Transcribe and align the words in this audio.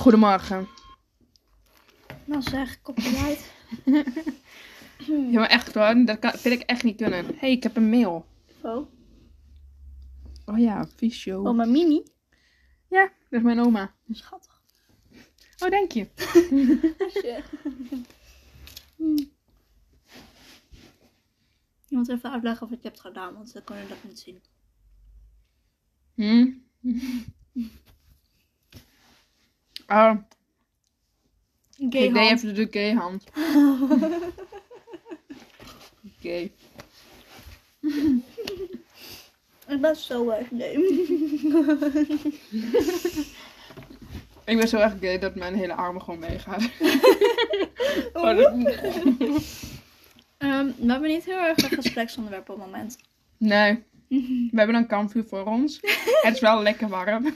Goedemorgen. 0.00 0.68
Nou 2.24 2.42
zeg, 2.42 2.82
copyright. 2.82 3.52
Ja, 5.06 5.38
maar 5.38 5.48
echt 5.48 5.74
hoor, 5.74 6.04
dat 6.04 6.18
kan, 6.18 6.30
vind 6.30 6.60
ik 6.60 6.66
echt 6.66 6.82
niet 6.82 6.96
kunnen. 6.96 7.26
Hé, 7.26 7.34
hey, 7.38 7.50
ik 7.50 7.62
heb 7.62 7.76
een 7.76 7.90
mail. 7.90 8.26
Oh, 8.62 8.86
Oh 10.44 10.58
ja, 10.58 10.86
Visio. 10.96 11.42
oh 11.42 11.56
mijn 11.56 11.70
mini. 11.70 12.02
Ja, 12.88 13.02
dat 13.02 13.40
is 13.40 13.42
mijn 13.42 13.60
oma. 13.60 13.94
Schattig. 14.10 14.62
Oh, 15.58 15.70
dank 15.70 15.92
je. 15.92 16.08
Je 21.86 21.96
moet 21.96 22.08
even 22.08 22.32
uitleggen 22.32 22.68
wat 22.68 22.82
je 22.82 22.88
hebt 22.88 23.00
gedaan, 23.00 23.34
want 23.34 23.52
dan 23.52 23.64
kan 23.64 23.78
je 23.78 23.86
dat 23.86 24.04
niet 24.04 24.18
zien. 24.18 24.40
Hm? 26.14 26.52
Oh, 29.90 30.12
Gay 31.90 32.02
ik 32.02 32.14
deed 32.14 32.30
even 32.30 32.54
de 32.54 32.68
gay 32.78 32.92
hand. 32.94 33.24
Oké. 36.18 36.50
Ik 39.68 39.80
ben 39.80 39.96
zo 39.96 40.28
erg 40.30 40.48
gay. 40.58 40.72
Ik 44.44 44.56
ben 44.56 44.68
zo 44.68 44.76
erg 44.76 44.94
gay 45.00 45.18
dat 45.18 45.34
mijn 45.34 45.54
hele 45.54 45.74
armen 45.74 46.02
gewoon 46.02 46.20
meegaan. 46.20 46.60
Oh, 48.12 48.36
dat- 48.36 48.52
Ehm, 50.38 50.70
we 50.76 50.90
hebben 50.92 51.08
niet 51.08 51.24
heel 51.24 51.38
erg 51.38 51.62
een 51.62 51.76
gespreksonderwerp 51.82 52.48
op 52.48 52.56
het 52.56 52.64
moment. 52.66 52.98
Nee, 53.36 53.82
we 54.08 54.50
hebben 54.52 54.76
een 54.76 54.86
kampvuur 54.86 55.24
voor 55.24 55.44
ons. 55.44 55.78
Het 56.22 56.34
is 56.34 56.40
wel 56.40 56.62
lekker 56.62 56.88
warm. 56.88 57.34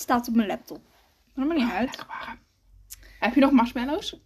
Staat 0.00 0.28
op 0.28 0.34
mijn 0.34 0.48
laptop. 0.48 0.80
Maar 1.34 1.46
dat 1.46 1.56
maakt 1.56 1.60
niet 1.60 1.78
uit. 1.78 1.88
Lekker 1.88 2.06
warm. 2.06 2.38
Heb 3.18 3.34
je 3.34 3.40
nog 3.40 3.50
marshmallows? 3.50 4.16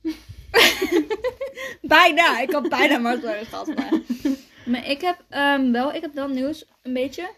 Bijna, 1.82 2.40
ik 2.40 2.50
had 2.50 2.68
bijna 2.68 2.98
marshmallows 2.98 3.48
gehad. 3.48 3.66
Maar, 3.74 4.00
maar 4.72 4.86
ik 4.90 5.00
heb 5.00 5.24
ehm, 5.28 5.70
wel, 5.72 5.92
ik 5.92 6.00
heb 6.00 6.14
wel 6.14 6.28
nieuws, 6.28 6.66
een 6.82 6.92
beetje. 6.92 7.30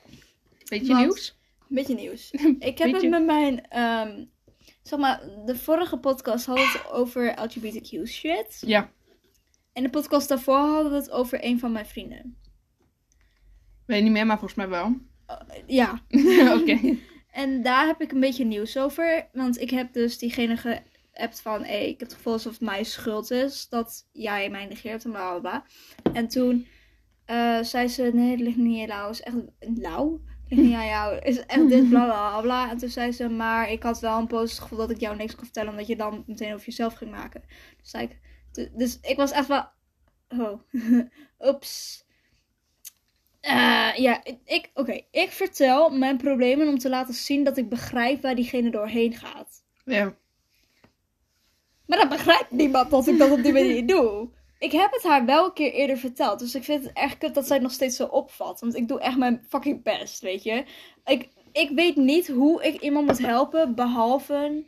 Beetje 0.69 0.87
Want- 0.93 1.01
nieuws? 1.07 1.39
Een 1.69 1.77
beetje 1.77 1.95
nieuws. 1.95 2.31
Ik 2.71 2.79
heb 2.79 2.91
Beetje. 2.93 3.01
het 3.01 3.11
met 3.11 3.25
mijn, 3.25 3.69
ehm, 3.69 4.25
zeg 4.83 4.99
maar, 4.99 5.21
de 5.45 5.57
vorige 5.57 5.99
podcast 5.99 6.47
had 6.47 6.59
het 6.59 6.91
over 6.91 7.35
LGBTQ 7.43 8.07
shit. 8.07 8.63
Ja. 8.67 8.91
En 9.73 9.83
de 9.83 9.91
podcast 9.91 10.29
daarvoor 10.29 10.57
hadden 10.57 10.91
we 10.93 10.97
het 10.99 11.11
over 11.11 11.45
een 11.45 11.59
van 11.59 11.73
mijn 11.73 11.87
vrienden. 11.87 12.37
Weet 13.87 14.03
niet 14.03 14.13
meer, 14.13 14.27
maar 14.27 14.39
volgens 14.39 14.59
mij 14.59 14.69
wel. 14.69 14.97
Ja, 15.67 16.03
Oké. 16.61 16.97
En 17.37 17.63
daar 17.63 17.87
heb 17.87 18.01
ik 18.01 18.13
een 18.13 18.21
beetje 18.21 18.45
nieuws 18.45 18.79
over. 18.79 19.29
Want 19.33 19.61
ik 19.61 19.71
heb 19.71 19.93
dus 19.93 20.19
diegene 20.19 20.57
geappt 20.57 21.41
van, 21.41 21.65
hey, 21.65 21.89
ik 21.89 22.01
heb 22.01 22.09
het 22.09 22.17
gevoel 22.17 22.33
alsof 22.33 22.53
het 22.53 22.61
mijn 22.61 22.85
schuld 22.85 23.31
is 23.31 23.69
dat 23.69 24.09
jij 24.13 24.51
mij 24.51 24.67
negeert 24.67 25.05
en 25.05 25.11
bla 25.11 25.31
bla 25.31 25.41
bla. 25.41 25.65
En 26.13 26.29
toen 26.29 26.67
eh, 27.25 27.63
zei 27.63 27.89
ze, 27.89 28.11
nee, 28.15 28.31
het 28.31 28.41
ligt 28.41 28.57
niet 28.57 28.91
aan 28.91 29.07
het 29.07 29.13
is 29.13 29.21
echt 29.21 29.37
lauw. 29.59 30.21
Ligt 30.49 30.63
niet 30.63 30.75
aan 30.75 30.87
jou, 30.87 31.19
is 31.19 31.47
echt 31.47 31.69
dit, 31.69 31.89
bla 31.89 32.05
bla 32.05 32.41
bla. 32.41 32.71
En 32.71 32.77
toen 32.77 32.89
zei 32.89 33.13
ze, 33.13 33.29
maar 33.29 33.71
ik 33.71 33.83
had 33.83 34.01
wel 34.01 34.19
een 34.19 34.27
positief 34.27 34.63
gevoel 34.63 34.79
dat 34.79 34.91
ik 34.91 35.01
jou 35.01 35.17
niks 35.17 35.35
kon 35.35 35.45
vertellen, 35.45 35.71
omdat 35.71 35.87
je 35.87 35.97
dan 35.97 36.25
meteen 36.27 36.55
over 36.55 36.67
jezelf 36.67 36.95
ging 36.95 37.11
maken. 37.11 37.43
Dus, 37.81 37.91
zei 37.91 38.05
ik, 38.05 38.21
dus 38.77 38.99
ik 39.01 39.17
was 39.17 39.31
echt 39.31 39.49
wel, 39.49 39.69
oh, 40.29 40.61
oeps. 41.49 42.05
Eh, 43.47 43.93
ja, 43.97 44.21
ik, 44.45 44.71
oké, 44.75 45.01
ik 45.11 45.31
vertel 45.31 45.91
mijn 45.91 46.17
problemen 46.17 46.69
om 46.69 46.79
te 46.79 46.89
laten 46.89 47.15
zien 47.15 47.45
dat 47.45 47.57
ik 47.57 47.69
begrijp 47.69 48.23
waar 48.23 48.35
diegene 48.35 48.71
doorheen 48.71 49.15
gaat. 49.15 49.63
Ja. 49.85 50.15
Maar 51.87 51.99
dat 51.99 52.09
begrijpt 52.09 52.51
niemand 52.51 52.93
als 52.93 53.09
ik 53.09 53.19
dat 53.19 53.31
op 53.31 53.43
die 53.43 53.53
manier 53.53 53.87
doe. 53.97 54.29
Ik 54.59 54.73
heb 54.73 54.93
het 54.93 55.03
haar 55.03 55.25
wel 55.25 55.45
een 55.45 55.53
keer 55.53 55.73
eerder 55.73 55.99
verteld. 55.99 56.39
Dus 56.39 56.55
ik 56.55 56.65
vind 56.65 56.85
het 56.85 56.93
echt 56.93 57.19
kut 57.19 57.35
dat 57.35 57.47
zij 57.47 57.57
het 57.57 57.65
nog 57.65 57.75
steeds 57.75 57.97
zo 57.97 58.05
opvat. 58.05 58.61
Want 58.61 58.77
ik 58.77 58.89
doe 58.89 59.01
echt 59.01 59.17
mijn 59.17 59.45
fucking 59.49 59.83
best, 59.83 60.21
weet 60.21 60.43
je. 60.43 60.65
Ik, 61.05 61.29
ik 61.53 61.71
weet 61.71 61.97
niet 61.97 62.29
hoe 62.29 62.65
ik 62.65 62.81
iemand 62.81 63.07
moet 63.07 63.19
helpen. 63.19 63.75
Behalve 63.75 64.65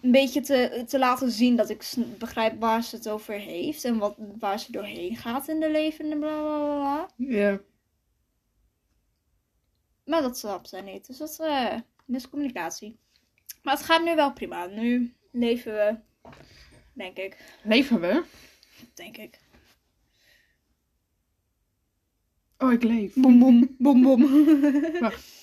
een 0.00 0.10
beetje 0.10 0.40
te, 0.40 0.84
te 0.86 0.98
laten 0.98 1.30
zien 1.30 1.56
dat 1.56 1.70
ik 1.70 1.92
begrijp 2.18 2.60
waar 2.60 2.82
ze 2.82 2.96
het 2.96 3.08
over 3.08 3.34
heeft. 3.34 3.84
En 3.84 3.98
wat, 3.98 4.16
waar 4.38 4.60
ze 4.60 4.72
doorheen 4.72 5.16
gaat 5.16 5.48
in 5.48 5.60
de 5.60 5.70
leven 5.70 6.10
en 6.10 6.18
bla 6.18 6.40
bla 6.40 6.74
bla. 6.74 7.08
Ja. 7.16 7.60
Maar 10.04 10.22
dat 10.22 10.38
snapt 10.38 10.68
zij 10.68 10.80
niet. 10.80 11.06
Dus 11.06 11.16
dat 11.16 11.30
is 11.30 11.38
eh, 11.38 11.74
miscommunicatie. 12.04 12.98
Maar 13.62 13.74
het 13.74 13.84
gaat 13.84 14.04
nu 14.04 14.14
wel 14.14 14.32
prima. 14.32 14.66
Nu 14.66 15.14
leven 15.30 15.72
we, 15.72 15.96
denk 16.92 17.16
ik. 17.16 17.36
Leven 17.62 18.00
we? 18.00 18.22
Denk 18.94 19.16
ik. 19.16 19.40
Oh, 22.58 22.72
ik 22.72 22.82
leef. 22.82 23.14
Boom, 23.14 23.38
boom, 23.38 23.76
boom, 23.78 24.02
boom. 24.02 24.44
Wacht. 25.00 25.37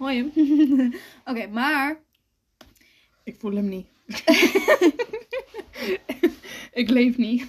Hoor 0.00 0.12
je 0.12 0.30
hem? 0.34 0.94
Oké, 1.36 1.46
maar... 1.46 2.00
Ik 3.24 3.36
voel 3.38 3.54
hem 3.54 3.68
niet. 3.68 3.86
ik 6.80 6.90
leef 6.90 7.16
niet. 7.16 7.46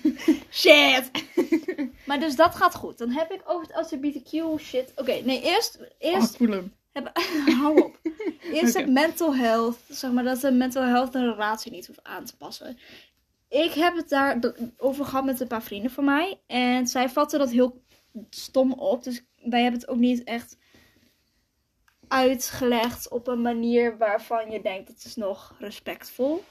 Shit! 0.49 1.11
maar 2.07 2.19
dus 2.19 2.35
dat 2.35 2.55
gaat 2.55 2.75
goed. 2.75 2.97
Dan 2.97 3.09
heb 3.09 3.31
ik 3.31 3.41
over 3.45 3.67
het 3.67 3.85
LGBTQ 3.85 4.59
shit... 4.59 4.91
Oké, 4.95 5.11
nee, 5.11 5.41
eerst... 5.41 5.77
Oh, 5.79 5.85
ik 5.85 5.93
eerst 5.99 6.37
voel 6.37 6.49
hem. 6.49 6.73
heb... 6.91 7.11
Hou 7.45 7.81
op. 7.81 7.99
Eerst 8.41 8.77
het 8.77 8.89
mental 8.89 9.35
health. 9.35 9.79
Zeg 9.89 10.11
maar 10.11 10.23
dat 10.23 10.41
de 10.41 10.51
mental 10.51 10.83
health 10.83 11.13
de 11.13 11.31
relatie 11.31 11.71
niet 11.71 11.87
hoeft 11.87 12.03
aan 12.03 12.25
te 12.25 12.37
passen. 12.37 12.77
Ik 13.49 13.71
heb 13.71 13.95
het 13.95 14.09
daar 14.09 14.39
over 14.77 15.05
gehad 15.05 15.25
met 15.25 15.39
een 15.39 15.47
paar 15.47 15.63
vrienden 15.63 15.91
van 15.91 16.05
mij. 16.05 16.39
En 16.47 16.87
zij 16.87 17.09
vatten 17.09 17.39
dat 17.39 17.51
heel 17.51 17.83
stom 18.29 18.73
op. 18.73 19.03
Dus 19.03 19.23
wij 19.35 19.61
hebben 19.61 19.79
het 19.79 19.89
ook 19.89 19.97
niet 19.97 20.23
echt 20.23 20.57
uitgelegd 22.11 23.09
op 23.09 23.27
een 23.27 23.41
manier 23.41 23.97
waarvan 23.97 24.51
je 24.51 24.61
denkt 24.61 24.87
het 24.87 25.03
is 25.05 25.15
nog 25.15 25.55
respectvol. 25.59 26.43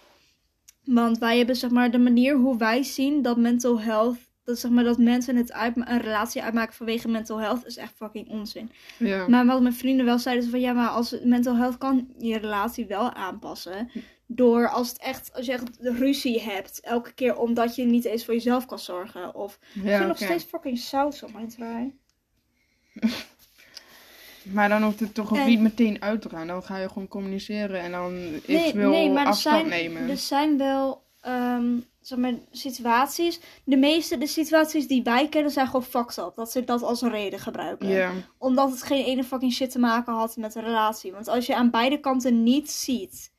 Want 0.84 1.18
wij 1.18 1.36
hebben 1.36 1.56
zeg 1.56 1.70
maar 1.70 1.90
de 1.90 1.98
manier 1.98 2.36
hoe 2.36 2.56
wij 2.56 2.82
zien 2.82 3.22
dat 3.22 3.36
mental 3.36 3.80
health, 3.80 4.18
dat 4.44 4.58
zeg 4.58 4.70
maar 4.70 4.84
dat 4.84 4.98
mensen 4.98 5.36
het 5.36 5.52
uit, 5.52 5.76
een 5.76 6.00
relatie 6.00 6.42
uitmaken 6.42 6.74
vanwege 6.74 7.08
mental 7.08 7.38
health 7.38 7.66
is 7.66 7.76
echt 7.76 7.92
fucking 7.96 8.28
onzin. 8.28 8.70
Ja. 8.98 9.28
Maar 9.28 9.46
wat 9.46 9.62
mijn 9.62 9.74
vrienden 9.74 10.06
wel 10.06 10.18
zeiden 10.18 10.44
is 10.44 10.50
van 10.50 10.60
ja, 10.60 10.72
maar 10.72 10.88
als 10.88 11.16
mental 11.22 11.56
health 11.56 11.78
kan 11.78 12.14
je 12.18 12.38
relatie 12.38 12.86
wel 12.86 13.12
aanpassen. 13.12 13.90
Door 14.26 14.68
als 14.68 14.88
het 14.88 14.98
echt, 14.98 15.32
als 15.34 15.46
je 15.46 15.52
echt 15.52 15.68
ruzie 15.80 16.40
hebt, 16.40 16.80
elke 16.80 17.12
keer 17.12 17.36
omdat 17.36 17.74
je 17.76 17.84
niet 17.84 18.04
eens 18.04 18.24
voor 18.24 18.34
jezelf 18.34 18.66
kan 18.66 18.78
zorgen. 18.78 19.34
Of 19.34 19.58
ik 19.74 19.82
ja 19.82 19.96
vind 19.96 20.08
nog 20.08 20.16
steeds 20.16 20.44
fucking 20.44 20.78
saus 20.78 21.22
op 21.22 21.32
mijn 21.32 21.48
trui. 21.48 21.98
Maar 24.42 24.68
dan 24.68 24.82
hoeft 24.82 25.00
het 25.00 25.14
toch 25.14 25.32
ook 25.32 25.38
En- 25.38 25.46
niet 25.46 25.60
meteen 25.60 26.02
uit 26.02 26.22
te 26.22 26.28
gaan. 26.28 26.46
Dan 26.46 26.62
ga 26.62 26.76
je 26.76 26.88
gewoon 26.88 27.08
communiceren 27.08 27.80
en 27.80 27.90
dan 27.92 28.14
eventueel 28.46 28.90
nee, 28.90 29.10
maar 29.10 29.22
er 29.22 29.28
afstand 29.28 29.68
zijn, 29.68 29.68
nemen. 29.68 30.10
er 30.10 30.16
zijn 30.16 30.58
wel 30.58 31.02
ehm, 31.20 31.78
zeg 32.00 32.18
maar, 32.18 32.32
situaties. 32.50 33.40
De 33.64 33.76
meeste 33.76 34.18
de 34.18 34.26
situaties 34.26 34.86
die 34.86 35.02
wij 35.02 35.28
kennen 35.28 35.52
zijn 35.52 35.66
gewoon 35.66 35.82
fucked 35.82 36.18
up. 36.18 36.32
Dat 36.34 36.50
ze 36.50 36.64
dat 36.64 36.82
als 36.82 37.02
reden 37.02 37.38
gebruiken. 37.38 37.88
Ja. 37.88 38.10
Omdat 38.38 38.70
het 38.70 38.82
geen 38.82 39.04
ene 39.04 39.24
fucking 39.24 39.52
shit 39.52 39.70
te 39.70 39.78
maken 39.78 40.12
had 40.12 40.36
met 40.36 40.54
een 40.54 40.64
relatie. 40.64 41.12
Want 41.12 41.28
als 41.28 41.46
je 41.46 41.54
aan 41.56 41.70
beide 41.70 42.00
kanten 42.00 42.42
niet 42.42 42.70
ziet. 42.70 43.32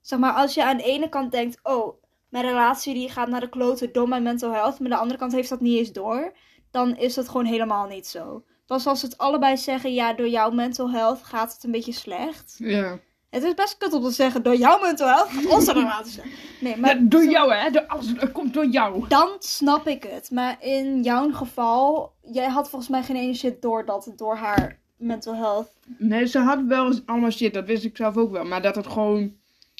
Zeg 0.00 0.18
maar, 0.18 0.32
als 0.32 0.54
je 0.54 0.64
aan 0.64 0.76
de 0.76 0.82
ene 0.82 1.08
kant 1.08 1.32
denkt: 1.32 1.58
oh, 1.62 2.02
mijn 2.28 2.44
relatie 2.44 2.94
die 2.94 3.10
gaat 3.10 3.28
naar 3.28 3.40
de 3.40 3.48
kloten 3.48 3.92
door 3.92 4.08
mijn 4.08 4.22
mental 4.22 4.52
health. 4.52 4.78
Maar 4.78 4.88
aan 4.88 4.96
de 4.96 5.02
andere 5.02 5.18
kant 5.18 5.32
heeft 5.32 5.48
dat 5.48 5.60
niet 5.60 5.78
eens 5.78 5.92
door. 5.92 6.32
Dan 6.70 6.96
is 6.96 7.14
dat 7.14 7.26
gewoon 7.28 7.46
helemaal 7.46 7.86
niet 7.86 8.06
zo. 8.06 8.44
Pas 8.68 8.86
als 8.86 9.02
het 9.02 9.18
allebei 9.18 9.56
zeggen: 9.56 9.94
ja, 9.94 10.12
door 10.12 10.28
jouw 10.28 10.50
mental 10.50 10.90
health 10.90 11.22
gaat 11.22 11.52
het 11.52 11.64
een 11.64 11.70
beetje 11.70 11.92
slecht. 11.92 12.54
Ja. 12.58 12.98
Het 13.30 13.42
is 13.42 13.54
best 13.54 13.78
kut 13.78 13.92
om 13.92 14.02
te 14.02 14.10
zeggen: 14.10 14.42
door 14.42 14.56
jouw 14.56 14.80
mental 14.80 15.06
health 15.06 15.28
gaat 15.28 15.46
onze 15.46 15.72
relatie 15.72 16.12
slecht. 16.12 16.28
Nee, 16.60 16.76
maar. 16.76 16.96
Ja, 16.96 17.02
door 17.02 17.24
jou 17.24 17.54
hè. 17.54 17.70
Door, 17.70 17.86
alles 17.86 18.06
het 18.16 18.32
komt 18.32 18.54
door 18.54 18.66
jou. 18.66 19.08
Dan 19.08 19.28
snap 19.38 19.86
ik 19.86 20.02
het. 20.02 20.30
Maar 20.30 20.56
in 20.60 21.02
jouw 21.02 21.32
geval, 21.32 22.12
jij 22.22 22.48
had 22.48 22.70
volgens 22.70 22.90
mij 22.90 23.02
geen 23.02 23.16
ene 23.16 23.34
shit 23.34 23.62
door 23.62 23.84
dat 23.84 24.04
het 24.04 24.18
door 24.18 24.36
haar 24.36 24.78
mental 24.96 25.34
health. 25.34 25.70
Nee, 25.98 26.26
ze 26.26 26.38
had 26.38 26.62
wel 26.66 26.92
allemaal 27.06 27.30
shit. 27.30 27.54
Dat 27.54 27.66
wist 27.66 27.84
ik 27.84 27.96
zelf 27.96 28.16
ook 28.16 28.30
wel. 28.30 28.44
Maar 28.44 28.62
dat 28.62 28.74
het 28.74 28.86
gewoon 28.86 29.36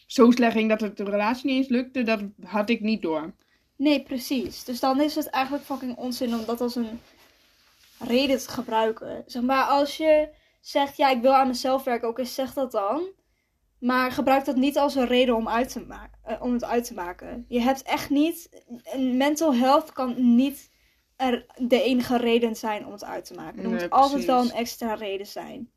zo 0.06 0.30
slecht 0.30 0.52
ging 0.52 0.68
dat 0.68 0.80
het 0.80 0.96
de 0.96 1.04
relatie 1.04 1.50
niet 1.50 1.56
eens 1.56 1.68
lukte, 1.68 2.02
dat 2.02 2.20
had 2.44 2.70
ik 2.70 2.80
niet 2.80 3.02
door. 3.02 3.32
Nee, 3.76 4.02
precies. 4.02 4.64
Dus 4.64 4.80
dan 4.80 5.00
is 5.00 5.14
het 5.14 5.30
eigenlijk 5.30 5.64
fucking 5.64 5.96
onzin 5.96 6.34
om 6.34 6.44
dat 6.46 6.60
als 6.60 6.76
een 6.76 7.00
reden 7.98 8.38
te 8.38 8.48
gebruiken. 8.50 9.22
Zeg 9.26 9.42
maar, 9.42 9.64
als 9.64 9.96
je 9.96 10.28
zegt, 10.60 10.96
ja, 10.96 11.10
ik 11.10 11.22
wil 11.22 11.34
aan 11.34 11.46
mezelf 11.46 11.84
werken, 11.84 12.08
oké, 12.08 12.24
zeg 12.24 12.52
dat 12.52 12.72
dan. 12.72 13.02
Maar 13.78 14.12
gebruik 14.12 14.44
dat 14.44 14.56
niet 14.56 14.78
als 14.78 14.94
een 14.94 15.06
reden 15.06 15.36
om, 15.36 15.48
uit 15.48 15.72
te 15.72 15.86
eh, 16.22 16.42
om 16.42 16.52
het 16.52 16.64
uit 16.64 16.84
te 16.84 16.94
maken. 16.94 17.44
Je 17.48 17.60
hebt 17.60 17.82
echt 17.82 18.10
niet. 18.10 18.64
Een 18.92 19.16
mental 19.16 19.54
health 19.54 19.92
kan 19.92 20.34
niet 20.36 20.70
er 21.16 21.46
de 21.56 21.82
enige 21.82 22.16
reden 22.16 22.56
zijn 22.56 22.86
om 22.86 22.92
het 22.92 23.04
uit 23.04 23.24
te 23.24 23.34
maken. 23.34 23.62
Er 23.62 23.68
Nee, 23.68 23.80
moet 23.80 23.90
altijd 23.90 24.24
wel 24.24 24.40
een 24.40 24.52
extra 24.52 24.94
reden 24.94 25.26
zijn. 25.26 25.70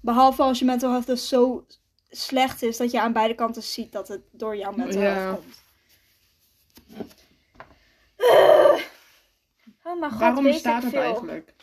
Behalve 0.00 0.42
als 0.42 0.58
je 0.58 0.64
mental 0.64 0.90
health 0.90 1.06
dus 1.06 1.28
zo 1.28 1.66
slecht 2.10 2.62
is 2.62 2.76
dat 2.76 2.90
je 2.90 3.00
aan 3.00 3.12
beide 3.12 3.34
kanten 3.34 3.62
ziet 3.62 3.92
dat 3.92 4.08
het 4.08 4.20
door 4.32 4.56
jouw 4.56 4.72
mental 4.72 5.00
Ja. 5.02 5.08
health 5.08 5.40
komt. 5.40 5.62
Oh 9.88 10.02
god, 10.10 10.18
Waarom 10.18 10.42
bestaat 10.42 10.82
het 10.82 10.92
veel. 10.92 11.02
eigenlijk? 11.02 11.54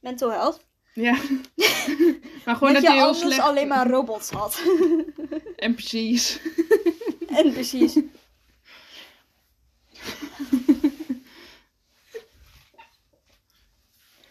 Mental 0.00 0.30
health? 0.30 0.66
Ja. 0.92 1.12
maar 2.44 2.56
gewoon 2.56 2.72
dat, 2.72 2.82
je 2.82 2.88
je 2.88 2.94
heel 2.94 3.14
slecht... 3.14 3.40
alleen 3.40 3.68
maar 3.68 3.88
robots 3.88 4.30
had. 4.30 4.62
En 5.56 5.74
precies. 5.74 6.40
en 7.38 7.52
precies. 7.52 7.98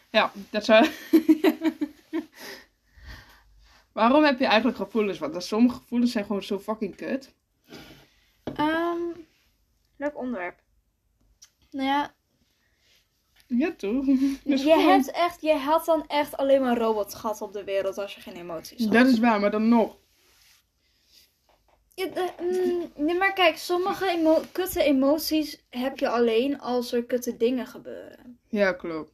Ja, 0.10 0.32
dat 0.50 0.66
zou... 0.66 0.88
Waarom 3.92 4.24
heb 4.24 4.40
je 4.40 4.46
eigenlijk 4.46 4.78
gevoelens? 4.78 5.20
Want 5.20 5.44
sommige 5.44 5.76
gevoelens 5.76 6.12
zijn 6.12 6.26
gewoon 6.26 6.44
zo 6.44 6.60
fucking 6.60 6.96
kut. 6.96 7.34
Ehm, 8.56 9.02
leuk 9.98 10.18
onderwerp. 10.18 10.65
Nou 11.76 11.88
ja, 11.88 12.14
Ja, 13.48 13.74
toch? 13.78 14.06
Je, 14.44 14.58
gewoon- 14.58 14.90
hebt 14.90 15.12
echt, 15.12 15.42
je 15.42 15.54
had 15.54 15.86
dan 15.86 16.08
echt 16.08 16.38
alleen 16.38 16.62
maar 16.62 16.78
robots 16.78 17.16
gehad 17.16 17.42
op 17.42 17.54
de 17.54 17.64
wereld 17.64 17.98
als 17.98 18.16
je 18.16 18.22
geen 18.22 18.36
emoties 18.36 18.84
had. 18.84 18.94
Dat 18.94 19.08
is 19.08 19.20
waar, 19.20 19.40
maar 19.40 19.52
dan 19.52 19.68
nog. 19.70 19.98
Ja, 21.94 22.06
de- 22.06 22.34
mm, 22.96 23.06
nee, 23.06 23.16
maar 23.18 23.34
kijk, 23.34 23.58
sommige 23.58 24.08
emo 24.10 24.42
kutte 24.52 24.84
emoties 24.84 25.66
heb 25.70 25.98
je 26.00 26.10
alleen 26.10 26.60
als 26.60 26.92
er 26.92 27.06
kutte 27.06 27.38
dingen 27.38 27.68
gebeuren. 27.68 28.40
Ja, 28.50 28.72
klopt. 28.74 29.12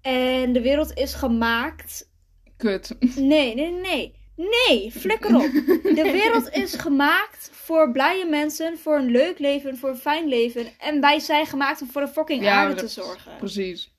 En 0.00 0.52
de 0.52 0.60
wereld 0.62 0.94
is 0.94 1.14
gemaakt. 1.14 2.10
Kut. 2.56 2.96
Nee, 3.16 3.54
nee, 3.54 3.70
nee. 3.70 4.14
Nee, 4.48 4.92
flikker 4.92 5.34
op. 5.34 5.50
De 5.82 6.08
wereld 6.12 6.50
is 6.50 6.74
gemaakt 6.74 7.50
voor 7.52 7.90
blije 7.92 8.24
mensen, 8.26 8.78
voor 8.78 8.96
een 8.96 9.10
leuk 9.10 9.38
leven, 9.38 9.76
voor 9.78 9.88
een 9.88 9.96
fijn 9.96 10.28
leven. 10.28 10.66
En 10.78 11.00
wij 11.00 11.18
zijn 11.18 11.46
gemaakt 11.46 11.80
om 11.82 11.90
voor 11.90 12.00
de 12.00 12.08
fucking 12.08 12.42
Ja, 12.42 12.52
aarde 12.52 12.74
te 12.74 12.88
zorgen. 12.88 13.36
Precies. 13.38 13.92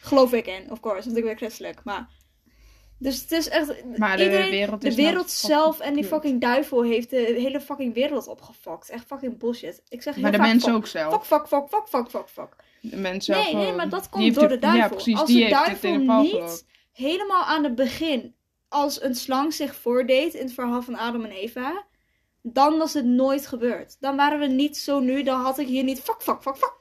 Geloof 0.00 0.32
ik 0.32 0.46
in, 0.46 0.70
of 0.70 0.80
course, 0.80 1.04
want 1.04 1.16
ik 1.16 1.24
ben 1.24 1.36
christelijk. 1.36 1.80
Maar. 1.84 2.08
Dus 2.98 3.20
het 3.20 3.32
is 3.32 3.48
echt. 3.48 3.84
Maar 3.96 4.16
de 4.16 4.22
iedereen, 4.24 4.50
wereld 4.50 4.80
de 4.80 4.88
is 4.88 4.94
nou 4.96 5.06
wereld 5.08 5.30
zelf 5.30 5.80
en 5.80 5.94
die 5.94 6.04
fucking 6.04 6.40
duivel 6.40 6.82
heeft 6.82 7.10
de 7.10 7.34
hele 7.38 7.60
fucking 7.60 7.94
wereld 7.94 8.26
opgefokt. 8.28 8.90
Echt 8.90 9.04
fucking 9.06 9.38
bullshit. 9.38 9.82
Ik 9.88 10.02
zeg 10.02 10.14
heel 10.14 10.22
Maar 10.22 10.32
de 10.32 10.38
mensen 10.38 10.74
ook 10.74 10.86
zelf. 10.86 11.12
Fuck, 11.12 11.24
fuck, 11.24 11.46
fuck, 11.48 11.68
fuck, 11.68 11.88
fuck, 11.88 12.10
fuck, 12.10 12.28
fuck. 12.28 12.56
De 12.80 12.96
mensen 12.96 13.34
Nee, 13.34 13.42
zelf 13.42 13.52
nee, 13.52 13.62
gewoon. 13.62 13.76
maar 13.76 13.88
dat 13.88 14.08
komt 14.08 14.34
door 14.34 14.48
de 14.48 14.54
Ja, 14.54 14.60
duivel. 14.60 14.88
precies. 14.88 15.18
Als 15.18 15.28
die 15.28 15.44
de 15.44 15.50
duivel 15.50 15.98
niet 15.98 16.64
helemaal 16.92 17.44
aan 17.44 17.64
het 17.64 17.74
begin 17.74 18.34
als 18.68 19.02
een 19.02 19.14
slang 19.14 19.54
zich 19.54 19.74
voordeed 19.76 20.34
in 20.34 20.44
het 20.44 20.52
verhaal 20.54 20.82
van 20.82 20.96
Adam 20.96 21.24
en 21.24 21.30
Eva, 21.30 21.84
dan 22.42 22.78
was 22.78 22.92
het 22.94 23.04
nooit 23.04 23.46
gebeurd. 23.46 23.96
Dan 24.00 24.16
waren 24.16 24.38
we 24.38 24.46
niet 24.46 24.76
zo 24.76 25.00
nu, 25.00 25.22
dan 25.22 25.40
had 25.40 25.58
ik 25.58 25.66
hier 25.66 25.84
niet 25.84 26.00
fuck, 26.00 26.22
fuck, 26.22 26.42
fuck, 26.42 26.56
fuck 26.56 26.74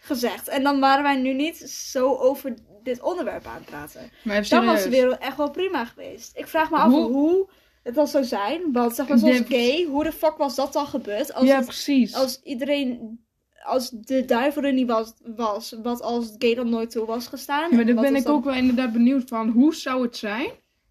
gezegd. 0.00 0.48
En 0.48 0.62
dan 0.62 0.80
waren 0.80 1.02
wij 1.02 1.16
nu 1.16 1.32
niet 1.32 1.56
zo 1.70 2.14
over 2.16 2.54
dit 2.82 3.00
onderwerp 3.02 3.46
aan 3.46 3.54
het 3.54 3.64
praten. 3.64 4.10
Maar 4.24 4.48
Dan 4.48 4.66
was 4.66 4.82
de 4.82 4.88
wereld 4.90 5.18
echt 5.18 5.36
wel 5.36 5.50
prima 5.50 5.84
geweest. 5.84 6.36
Ik 6.38 6.46
vraag 6.46 6.70
me 6.70 6.76
af 6.76 6.90
Hoe- 6.92 7.10
hoe, 7.12 7.48
het 7.82 7.94
dan 7.94 8.06
zou 8.06 8.24
zijn. 8.24 8.72
Want 8.72 8.94
zeg 8.94 9.08
maar 9.08 9.18
zoals 9.18 9.36
Ja, 9.36 9.44
gay, 9.48 9.84
hoe 9.84 10.04
de 10.04 10.12
fuck 10.12 10.36
was 10.36 10.54
dat 10.54 10.72
dan 10.72 10.86
gebeurd? 10.86 11.34
Als, 11.34 11.46
Ja, 11.46 11.56
het- 11.56 11.64
precies. 11.64 12.14
als 12.14 12.40
iedereen, 12.42 13.20
als 13.64 13.90
de 13.90 14.24
duivel 14.24 14.62
er 14.62 14.72
niet 14.72 14.86
was, 14.88 15.12
was 15.36 15.76
wat 15.82 16.02
als 16.02 16.34
gay 16.38 16.54
dan 16.54 16.68
nooit 16.68 16.90
toe 16.90 17.06
was 17.06 17.26
gestaan? 17.26 17.70
Ja, 17.70 17.76
maar 17.76 17.86
daar 17.86 17.94
ben 17.94 18.16
ik 18.16 18.24
dan- 18.24 18.34
ook 18.34 18.44
wel 18.44 18.54
inderdaad 18.54 18.92
benieuwd 18.92 19.28
van. 19.28 19.48
Hoe 19.48 19.74
zou 19.74 20.02
het 20.02 20.16
zijn 20.16 20.50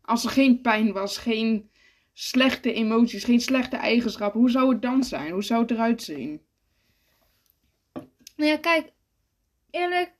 als 0.10 0.24
er 0.24 0.30
geen 0.30 0.62
pijn 0.62 0.92
was, 0.92 1.18
geen 1.18 1.70
slechte 2.14 2.74
emoties, 2.74 3.24
geen 3.24 3.42
slechte 3.42 3.76
eigenschappen? 3.76 4.40
Hoe 4.40 4.50
zou 4.50 4.70
het 4.70 4.82
dan 4.82 5.04
zijn? 5.04 5.32
Hoe 5.32 5.44
zou 5.44 5.62
het 5.62 5.72
eruit 5.72 6.04
zien? 6.04 6.42
Nou 8.36 8.50
ja, 8.52 8.58
kijk, 8.58 8.92
eerlijk, 9.72 10.14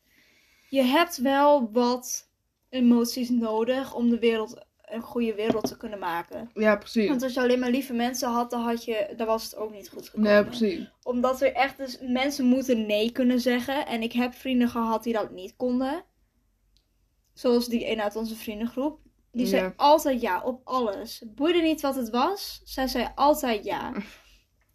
je 0.70 0.82
hebt 0.82 1.18
wel 1.18 1.72
wat 1.72 2.30
emoties 2.70 3.30
nodig 3.30 3.94
om 3.94 4.10
de 4.10 4.20
wereld 4.20 4.68
een 4.82 5.02
goede 5.02 5.36
wereld 5.36 5.68
te 5.68 5.78
kunnen 5.78 6.00
maken. 6.00 6.50
Ja, 6.54 6.76
precies. 6.76 7.08
Want 7.08 7.24
als 7.24 7.34
je 7.34 7.40
alleen 7.40 7.60
maar 7.60 7.70
lieve 7.70 7.94
mensen 7.94 8.30
had, 8.30 8.50
dan, 8.50 8.62
had 8.62 8.86
je, 8.86 9.14
dan 9.18 9.28
was 9.28 9.44
het 9.44 9.56
ook 9.56 9.72
niet 9.72 9.90
goed 9.90 10.10
gekomen. 10.10 10.32
Nee, 10.32 10.46
precies. 10.46 10.90
Omdat 11.04 11.42
er 11.42 11.54
echt 11.54 11.78
dus 11.78 12.00
mensen 12.02 12.46
moeten 12.46 12.86
nee 12.86 13.12
kunnen 13.12 13.40
zeggen. 13.40 13.86
En 13.86 14.02
ik 14.02 14.14
heb 14.14 14.34
vrienden 14.34 14.70
gehad 14.70 15.04
die 15.04 15.14
dat 15.14 15.32
niet 15.32 15.56
konden. 15.56 16.06
Zoals 17.34 17.68
die 17.68 17.92
een 17.92 18.02
uit 18.02 18.16
onze 18.16 18.36
vriendengroep. 18.36 19.00
Die 19.32 19.46
zei 19.46 19.62
Ja. 19.64 19.74
altijd 19.76 20.22
ja 20.22 20.42
op 20.44 20.62
alles. 20.64 21.24
Boeide 21.28 21.62
niet 21.62 21.82
wat 21.82 21.96
het 21.96 22.10
was. 22.10 22.62
Zij 22.64 22.88
zei 22.88 23.12
altijd 23.16 23.64
ja. 23.64 23.94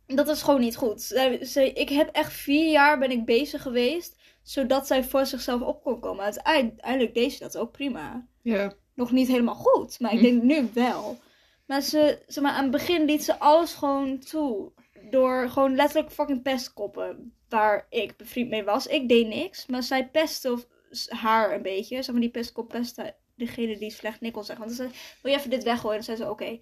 Dat 0.07 0.29
is 0.29 0.43
gewoon 0.43 0.61
niet 0.61 0.77
goed. 0.77 1.03
Zij, 1.41 1.71
ik 1.71 1.89
heb 1.89 2.09
echt 2.13 2.33
vier 2.33 2.71
jaar 2.71 2.99
ben 2.99 3.11
ik 3.11 3.25
bezig 3.25 3.63
geweest. 3.63 4.17
Zodat 4.43 4.87
zij 4.87 5.05
voor 5.05 5.27
zichzelf 5.27 5.61
op 5.61 5.83
kon 5.83 6.01
komen. 6.01 6.25
Uiteindelijk 6.25 6.73
uiteindelijk 6.73 7.15
deed 7.15 7.33
ze 7.33 7.39
dat 7.39 7.57
ook 7.57 7.73
prima. 7.73 8.27
Ja. 8.43 8.73
Nog 8.95 9.11
niet 9.13 9.29
helemaal 9.29 9.55
goed. 9.55 10.01
Maar 10.01 10.13
ik 10.13 10.21
denk 10.21 10.43
nu 10.53 10.69
wel. 10.75 11.19
Maar, 11.67 11.81
ze, 11.81 12.23
zeg 12.27 12.45
maar 12.45 12.53
aan 12.53 12.63
het 12.63 12.73
begin 12.73 13.05
liet 13.05 13.25
ze 13.25 13.39
alles 13.39 13.75
gewoon 13.75 14.19
toe. 14.19 14.73
Door 15.11 15.49
gewoon 15.49 15.75
letterlijk 15.75 16.13
fucking 16.13 16.43
pestkoppen. 16.43 17.35
Waar 17.49 17.87
ik 17.91 18.17
bevriend 18.17 18.51
mee 18.51 18.65
was. 18.65 18.87
Ik 18.87 19.09
deed 19.09 19.27
niks. 19.27 19.67
Maar 19.67 19.83
zij 19.83 20.09
pestte 20.09 20.53
of, 20.53 20.67
haar 21.09 21.55
een 21.55 21.63
beetje. 21.63 22.03
Zeg 22.03 22.13
maar 22.13 22.21
die 22.21 22.31
pestkop 22.31 22.69
pestte 22.69 23.15
degene 23.35 23.79
die 23.79 23.91
slecht 23.91 24.21
nikkel 24.21 24.43
zegt. 24.45 24.59
Want 24.59 24.77
dan 24.77 24.87
zei 24.87 24.99
wil 25.23 25.33
je 25.33 25.39
even 25.39 25.51
dit 25.51 25.63
weggooien? 25.63 25.95
Dan 25.97 26.05
zei 26.05 26.17
ze, 26.17 26.31
oké. 26.31 26.61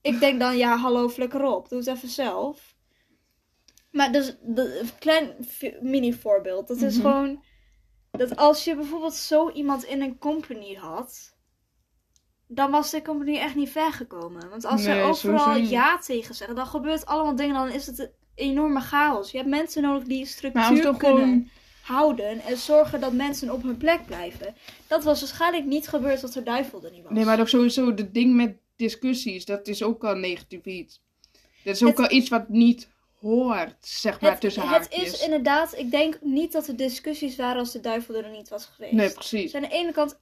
Ik 0.00 0.20
denk 0.20 0.40
dan, 0.40 0.56
ja, 0.56 0.76
hallo, 0.76 1.08
flikker 1.08 1.42
op. 1.44 1.68
Doe 1.68 1.78
het 1.78 1.88
even 1.88 2.08
zelf. 2.08 2.74
Maar 3.90 4.12
dus, 4.12 4.36
een 4.54 4.90
klein 4.98 5.34
mini 5.80 6.12
voorbeeld. 6.12 6.68
Dat 6.68 6.80
is 6.80 6.96
Mhm. 6.96 7.02
gewoon, 7.02 7.42
dat 8.10 8.36
als 8.36 8.64
je 8.64 8.74
bijvoorbeeld 8.76 9.14
zo 9.14 9.50
iemand 9.50 9.84
in 9.84 10.02
een 10.02 10.18
company 10.18 10.74
had, 10.74 11.36
dan 12.46 12.70
was 12.70 12.90
de 12.90 13.02
company 13.02 13.36
echt 13.36 13.54
niet 13.54 13.70
ver 13.70 13.92
gekomen. 13.92 14.50
Want 14.50 14.64
als 14.64 14.82
ze 14.82 15.02
overal 15.02 15.56
ja 15.56 15.98
tegen 15.98 16.34
zeggen, 16.34 16.56
dan 16.56 16.66
gebeurt 16.66 17.06
allemaal 17.06 17.36
dingen, 17.36 17.54
dan 17.54 17.68
is 17.68 17.86
het 17.86 17.98
een 17.98 18.10
enorme 18.34 18.80
chaos. 18.80 19.30
Je 19.30 19.36
hebt 19.36 19.50
mensen 19.50 19.82
nodig 19.82 20.04
die 20.04 20.18
Maar 20.18 20.26
structuur 20.26 20.86
als 20.86 20.96
kunnen 20.96 21.22
gewoon... 21.22 21.50
houden 21.82 22.40
en 22.40 22.56
zorgen 22.56 23.00
dat 23.00 23.12
mensen 23.12 23.50
op 23.52 23.62
hun 23.62 23.76
plek 23.76 24.06
blijven. 24.06 24.54
Dat 24.86 25.04
was 25.04 25.20
waarschijnlijk 25.20 25.64
niet 25.64 25.88
gebeurd 25.88 26.22
als 26.22 26.32
de 26.32 26.42
duivel 26.42 26.84
er 26.84 26.90
niet 26.90 27.02
was. 27.02 27.12
Nee, 27.12 27.24
maar 27.24 27.40
ook 27.40 27.48
sowieso, 27.48 27.86
het 27.86 28.14
ding 28.14 28.34
met 28.34 28.56
discussies, 28.76 29.44
dat 29.44 29.66
is 29.68 29.82
ook 29.82 30.04
al 30.04 30.14
negatief 30.14 30.64
iets. 30.64 31.02
Dat 31.64 31.74
is 31.74 31.82
ook 31.82 31.88
Het- 31.88 31.98
al 31.98 32.16
iets 32.16 32.28
wat 32.28 32.48
niet 32.48 32.88
hoort, 33.20 33.74
zeg 33.86 34.20
maar, 34.20 34.30
het, 34.30 34.40
tussen 34.40 34.62
het 34.62 34.70
haakjes. 34.70 35.12
is 35.12 35.22
inderdaad, 35.24 35.76
ik 35.78 35.90
denk 35.90 36.18
niet 36.20 36.52
dat 36.52 36.66
er 36.68 36.76
discussies 36.76 37.36
waren 37.36 37.58
als 37.58 37.72
de 37.72 37.80
duivel 37.80 38.14
er 38.14 38.30
niet 38.30 38.48
was 38.48 38.64
geweest. 38.66 38.92
Nee, 38.94 39.10
precies. 39.12 39.42
Dus 39.52 39.54
aan 39.62 39.68
de 39.68 39.74
ene 39.76 39.92
kant 39.92 40.18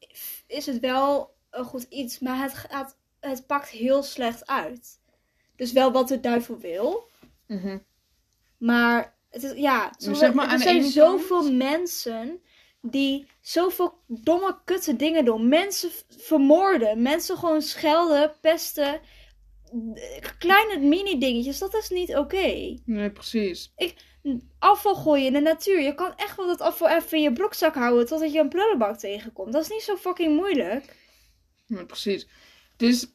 is 0.47 0.67
het 0.67 0.81
wel 0.81 1.35
een 1.51 1.65
goed 1.65 1.87
iets, 1.89 2.19
maar 2.19 2.43
het, 2.43 2.55
gaat, 2.55 2.97
het 3.21 3.47
pakt 3.47 3.69
heel 3.69 4.03
slecht 4.03 4.47
uit. 4.47 4.99
Dus 5.57 5.73
wel 5.73 5.93
wat 5.93 6.09
de 6.09 6.21
duivel 6.21 6.59
wil, 6.59 7.09
Mhm. 7.47 7.79
maar 8.59 9.19
het 9.31 9.43
is, 9.43 9.53
ja, 9.57 9.93
zo- 9.99 10.15
zeg 10.15 10.33
maar, 10.33 10.53
er 10.53 10.59
zijn 10.59 10.85
zoveel 10.85 11.53
mensen 11.53 12.41
die 12.83 13.27
zoveel 13.41 13.99
domme, 14.07 14.59
kutte 14.65 14.97
dingen 14.97 15.25
doen. 15.25 15.49
Mensen 15.49 15.91
vermoorden, 16.09 17.03
mensen 17.03 17.37
gewoon 17.37 17.63
schelden, 17.63 18.33
pesten. 18.41 19.01
Kleine 20.39 20.79
mini-dingetjes, 20.79 21.59
dat 21.59 21.75
is 21.75 21.89
niet 21.89 22.17
oké. 22.17 22.77
Nee, 22.85 23.11
precies. 23.11 23.73
Afval 24.59 24.95
gooien 24.95 25.27
in 25.27 25.33
de 25.33 25.41
natuur. 25.41 25.81
Je 25.81 25.95
kan 25.95 26.13
echt 26.17 26.37
wel 26.37 26.47
dat 26.47 26.61
afval 26.61 26.89
even 26.89 27.17
in 27.17 27.23
je 27.23 27.33
broekzak 27.33 27.75
houden 27.75 28.07
totdat 28.07 28.33
je 28.33 28.39
een 28.39 28.49
prullenbak 28.49 28.99
tegenkomt. 28.99 29.53
Dat 29.53 29.63
is 29.63 29.69
niet 29.69 29.83
zo 29.83 29.97
fucking 29.97 30.37
moeilijk. 30.37 30.97
Ja, 31.67 31.85
precies. 31.85 32.27
Dus... 32.77 33.07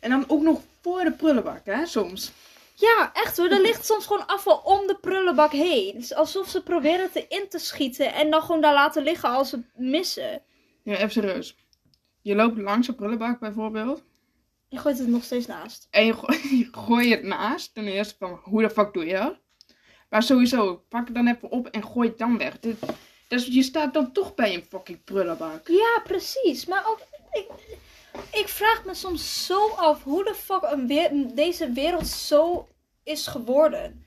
En 0.00 0.10
dan 0.10 0.24
ook 0.28 0.42
nog 0.42 0.60
voor 0.82 1.04
de 1.04 1.12
prullenbak, 1.12 1.60
hè, 1.64 1.86
soms. 1.86 2.32
Ja, 2.78 3.10
echt 3.12 3.36
hoor. 3.36 3.48
Er 3.48 3.60
ligt 3.60 3.86
soms 3.86 4.06
gewoon 4.06 4.26
afval 4.26 4.56
om 4.64 4.86
de 4.86 4.98
prullenbak 5.00 5.52
heen. 5.52 5.94
Is 5.94 6.14
alsof 6.14 6.48
ze 6.48 6.62
proberen 6.62 7.00
het 7.12 7.14
erin 7.28 7.48
te 7.48 7.58
schieten 7.58 8.14
en 8.14 8.30
dan 8.30 8.42
gewoon 8.42 8.60
daar 8.60 8.74
laten 8.74 9.02
liggen 9.02 9.28
als 9.28 9.48
ze 9.48 9.62
missen. 9.74 10.42
Ja, 10.82 10.94
even 10.96 11.10
serieus. 11.10 11.56
Je 12.22 12.34
loopt 12.34 12.58
langs 12.58 12.88
een 12.88 12.94
prullenbak 12.94 13.40
bijvoorbeeld. 13.40 14.04
Je 14.68 14.78
gooit 14.78 14.98
het 14.98 15.08
nog 15.08 15.24
steeds 15.24 15.46
naast. 15.46 15.88
En 15.90 16.06
je, 16.06 16.12
go- 16.12 16.32
je 16.58 16.68
gooi 16.72 17.10
het 17.10 17.22
naast. 17.22 17.74
Ten 17.74 17.86
eerste 17.86 18.14
van, 18.18 18.40
hoe 18.42 18.62
de 18.62 18.70
fuck 18.70 18.92
doe 18.92 19.04
je 19.06 19.12
dat? 19.12 19.36
Maar 20.10 20.22
sowieso, 20.22 20.84
pak 20.88 21.06
het 21.06 21.14
dan 21.14 21.26
even 21.28 21.50
op 21.50 21.66
en 21.66 21.84
gooi 21.84 22.08
het 22.08 22.18
dan 22.18 22.38
weg. 22.38 22.58
Dit, 22.60 22.76
dus 23.28 23.46
je 23.46 23.62
staat 23.62 23.94
dan 23.94 24.12
toch 24.12 24.34
bij 24.34 24.54
een 24.54 24.64
fucking 24.68 25.04
prullenbak. 25.04 25.68
Ja, 25.68 26.00
precies. 26.04 26.66
Maar 26.66 26.84
ook, 26.88 26.98
ik, 27.32 27.46
ik 28.32 28.48
vraag 28.48 28.84
me 28.84 28.94
soms 28.94 29.46
zo 29.46 29.68
af 29.68 30.02
hoe 30.02 30.24
de 30.24 30.34
fuck 30.34 30.62
een 30.62 30.86
weer, 30.86 31.34
deze 31.34 31.72
wereld 31.72 32.06
zo 32.06 32.68
is 33.04 33.26
geworden. 33.26 34.06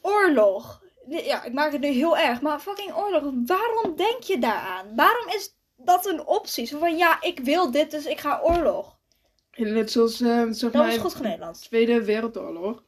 Oorlog. 0.00 0.82
Ja, 1.08 1.44
ik 1.44 1.52
maak 1.52 1.72
het 1.72 1.80
nu 1.80 1.88
heel 1.88 2.18
erg. 2.18 2.40
Maar 2.40 2.60
fucking 2.60 2.94
oorlog, 2.94 3.22
waarom 3.46 3.96
denk 3.96 4.22
je 4.22 4.38
daaraan? 4.38 4.96
Waarom 4.96 5.28
is 5.28 5.54
dat 5.76 6.06
een 6.06 6.26
optie? 6.26 6.66
Zo 6.66 6.78
van, 6.78 6.96
ja, 6.96 7.22
ik 7.22 7.40
wil 7.40 7.70
dit, 7.70 7.90
dus 7.90 8.06
ik 8.06 8.20
ga 8.20 8.40
oorlog. 8.42 8.98
Net 9.56 9.90
zoals, 9.90 10.16
zeg 10.16 10.58
Dat 10.58 10.72
maar, 10.72 10.88
is 10.88 10.96
goed 10.96 11.12
voor 11.12 11.26
Nederland. 11.26 11.60
Tweede 11.62 12.04
Wereldoorlog. 12.04 12.82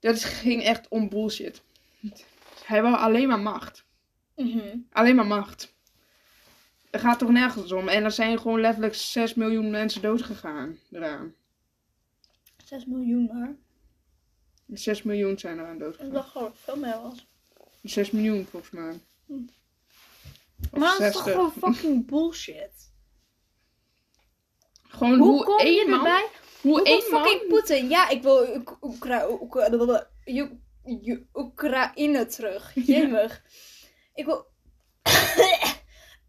Dat 0.00 0.24
ging 0.24 0.62
echt 0.62 0.88
om 0.88 1.08
bullshit. 1.08 1.62
Hij 2.64 2.82
wou 2.82 2.96
alleen 2.96 3.28
maar 3.28 3.40
macht. 3.40 3.84
Mhm. 4.36 4.76
Alleen 4.92 5.16
maar 5.16 5.26
macht. 5.26 5.74
Er 6.96 7.02
gaat 7.02 7.18
toch 7.18 7.30
nergens 7.30 7.72
om. 7.72 7.88
En 7.88 8.04
er 8.04 8.10
zijn 8.10 8.38
gewoon 8.38 8.60
letterlijk 8.60 8.94
6 8.94 9.34
miljoen 9.34 9.70
mensen 9.70 10.02
doodgegaan 10.02 10.78
eraan. 10.90 11.34
6 12.64 12.84
miljoen 12.86 13.30
maar. 13.32 13.56
6 14.66 15.02
miljoen 15.02 15.38
zijn 15.38 15.58
eraan 15.58 15.72
Ik 15.74 15.80
doodgegaan. 15.80 16.12
dacht 16.12 16.30
gewoon 16.30 16.46
dat 16.48 16.56
het 16.56 16.64
veel 16.64 16.76
meer 16.76 17.00
was. 17.02 17.26
6 17.82 18.10
miljoen 18.10 18.46
volgens 18.50 18.72
mij. 18.72 19.00
Of 20.70 20.78
Maar 20.78 20.98
dat 20.98 21.00
is 21.00 21.12
toch 21.12 21.24
60. 21.24 21.32
gewoon 21.32 21.52
fucking 21.52 22.06
bullshit. 22.10 22.92
Gewoon 24.88 25.18
Hoe 25.18 25.26
hoe, 25.28 25.44
kom 25.44 25.66
je 25.66 25.86
man... 25.88 25.98
erbij? 25.98 26.28
Hoe 26.60 26.78
Hoe 26.88 27.02
fucking 27.02 27.48
Poetin? 27.48 27.88
Ja, 27.88 28.08
ik 28.08 28.22
wil 28.22 28.54
Oek- 28.56 28.78
Oekra 28.80 29.28
Oekra- 29.30 29.70
Oek- 29.72 30.52
Oek- 30.84 31.20
Oekraïne 31.34 32.26
terug. 32.26 32.72
Jemig. 32.86 33.42
Ik 34.14 34.24
wil... 34.24 34.46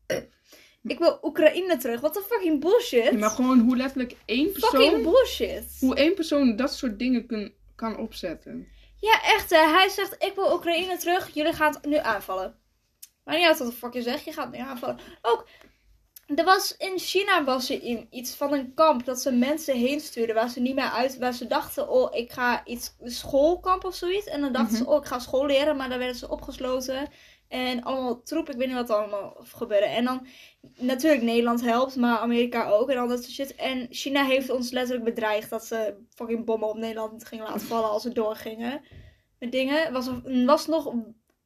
ik 0.88 1.00
wil 1.00 1.20
Oekraïne 1.22 1.78
terug. 1.78 2.02
Wat 2.02 2.16
een 2.16 2.24
fucking 2.24 2.62
bullshit. 2.62 3.12
Ja, 3.12 3.18
maar 3.18 3.30
gewoon 3.30 3.60
hoe 3.60 3.76
letterlijk 3.76 4.16
één 4.26 4.54
Fucking 4.54 4.92
persoon... 4.92 5.04
bullshit. 5.04 5.78
Hoe 5.80 5.96
één 5.96 6.16
persoon 6.16 6.56
dat 6.56 6.74
soort 6.74 7.00
dingen 7.00 7.26
kun, 7.26 7.54
kan 7.76 7.98
opzetten. 7.98 8.68
Ja, 9.00 9.24
echt 9.24 9.50
hè. 9.50 9.58
Hij 9.58 9.90
zegt, 9.90 10.24
ik 10.24 10.32
wil 10.36 10.54
Oekraïne 10.54 10.98
terug. 10.98 11.34
Jullie 11.34 11.54
gaan 11.54 11.74
het 11.74 11.86
nu 11.86 11.98
aanvallen. 11.98 12.56
Maar 13.24 13.36
niet 13.36 13.46
uit 13.46 13.58
wat 13.58 13.68
de 13.68 13.74
fuck 13.74 13.94
je 13.94 14.02
zegt. 14.02 14.26
Je 14.26 14.32
gaat 14.32 14.46
het 14.46 14.56
nu 14.56 14.62
aanvallen. 14.62 15.00
Ook, 15.22 15.48
er 16.36 16.44
was 16.44 16.78
in 16.78 17.00
China 17.00 17.44
was 17.44 17.70
er 17.70 17.84
in 17.84 18.08
iets 18.10 18.36
van 18.36 18.54
een 18.54 18.74
kamp 18.74 19.06
dat 19.06 19.22
ze 19.22 19.32
mensen 19.32 19.76
heen 19.76 20.00
stuurden 20.00 20.36
waar 20.36 20.50
ze 20.50 20.60
niet 20.60 20.76
meer 20.76 20.90
uit, 20.90 21.18
waar 21.18 21.34
ze 21.34 21.48
dachten, 21.48 21.90
oh, 21.90 22.16
ik 22.16 22.32
ga 22.32 22.66
iets, 22.66 22.96
schoolkamp 23.04 23.84
of 23.84 23.96
zoiets. 23.96 24.26
En 24.26 24.42
dan 24.42 24.52
dachten 24.52 24.78
ze, 24.78 24.86
oh, 24.86 24.98
ik 24.98 25.06
ga 25.06 25.20
school 25.20 25.46
leren, 25.46 25.78
maar 25.78 25.90
dan 25.90 25.98
werden 25.98 26.18
ze 26.18 26.30
opgesloten. 26.30 27.10
En 27.48 27.84
allemaal 27.84 28.22
troep, 28.22 28.50
ik 28.50 28.58
weet 28.58 28.68
niet 28.68 28.76
wat 28.76 28.90
er 28.90 28.96
allemaal 28.96 29.38
gebeurde. 29.38 29.86
En 29.86 30.06
dan, 30.06 30.28
natuurlijk, 30.78 31.24
Nederland 31.24 31.62
helpt, 31.62 31.96
maar 31.96 32.18
Amerika 32.18 32.70
ook 32.70 32.90
en 32.90 32.98
al 32.98 33.08
dat 33.08 33.24
soort 33.24 33.34
shit. 33.34 33.56
En 33.56 33.88
China 33.90 34.26
heeft 34.26 34.50
ons 34.50 34.72
letterlijk 34.72 35.06
bedreigd 35.06 35.50
dat 35.50 35.66
ze 35.66 35.96
fucking 36.10 36.46
bommen 36.46 36.70
op 36.70 36.78
Nederland 36.78 37.26
gingen 37.26 37.46
laten 37.46 37.68
vallen 37.72 37.90
als 37.90 38.02
ze 38.02 38.12
doorgingen. 38.12 38.82
Met 39.40 39.52
dingen, 39.52 39.94
was, 39.94 40.10
was 40.46 40.68
nog 40.68 40.94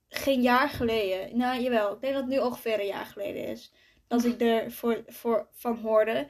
geen 0.08 0.42
jaar 0.42 0.70
geleden. 0.70 1.38
Nou, 1.38 1.62
jawel, 1.62 1.94
ik 1.94 2.02
denk 2.02 2.14
dat 2.14 2.22
het 2.22 2.32
nu 2.32 2.40
ongeveer 2.40 2.80
een 2.80 2.86
jaar 2.86 3.06
geleden 3.06 3.48
is. 3.48 3.72
Dat 4.12 4.26
ik 4.26 4.42
er 4.42 4.72
voor, 4.72 5.04
voor, 5.08 5.48
van 5.52 5.78
hoorde. 5.78 6.28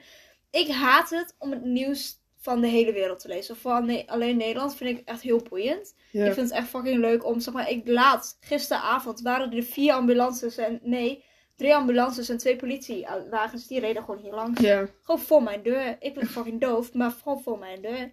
Ik 0.50 0.68
haat 0.68 1.10
het 1.10 1.34
om 1.38 1.50
het 1.50 1.64
nieuws 1.64 2.20
van 2.36 2.60
de 2.60 2.66
hele 2.66 2.92
wereld 2.92 3.18
te 3.20 3.28
lezen. 3.28 3.56
Ne- 3.86 4.02
alleen 4.06 4.36
Nederland 4.36 4.76
vind 4.76 4.98
ik 4.98 5.08
echt 5.08 5.22
heel 5.22 5.42
boeiend. 5.48 5.94
Ik 6.26 6.32
vind 6.32 6.48
het 6.48 6.58
echt 6.58 6.68
fucking 6.68 6.98
leuk 7.00 7.24
om, 7.24 7.40
zeg 7.40 7.54
maar, 7.54 7.70
ik 7.70 7.88
laat, 7.88 8.36
gisteravond 8.40 9.20
waren 9.20 9.52
er 9.52 9.62
vier 9.62 9.92
ambulances 9.92 10.56
en, 10.56 10.80
nee, 10.82 11.24
drie 11.56 11.74
ambulances 11.74 12.28
en 12.28 12.38
twee 12.38 12.56
politiewagens. 12.56 13.66
Die 13.66 13.80
reden 13.80 14.04
gewoon 14.04 14.20
hier 14.20 14.34
langs. 14.34 14.60
Gewoon 15.02 15.20
voor 15.20 15.42
mijn 15.42 15.62
deur. 15.62 15.96
Ik 16.00 16.14
ben 16.14 16.26
fucking 16.26 16.60
doof, 16.60 16.92
maar 16.94 17.10
gewoon 17.10 17.42
voor 17.42 17.58
mijn 17.58 17.82
deur. 17.82 18.12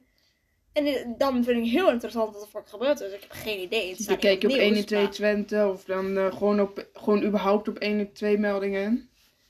En 0.73 0.85
eh, 0.85 1.05
dan 1.17 1.43
vind 1.43 1.65
ik 1.65 1.71
heel 1.71 1.91
interessant 1.91 2.33
wat 2.33 2.41
er 2.41 2.47
fucking 2.47 2.69
gebeurt. 2.69 2.97
Dus 2.97 3.13
ik 3.13 3.21
heb 3.21 3.31
geen 3.31 3.59
idee. 3.59 3.89
Het 3.89 3.99
je 4.41 4.47
op 4.47 4.53
het 4.53 4.61
1 4.61 4.67
en 4.67 4.73
nieuws, 4.73 4.85
2 4.85 5.01
maar- 5.01 5.11
Twente 5.11 5.67
of 5.67 5.83
dan 5.83 6.17
eh, 6.17 6.33
gewoon, 6.33 6.61
op, 6.61 6.87
gewoon 6.93 7.23
überhaupt 7.23 7.67
op 7.67 7.77
1 7.77 7.99
en 7.99 8.13
2 8.13 8.37
meldingen. 8.37 9.08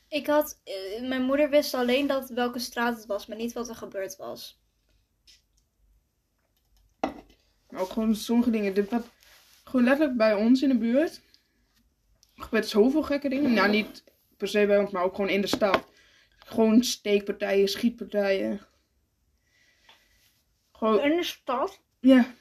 Ik 0.09 0.27
had, 0.27 0.61
eh, 0.63 1.07
mijn 1.07 1.21
moeder 1.21 1.49
wist 1.49 1.73
alleen 1.73 2.07
dat 2.07 2.29
welke 2.29 2.59
straat 2.59 2.95
het 2.95 3.05
was, 3.05 3.25
maar 3.25 3.37
niet 3.37 3.53
wat 3.53 3.69
er 3.69 3.75
gebeurd 3.75 4.15
was. 4.15 4.59
Maar 7.69 7.81
ook 7.81 7.89
gewoon 7.89 8.15
sommige 8.15 8.49
dingen. 8.49 8.73
Dit 8.73 8.89
wat, 8.89 9.07
gewoon 9.63 9.85
letterlijk 9.85 10.17
bij 10.17 10.33
ons 10.33 10.61
in 10.61 10.69
de 10.69 10.77
buurt. 10.77 11.21
Er 12.35 12.43
gebeurt 12.43 12.67
zoveel 12.67 13.03
gekke 13.03 13.29
dingen. 13.29 13.53
Nou, 13.53 13.69
niet 13.69 14.03
per 14.37 14.47
se 14.47 14.65
bij 14.65 14.79
ons, 14.79 14.91
maar 14.91 15.03
ook 15.03 15.15
gewoon 15.15 15.29
in 15.29 15.41
de 15.41 15.47
stad. 15.47 15.87
Gewoon 16.37 16.83
steekpartijen, 16.83 17.67
schietpartijen. 17.67 18.61
Gewoon, 20.71 20.99
In 20.99 21.17
de 21.17 21.23
stad? 21.23 21.79
ja. 21.99 22.33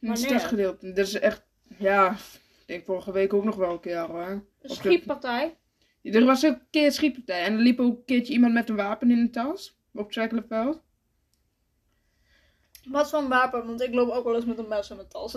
In 0.00 0.08
het 0.08 0.18
stadsgedeelte. 0.18 0.92
Dat 0.92 1.06
is 1.06 1.14
echt, 1.14 1.42
ja, 1.78 2.12
ik 2.12 2.66
denk 2.66 2.84
vorige 2.84 3.12
week 3.12 3.32
ook 3.32 3.44
nog 3.44 3.56
wel 3.56 3.72
een 3.72 3.80
keer 3.80 3.98
hoor. 3.98 4.44
Een 4.60 4.70
schietpartij? 4.70 5.56
Er 6.02 6.24
was 6.24 6.46
ook 6.46 6.52
een 6.52 6.66
keer 6.70 6.84
een 6.84 6.92
schietpartij. 6.92 7.44
En 7.44 7.52
er 7.52 7.58
liep 7.58 7.80
ook 7.80 7.96
een 7.96 8.04
keertje 8.04 8.32
iemand 8.32 8.52
met 8.52 8.68
een 8.68 8.76
wapen 8.76 9.10
in 9.10 9.24
de 9.24 9.30
tas. 9.30 9.78
Op 9.92 10.04
het 10.04 10.14
Zwekkelenveld. 10.14 10.82
Wat 12.84 13.10
voor 13.10 13.18
een 13.18 13.28
wapen? 13.28 13.66
Want 13.66 13.82
ik 13.82 13.94
loop 13.94 14.08
ook 14.08 14.24
wel 14.24 14.34
eens 14.34 14.44
met 14.44 14.58
een 14.58 14.68
mes 14.68 14.90
in 14.90 14.96
mijn 14.96 15.08
tas. 15.08 15.36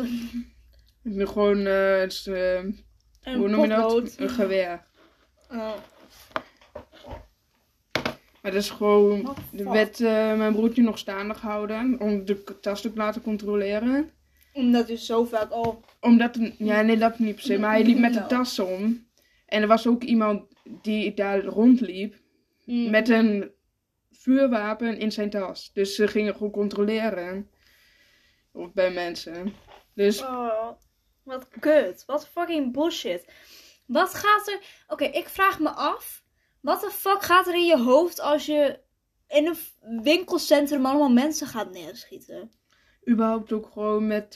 Gewoon, 1.33 1.65
eh, 1.65 1.99
het 1.99 2.11
is, 2.11 2.27
En 2.27 2.85
hoe 3.21 3.49
noem 3.49 3.61
je 3.61 3.67
dat? 3.67 4.17
Een 4.17 4.29
geweer. 4.29 4.83
Oh. 5.49 5.73
Maar 8.41 8.51
dat 8.51 8.61
is 8.61 8.69
gewoon, 8.69 9.35
de 9.51 9.69
wet 9.69 10.01
eh, 10.01 10.37
mijn 10.37 10.53
broertje 10.53 10.81
nog 10.81 10.97
staande 10.97 11.33
gehouden. 11.33 11.99
Om 11.99 12.25
de 12.25 12.43
tas 12.61 12.81
te 12.81 12.91
laten 12.95 13.21
controleren. 13.21 14.11
Omdat 14.53 14.87
je 14.87 14.97
zo 14.97 15.23
vaak 15.23 15.51
al... 15.51 15.83
Omdat, 15.99 16.37
ja 16.57 16.81
nee 16.81 16.97
dat 16.97 17.19
niet 17.19 17.35
per 17.35 17.43
se. 17.43 17.57
Maar 17.59 17.71
hij 17.71 17.83
liep 17.83 17.97
met 17.97 18.13
de 18.13 18.25
tas 18.25 18.59
om. 18.59 19.07
En 19.53 19.61
er 19.61 19.67
was 19.67 19.87
ook 19.87 20.03
iemand 20.03 20.47
die 20.63 21.13
daar 21.13 21.43
rondliep. 21.43 22.15
Mm. 22.65 22.89
Met 22.89 23.09
een 23.09 23.51
vuurwapen 24.11 24.97
in 24.97 25.11
zijn 25.11 25.29
tas. 25.29 25.71
Dus 25.73 25.95
ze 25.95 26.07
gingen 26.07 26.33
gewoon 26.33 26.51
controleren. 26.51 27.49
Ook 28.51 28.73
bij 28.73 28.91
mensen. 28.91 29.53
Dus 29.93 30.21
Oh, 30.21 30.69
wat 31.23 31.47
kut. 31.59 32.03
Wat 32.05 32.27
fucking 32.27 32.73
bullshit. 32.73 33.33
Wat 33.85 34.13
gaat 34.13 34.47
er... 34.47 34.59
Oké, 34.87 35.03
ik 35.03 35.29
vraag 35.29 35.59
me 35.59 35.69
af. 35.69 36.23
Wat 36.61 36.81
de 36.81 36.91
fuck 36.91 37.21
gaat 37.21 37.47
er 37.47 37.55
in 37.55 37.65
je 37.65 37.79
hoofd 37.79 38.19
als 38.19 38.45
je 38.45 38.79
in 39.27 39.47
een 39.47 40.01
winkelcentrum 40.03 40.85
allemaal 40.85 41.11
mensen 41.11 41.47
gaat 41.47 41.71
neerschieten? 41.71 42.51
überhaupt 43.09 43.51
ook 43.51 43.69
gewoon 43.71 44.07
met 44.07 44.35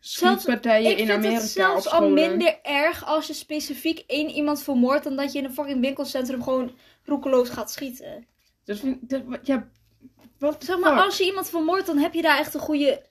eh 0.00 0.06
Zelfs- 0.06 0.42
schietpartijen 0.42 0.90
ik 0.90 0.98
in 0.98 1.06
vind 1.06 1.18
Amerika 1.18 1.40
het 1.40 1.50
zelfs 1.50 1.88
al 1.90 2.08
minder 2.08 2.58
erg 2.62 3.04
als 3.06 3.26
je 3.26 3.32
specifiek 3.32 4.04
één 4.06 4.28
iemand 4.30 4.62
vermoordt... 4.62 5.04
dan 5.04 5.16
dat 5.16 5.32
je 5.32 5.38
in 5.38 5.44
een 5.44 5.52
fucking 5.52 5.80
winkelcentrum 5.80 6.42
gewoon 6.42 6.76
roekeloos 7.04 7.48
gaat 7.48 7.70
schieten. 7.70 8.26
Dus 8.64 8.80
dat- 9.00 9.22
ja, 9.42 9.68
wat 10.38 10.64
Zeg 10.64 10.78
maar, 10.78 10.92
fuck? 10.94 11.04
als 11.04 11.18
je 11.18 11.24
iemand 11.24 11.50
vermoordt, 11.50 11.86
dan 11.86 11.98
heb 11.98 12.14
je 12.14 12.22
daar 12.22 12.38
echt 12.38 12.54
een 12.54 12.60
goede. 12.60 13.08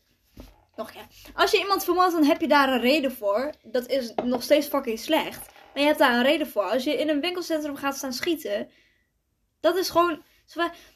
Nog 0.75 0.93
ja. 0.93 1.01
Als 1.33 1.51
je 1.51 1.57
iemand 1.57 1.83
vermoordt, 1.83 2.11
dan 2.11 2.23
heb 2.23 2.41
je 2.41 2.47
daar 2.47 2.73
een 2.73 2.79
reden 2.79 3.11
voor. 3.11 3.53
Dat 3.63 3.87
is 3.87 4.13
nog 4.23 4.43
steeds 4.43 4.67
fucking 4.67 4.99
slecht. 4.99 5.49
Maar 5.73 5.81
je 5.81 5.87
hebt 5.87 5.99
daar 5.99 6.13
een 6.15 6.23
reden 6.23 6.47
voor. 6.47 6.63
Als 6.63 6.83
je 6.83 6.97
in 6.97 7.09
een 7.09 7.21
winkelcentrum 7.21 7.75
gaat 7.75 7.95
staan 7.97 8.13
schieten, 8.13 8.69
dat 9.59 9.75
is 9.77 9.89
gewoon. 9.89 10.23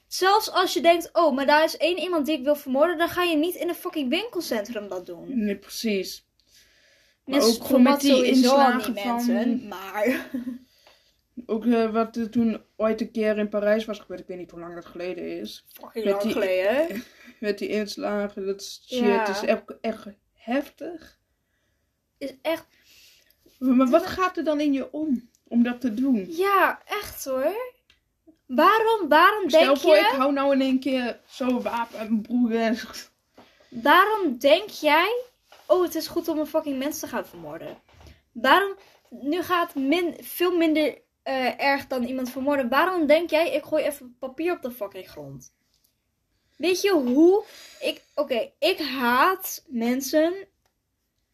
Zelfs 0.07 0.51
als 0.51 0.73
je 0.73 0.81
denkt, 0.81 1.09
oh, 1.13 1.35
maar 1.35 1.45
daar 1.45 1.63
is 1.63 1.77
één 1.77 1.97
iemand 1.99 2.25
die 2.25 2.37
ik 2.37 2.43
wil 2.43 2.55
vermoorden, 2.55 2.97
dan 2.97 3.09
ga 3.09 3.23
je 3.23 3.35
niet 3.37 3.55
in 3.55 3.69
een 3.69 3.75
fucking 3.75 4.09
winkelcentrum 4.09 4.87
dat 4.87 5.05
doen. 5.05 5.43
Nee, 5.45 5.57
precies. 5.57 6.27
Maar 7.25 7.35
Mensen 7.39 7.61
ook 7.61 7.65
gewoon 7.67 7.81
met 7.83 7.99
die 8.01 8.25
inslagen 8.25 8.95
van- 8.95 9.15
mensen, 9.15 9.67
maar. 9.67 10.29
Ook 11.45 11.65
eh, 11.65 11.91
wat 11.91 12.15
er 12.15 12.29
toen 12.29 12.61
ooit 12.75 13.01
een 13.01 13.11
keer 13.11 13.37
in 13.37 13.49
Parijs 13.49 13.85
was 13.85 13.99
gebeurd, 13.99 14.19
ik 14.19 14.27
weet 14.27 14.37
niet 14.37 14.51
hoe 14.51 14.59
lang 14.59 14.75
dat 14.75 14.85
geleden 14.85 15.39
is. 15.39 15.65
Fucking 15.67 16.05
Met 16.05 16.13
lang 16.13 16.23
die- 16.23 16.31
geleden, 16.33 16.75
hè? 16.75 16.87
Met 17.47 17.57
die 17.57 17.67
inslagen, 17.67 18.45
dat 18.45 18.63
shit, 18.63 18.99
Ja. 18.99 19.27
is 19.29 19.41
echt, 19.41 19.63
echt 19.81 20.05
heftig. 20.33 21.19
Is 22.17 22.33
echt. 22.41 22.65
Maar 23.59 23.89
wat 23.89 24.05
gaat 24.05 24.37
er 24.37 24.43
dan 24.43 24.59
in 24.59 24.73
je 24.73 24.91
om, 24.91 25.29
om 25.47 25.63
dat 25.63 25.81
te 25.81 25.93
doen? 25.93 26.25
Ja, 26.29 26.81
echt 26.85 27.25
hoor. 27.25 27.55
Waarom, 28.45 29.07
waarom 29.07 29.49
Stel 29.49 29.61
denk 29.61 29.77
voor, 29.77 29.95
je... 29.95 30.01
ik 30.01 30.17
hou 30.17 30.33
nou 30.33 30.53
in 30.53 30.61
één 30.61 30.79
keer 30.79 31.19
zo'n 31.27 31.61
wapen 31.61 32.25
mijn 32.27 32.49
en... 32.49 32.77
Waarom 33.69 34.37
denk 34.37 34.69
jij, 34.69 35.23
oh 35.67 35.83
het 35.83 35.95
is 35.95 36.07
goed 36.07 36.27
om 36.27 36.39
een 36.39 36.47
fucking 36.47 36.77
mens 36.77 36.99
te 36.99 37.07
gaan 37.07 37.25
vermoorden? 37.25 37.77
Waarom, 38.31 38.75
nu 39.09 39.41
gaat 39.41 39.75
min, 39.75 40.17
veel 40.21 40.57
minder 40.57 41.01
eh, 41.23 41.59
erg 41.59 41.87
dan 41.87 42.03
iemand 42.03 42.29
vermoorden. 42.29 42.69
Waarom 42.69 43.05
denk 43.05 43.29
jij, 43.29 43.53
ik 43.53 43.63
gooi 43.63 43.83
even 43.83 44.15
papier 44.19 44.53
op 44.53 44.61
de 44.61 44.71
fucking 44.71 45.09
grond? 45.09 45.53
Weet 46.57 46.81
je 46.81 46.91
hoe, 46.91 47.43
ik, 47.79 48.01
oké, 48.15 48.51
ik 48.59 48.79
haat 48.79 49.63
mensen, 49.67 50.33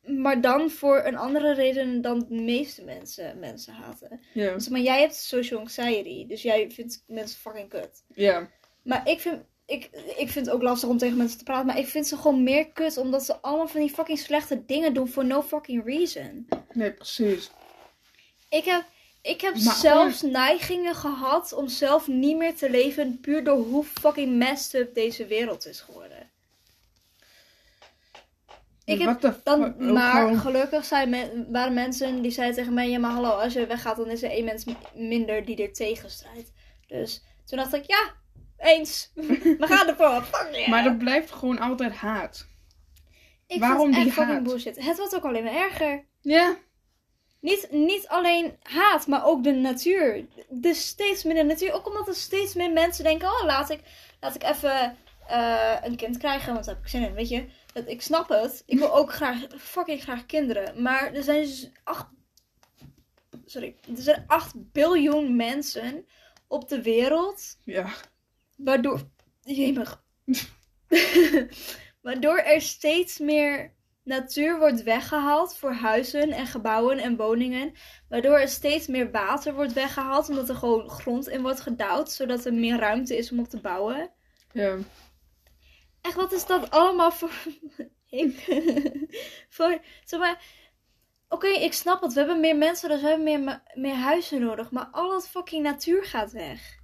maar 0.02 0.42
dan 0.42 0.70
voor 0.70 1.02
een 1.06 1.18
andere 1.18 1.54
reden 1.54 2.02
dan 2.02 2.20
de 2.20 2.36
meeste 2.36 2.84
mensen 2.84 3.40
mensen 3.40 3.74
haten. 3.74 4.22
Dus, 4.34 4.70
maar 4.70 4.80
jij 4.80 5.00
hebt 5.00 5.16
social 5.16 5.60
anxiety, 5.60 6.28
dus 6.28 6.42
jij 6.42 6.72
vindt 6.72 7.04
mensen 7.08 7.40
fucking 7.40 7.70
kut. 7.70 8.04
ja. 8.16 8.50
Maar 8.82 9.08
ik 9.08 9.20
vind, 9.20 9.42
ik, 9.66 9.90
ik 10.18 10.30
vind 10.30 10.46
het 10.46 10.50
ook 10.50 10.62
lastig 10.62 10.90
om 10.90 10.98
tegen 10.98 11.18
mensen 11.18 11.38
te 11.38 11.44
praten. 11.44 11.66
Maar 11.66 11.78
ik 11.78 11.88
vind 11.88 12.08
ze 12.08 12.18
gewoon 12.18 12.44
meer 12.44 12.68
kut. 12.68 12.98
Omdat 12.98 13.26
ze 13.26 13.42
allemaal 13.42 13.68
van 13.68 13.80
die 13.80 13.90
fucking 13.90 14.20
slechte 14.20 14.66
dingen 14.66 14.94
doen 14.94 15.08
voor 15.08 15.26
no 15.26 15.42
fucking 15.42 15.86
reason. 15.86 16.48
Nee, 16.74 16.94
precies. 16.94 17.52
Ik 18.50 18.64
heb, 18.64 18.84
ik 19.22 19.42
heb 19.42 19.64
Maar 19.64 19.76
zelfs 19.76 20.22
neigingen 20.22 20.96
gehad 20.96 21.54
om 21.54 21.68
zelf 21.68 22.08
niet 22.08 22.38
meer 22.38 22.56
te 22.56 22.70
leven. 22.70 23.20
Puur 23.20 23.44
door 23.44 23.58
hoe 23.58 23.84
fucking 23.84 24.38
messed 24.38 24.82
up 24.82 24.94
deze 24.94 25.26
wereld 25.26 25.66
is 25.66 25.82
geworden. 25.82 26.29
Ik 28.90 29.02
heb 29.02 29.40
Dan, 29.44 29.94
maar 29.94 30.12
gewoon- 30.12 30.40
gelukkig 30.40 30.86
zijn 30.86 31.10
me- 31.10 31.46
waren 31.52 31.74
mensen 31.74 32.22
die 32.22 32.32
zeiden 32.32 32.56
tegen 32.56 32.74
mij: 32.74 32.90
Ja, 32.90 33.00
maar 33.00 33.12
hallo, 33.12 33.30
als 33.30 33.54
je 33.54 33.66
weggaat, 33.66 33.98
dan 33.98 34.10
is 34.10 34.24
er 34.24 34.30
één 34.32 34.46
mens 34.46 34.66
minder 34.94 35.46
die 35.46 35.64
er 35.64 35.74
tegen 35.74 36.10
strijdt. 36.12 36.52
Dus 36.88 37.24
toen 37.46 37.58
dacht 37.58 37.74
ik: 37.74 37.84
Ja, 37.86 38.12
eens. 38.58 39.12
We 39.60 39.66
gaan 39.68 39.88
ervoor. 39.88 40.24
Fuck 40.24 40.50
yeah. 40.56 40.68
Maar 40.68 40.86
er 40.86 40.96
blijft 40.96 41.32
gewoon 41.32 41.60
altijd 41.60 41.94
haat. 41.94 42.48
ik 43.48 43.60
waarom 43.60 43.92
die 43.92 44.12
haat? 44.12 44.44
bullshit. 44.44 44.86
Het 44.86 44.98
wordt 44.98 45.16
ook 45.16 45.26
alleen 45.26 45.44
maar 45.44 45.54
erger. 45.56 46.06
Ja. 46.22 46.56
Niet, 47.42 47.68
niet 47.72 48.08
alleen 48.08 48.58
haat, 48.62 49.08
maar 49.08 49.26
ook 49.26 49.44
de 49.44 49.52
natuur. 49.52 50.26
Dus 50.50 50.88
steeds 50.88 51.22
de 51.24 51.44
natuur. 51.44 51.74
Ook 51.74 51.88
omdat 51.88 52.08
er 52.08 52.16
steeds 52.16 52.54
meer 52.54 52.72
mensen 52.72 53.04
denken: 53.04 53.28
Oh, 53.28 53.44
laat 53.46 53.70
ik, 53.70 53.80
laat 54.20 54.36
ik 54.36 54.44
even 54.44 54.98
eh, 55.28 55.76
een 55.84 55.96
kind 55.96 56.18
krijgen. 56.18 56.54
Want 56.54 56.66
daar 56.66 56.76
heb 56.76 56.84
ik 56.84 56.90
zin 56.90 57.04
in. 57.04 57.14
Weet 57.14 57.30
je, 57.30 57.46
ik 57.74 58.02
snap 58.02 58.30
het. 58.30 58.64
Ik 58.66 58.78
wil 58.78 58.96
ook 58.96 59.14
graag, 59.14 59.48
fucking 59.58 60.02
graag 60.02 60.26
kinderen. 60.26 60.82
Maar 60.82 61.14
er 61.14 61.24
zijn 61.24 61.42
dus 61.42 61.70
8. 61.84 62.08
Sorry. 63.46 63.76
Er 63.96 64.02
zijn 64.02 64.24
8 64.28 64.72
biljoen 64.72 65.36
mensen 65.36 66.06
op 66.48 66.70
de 66.70 66.82
wereld. 66.82 67.58
Ja. 67.64 67.94
Waardoor. 68.58 69.10
Jemig. 69.42 70.04
waardoor 72.02 72.38
er 72.38 72.62
steeds 72.62 73.20
meer 73.20 73.74
natuur 74.04 74.60
wordt 74.60 74.84
weggehaald 74.84 75.58
voor 75.58 75.74
huizen 75.74 76.32
en 76.32 76.46
gebouwen 76.46 76.98
en 76.98 77.16
woningen. 77.16 77.72
Waardoor 78.10 78.38
er 78.38 78.48
steeds 78.48 78.88
meer 78.88 79.12
water 79.12 79.54
wordt 79.54 79.74
weggehaald. 79.74 80.30
Omdat 80.30 80.50
er 80.50 80.56
gewoon 80.56 80.90
grond 80.90 81.28
in 81.28 81.42
wordt 81.42 81.62
gedouwd. 81.62 82.12
Zodat 82.12 82.46
er 82.46 82.54
meer 82.54 82.78
ruimte 82.78 83.18
is 83.18 83.32
om 83.32 83.40
op 83.40 83.48
te 83.48 83.60
bouwen. 83.60 84.12
Ja. 84.52 84.78
Echt, 86.02 86.16
wat 86.16 86.32
is 86.32 86.46
dat 86.46 86.70
allemaal 86.72 87.12
voor. 87.12 87.32
Ik. 88.10 88.48
voor. 89.56 89.80
Zeg 90.06 90.20
maar. 90.20 90.42
Oké, 91.30 91.48
ik 91.48 91.74
snap 91.74 92.02
het. 92.02 92.14
We 92.14 92.20
hebben 92.20 92.40
meer 92.40 92.56
mensen, 92.58 92.90
dus 92.90 93.02
we 93.02 93.08
hebben 93.08 93.24
meer, 93.44 93.62
meer 93.74 93.96
huizen 93.96 94.40
nodig. 94.42 94.72
Maar 94.72 94.88
al 94.92 95.10
dat 95.10 95.30
fucking 95.30 95.64
natuur 95.64 96.04
gaat 96.06 96.32
weg. 96.32 96.78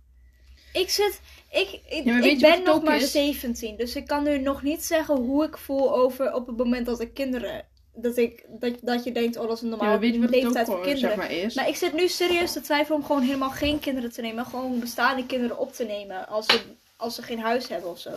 Ik 0.74 0.90
zit. 0.90 1.22
Ik, 1.52 1.80
ik, 1.90 2.04
Ja, 2.06 2.38
ben 2.40 2.64
nog 2.64 2.84
maar 2.84 2.96
is? 2.96 3.12
17. 3.12 3.78
Dus 3.78 3.96
ik 3.96 4.08
kan 4.08 4.24
nu 4.24 4.38
nog 4.38 4.62
niet 4.64 4.84
zeggen 4.86 5.16
hoe 5.16 5.46
ik 5.46 5.58
voel 5.58 5.96
over 5.96 6.34
op 6.34 6.48
het 6.48 6.58
moment 6.58 6.86
dat 6.86 7.00
ik 7.00 7.14
kinderen. 7.14 7.66
Dat, 7.94 8.18
ik, 8.18 8.46
dat, 8.60 8.74
dat 8.82 9.04
je 9.04 9.12
denkt, 9.12 9.38
oh, 9.38 9.48
dat 9.48 9.56
is 9.56 9.62
een 9.62 9.70
Ja, 9.70 9.76
normale 9.76 9.92
maar 9.92 10.00
weet 10.00 10.14
je 10.14 10.20
wat 10.20 10.30
het 10.30 10.38
ook 10.38 10.44
leeftijd 10.44 10.66
voor 10.68 10.82
kinderen. 10.82 11.10
zeg 11.10 11.18
maar, 11.18 11.32
is? 11.32 11.56
Maar 11.56 11.68
ik 11.68 11.76
zit 11.76 11.94
nu 11.94 12.08
serieus 12.08 12.52
te 12.52 12.62
twijfelen 12.62 13.00
om 13.00 13.06
gewoon 13.06 13.22
helemaal 13.22 13.50
geen 13.50 13.80
kinderen 13.80 14.12
te 14.12 14.22
nemen. 14.22 14.46
Gewoon 14.46 14.80
bestaande 14.80 15.26
kinderen 15.26 15.58
op 15.58 15.74
te 15.74 15.84
nemen. 15.84 16.28
Als 16.28 16.46
ze, 16.46 16.62
als 16.98 17.16
ze 17.16 17.22
geen 17.22 17.40
huis 17.40 17.68
hebben 17.68 17.90
of 17.90 18.00
zo. 18.00 18.12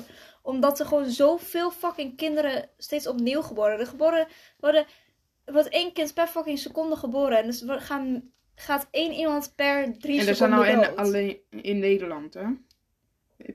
Omdat 0.49 0.81
er 0.81 0.87
gewoon 0.87 1.11
zoveel 1.11 1.71
fucking 1.71 2.17
kinderen 2.17 2.69
steeds 2.77 3.07
opnieuw 3.07 3.43
geboren 3.43 3.71
worden. 3.71 3.87
Geboren 3.87 4.27
worden. 4.59 4.87
Er 5.45 5.53
wordt 5.53 5.69
één 5.69 5.93
kind 5.93 6.15
per 6.15 6.27
fucking 6.27 6.59
seconde 6.59 6.97
geboren. 6.97 7.39
En 7.39 7.47
dus 7.47 7.63
we 7.63 7.81
gaan, 7.81 8.31
gaat 8.55 8.89
één 8.91 9.13
iemand 9.13 9.53
per 9.57 9.99
drie 9.99 10.21
En 10.21 10.27
dat 10.27 10.37
zijn 10.37 10.51
seconden 10.51 10.81
nou 10.81 10.97
alleen 10.97 11.39
in 11.51 11.79
Nederland, 11.79 12.35
hè? 12.35 12.45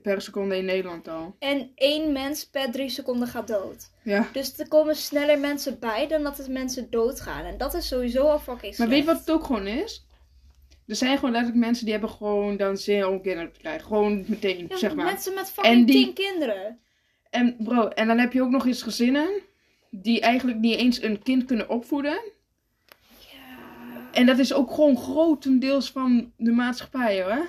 Per 0.02 0.20
seconde 0.20 0.56
in 0.56 0.64
Nederland 0.64 1.08
al. 1.08 1.36
En 1.38 1.72
één 1.74 2.12
mens 2.12 2.48
per 2.48 2.70
drie 2.70 2.88
seconden 2.88 3.28
gaat 3.28 3.48
dood. 3.48 3.90
Ja. 4.02 4.28
Dus 4.32 4.58
er 4.58 4.68
komen 4.68 4.96
sneller 4.96 5.38
mensen 5.38 5.78
bij 5.78 6.06
dan 6.06 6.22
dat 6.22 6.38
er 6.38 6.50
mensen 6.50 6.90
doodgaan. 6.90 7.44
En 7.44 7.58
dat 7.58 7.74
is 7.74 7.88
sowieso 7.88 8.26
al 8.26 8.38
fucking 8.38 8.62
Maar 8.62 8.72
slecht. 8.72 8.90
weet 8.90 9.00
je 9.00 9.04
wat 9.04 9.18
het 9.18 9.30
ook 9.30 9.44
gewoon 9.44 9.66
is? 9.66 10.03
Er 10.86 10.96
zijn 10.96 11.14
gewoon 11.16 11.30
letterlijk 11.30 11.64
mensen 11.64 11.84
die 11.84 11.92
hebben 11.92 12.10
gewoon 12.10 12.56
dan 12.56 12.76
zin 12.76 13.06
om 13.06 13.20
kinderen 13.22 13.52
te 13.52 13.58
krijgen. 13.60 13.86
Gewoon 13.86 14.24
meteen, 14.26 14.66
Ja, 14.68 14.76
zeg 14.76 14.94
maar. 14.94 15.04
Mensen 15.04 15.34
met 15.34 15.50
fucking 15.50 15.86
die- 15.86 16.04
tien 16.04 16.14
kinderen. 16.14 16.78
En 17.30 17.56
bro, 17.58 17.88
en 17.88 18.06
dan 18.06 18.18
heb 18.18 18.32
je 18.32 18.42
ook 18.42 18.50
nog 18.50 18.66
eens 18.66 18.82
gezinnen 18.82 19.28
die 19.90 20.20
eigenlijk 20.20 20.58
niet 20.58 20.76
eens 20.76 21.02
een 21.02 21.22
kind 21.22 21.44
kunnen 21.44 21.68
opvoeden. 21.68 22.20
Ja. 23.32 24.10
En 24.12 24.26
dat 24.26 24.38
is 24.38 24.52
ook 24.52 24.70
gewoon 24.70 24.96
grotendeels 24.96 25.90
van 25.90 26.32
de 26.36 26.50
maatschappij 26.50 27.22
hoor. 27.22 27.48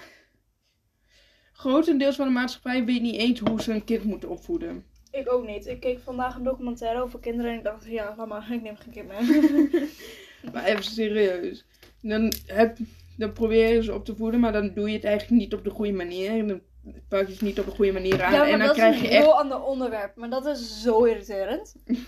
Grotendeels 1.54 2.16
van 2.16 2.28
de 2.28 2.34
maatschappij 2.34 2.86
weet 2.86 3.02
niet 3.02 3.16
eens 3.16 3.40
hoe 3.40 3.62
ze 3.62 3.74
een 3.74 3.84
kind 3.84 4.04
moeten 4.04 4.30
opvoeden. 4.30 4.86
Ik 5.12 5.32
ook 5.34 5.46
niet. 5.48 5.66
Ik 5.66 5.80
keek 5.80 6.00
vandaag 6.00 6.36
een 6.36 6.44
documentaire 6.44 7.02
over 7.02 7.20
kinderen 7.20 7.52
en 7.52 7.58
ik 7.58 7.64
dacht, 7.64 7.86
ja, 7.86 8.14
laat 8.18 8.28
maar, 8.28 8.52
ik 8.52 8.62
neem 8.62 8.76
geen 8.76 8.94
kind 8.94 9.08
meer. 9.08 9.90
Maar 10.54 10.64
even 10.64 10.84
serieus. 10.84 11.66
Dan, 12.02 12.34
heb, 12.46 12.78
dan 13.18 13.34
probeer 13.34 13.74
je 13.74 13.84
ze 13.84 13.94
op 13.94 14.06
te 14.06 14.16
voeden, 14.16 14.40
maar 14.40 14.52
dan 14.52 14.72
doe 14.74 14.90
je 14.90 14.96
het 14.96 15.06
eigenlijk 15.06 15.42
niet 15.42 15.54
op 15.54 15.64
de 15.64 15.70
goede 15.70 15.92
manier. 15.94 16.30
En 16.32 16.48
dan 16.48 16.62
pak 17.10 17.26
je 17.28 17.32
het 17.34 17.42
niet 17.42 17.60
op 17.60 17.66
de 17.66 17.72
goede 17.72 17.92
manier 17.92 18.24
aan. 18.24 18.32
ja, 18.32 18.38
maar 18.38 18.48
en 18.48 18.58
dan 18.58 18.68
dat 18.68 18.76
krijg 18.76 18.96
is 18.96 19.02
je 19.02 19.08
een 19.08 19.14
echt. 19.14 19.24
heel 19.24 19.40
ander 19.40 19.64
onderwerp. 19.64 20.16
Maar 20.16 20.30
dat 20.30 20.46
is 20.46 20.82
zo 20.82 21.04
irriterend. 21.04 21.76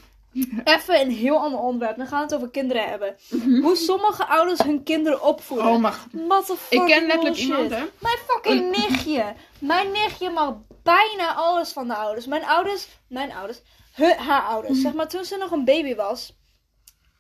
Even 0.63 1.01
een 1.01 1.11
heel 1.11 1.37
ander 1.39 1.59
onderwerp. 1.59 1.97
Dan 1.97 2.07
gaan 2.07 2.17
we 2.19 2.23
het 2.25 2.35
over 2.35 2.49
kinderen 2.49 2.89
hebben. 2.89 3.15
Hoe 3.63 3.75
sommige 3.75 4.25
ouders 4.25 4.59
hun 4.63 4.83
kinderen 4.83 5.21
opvoeden. 5.23 5.67
Oh, 5.67 5.77
maar 5.79 5.97
What 6.11 6.57
ik 6.69 6.79
ken 6.85 6.87
letterlijk 6.87 7.21
bullshit. 7.23 7.43
iemand, 7.43 7.69
hè? 7.69 7.83
Mijn 7.99 8.17
fucking 8.27 8.69
nichtje. 8.77 9.33
Mijn 9.59 9.91
nichtje 9.91 10.29
mag 10.29 10.55
bijna 10.83 11.33
alles 11.33 11.71
van 11.71 11.87
de 11.87 11.95
ouders. 11.95 12.25
Mijn 12.25 12.45
ouders, 12.45 12.87
mijn 13.07 13.31
ouders, 13.33 13.61
hun, 13.93 14.15
haar 14.17 14.41
ouders. 14.41 14.81
Zeg 14.81 14.93
maar, 14.93 15.07
toen 15.07 15.25
ze 15.25 15.37
nog 15.37 15.51
een 15.51 15.65
baby 15.65 15.95
was. 15.95 16.36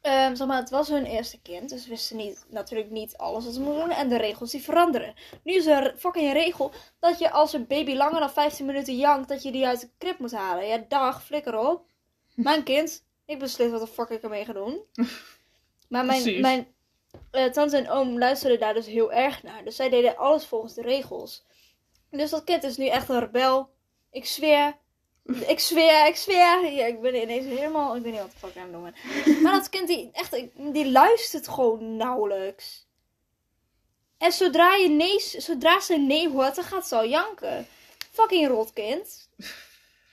Ehm, 0.01 0.35
zeg 0.35 0.47
maar, 0.47 0.59
het 0.59 0.69
was 0.69 0.87
hun 0.87 1.05
eerste 1.05 1.41
kind. 1.41 1.69
Dus 1.69 1.87
wisten 1.87 2.17
niet, 2.17 2.45
natuurlijk 2.49 2.89
niet 2.89 3.17
alles 3.17 3.45
wat 3.45 3.53
ze 3.53 3.59
moesten 3.59 3.87
doen. 3.87 3.95
En 3.95 4.09
de 4.09 4.17
regels 4.17 4.51
die 4.51 4.61
veranderen. 4.61 5.13
Nu 5.43 5.53
is 5.53 5.65
er 5.65 5.91
een 5.91 5.99
fucking 5.99 6.33
regel 6.33 6.71
dat 6.99 7.19
je 7.19 7.31
als 7.31 7.53
een 7.53 7.67
baby 7.67 7.93
langer 7.93 8.19
dan 8.19 8.29
15 8.31 8.65
minuten 8.65 8.97
jankt, 8.97 9.29
dat 9.29 9.43
je 9.43 9.51
die 9.51 9.67
uit 9.67 9.81
de 9.81 9.89
krib 9.97 10.19
moet 10.19 10.31
halen. 10.31 10.67
Ja, 10.67 10.83
dag, 10.87 11.23
flikker 11.23 11.57
op. 11.57 11.85
Mijn 12.35 12.63
kind, 12.73 13.05
ik 13.25 13.39
beslis 13.39 13.71
wat 13.71 13.81
de 13.81 13.87
fuck 13.87 14.09
ik 14.09 14.23
ermee 14.23 14.45
ga 14.45 14.53
doen. 14.53 14.81
Maar 15.87 16.05
mijn, 16.05 16.21
Precies. 16.21 16.41
mijn 16.41 16.67
eh, 17.31 17.45
tante 17.45 17.77
en 17.77 17.89
oom 17.89 18.17
luisterden 18.17 18.59
daar 18.59 18.73
dus 18.73 18.85
heel 18.85 19.11
erg 19.11 19.43
naar. 19.43 19.63
Dus 19.63 19.75
zij 19.75 19.89
deden 19.89 20.17
alles 20.17 20.45
volgens 20.45 20.73
de 20.73 20.81
regels. 20.81 21.45
Dus 22.09 22.29
dat 22.29 22.43
kind 22.43 22.63
is 22.63 22.77
nu 22.77 22.87
echt 22.87 23.09
een 23.09 23.19
rebel. 23.19 23.69
Ik 24.11 24.25
zweer. 24.25 24.77
Ik 25.27 25.59
zweer, 25.59 26.07
ik 26.07 26.15
zweer. 26.15 26.71
Ja, 26.71 26.85
ik 26.85 27.01
ben 27.01 27.15
ineens 27.15 27.45
helemaal... 27.45 27.95
Ik 27.95 28.03
weet 28.03 28.11
niet 28.11 28.21
wat 28.21 28.31
de 28.31 28.37
fuck 28.37 28.49
ik 28.49 28.57
aan 28.57 28.63
het 28.63 28.71
doen 28.73 28.93
ben. 29.25 29.41
Maar 29.41 29.51
dat 29.51 29.69
kind, 29.69 29.87
die, 29.87 30.09
echt, 30.11 30.31
die 30.73 30.91
luistert 30.91 31.47
gewoon 31.47 31.95
nauwelijks. 31.95 32.87
En 34.17 34.31
zodra, 34.31 34.75
je 34.75 34.89
nee, 34.89 35.19
zodra 35.19 35.79
ze 35.79 35.97
nee 35.97 36.29
hoort, 36.29 36.55
dan 36.55 36.63
gaat 36.63 36.87
ze 36.87 36.95
al 36.95 37.07
janken. 37.07 37.65
Fucking 38.11 38.47
rotkind. 38.47 39.29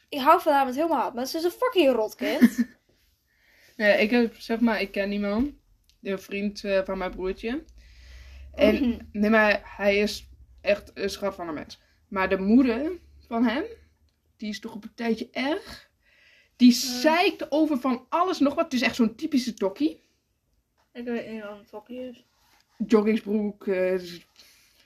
Ik 0.09 0.19
hou 0.21 0.41
van 0.41 0.53
haar 0.53 0.67
met 0.67 0.75
mijn 0.75 0.91
hart, 0.91 1.15
maar 1.15 1.27
ze 1.27 1.37
is 1.39 1.45
een 1.45 1.51
fucking 1.51 1.93
rotkind. 1.95 2.57
Ja, 3.77 3.87
ik 3.87 4.11
heb, 4.11 4.35
zeg 4.39 4.61
maar, 4.61 4.81
ik 4.81 4.93
ken 4.93 5.13
iemand. 5.13 5.51
Een 6.03 6.19
vriend 6.19 6.65
eh, 6.65 6.81
van 6.85 6.99
mijn 6.99 7.11
broertje. 7.11 7.65
En, 8.55 8.75
Mhm. 8.75 8.99
nee, 9.13 9.31
maar 9.31 9.63
hij 9.77 9.97
is 9.99 10.29
echt 10.61 10.91
een 10.95 11.11
schat 11.11 11.35
van 11.35 11.49
een 11.49 11.55
mens. 11.55 11.81
Maar 12.09 12.29
de 12.29 12.39
moeder 12.39 12.93
van 13.29 13.45
hem, 13.45 13.65
die 14.37 14.49
is 14.49 14.61
toch 14.61 14.75
op 14.75 14.85
een 14.85 14.95
tijdje 14.95 15.29
erg. 15.33 15.91
Die 16.57 16.73
zeikt 16.73 17.51
over 17.51 17.79
van 17.79 18.07
alles 18.09 18.39
nog 18.39 18.55
wat. 18.55 18.65
Het 18.65 18.73
is 18.73 18.83
echt 18.83 18.95
zo'n 18.97 19.15
typische 19.15 19.55
tokkie. 19.55 20.03
Ik 20.93 21.05
weet 21.05 21.31
niet 21.31 21.43
wat 21.43 21.51
een 21.51 21.67
tokkie 21.71 22.09
is. 22.09 22.25
Joggingsbroek, 22.87 23.67
eh, 23.67 24.01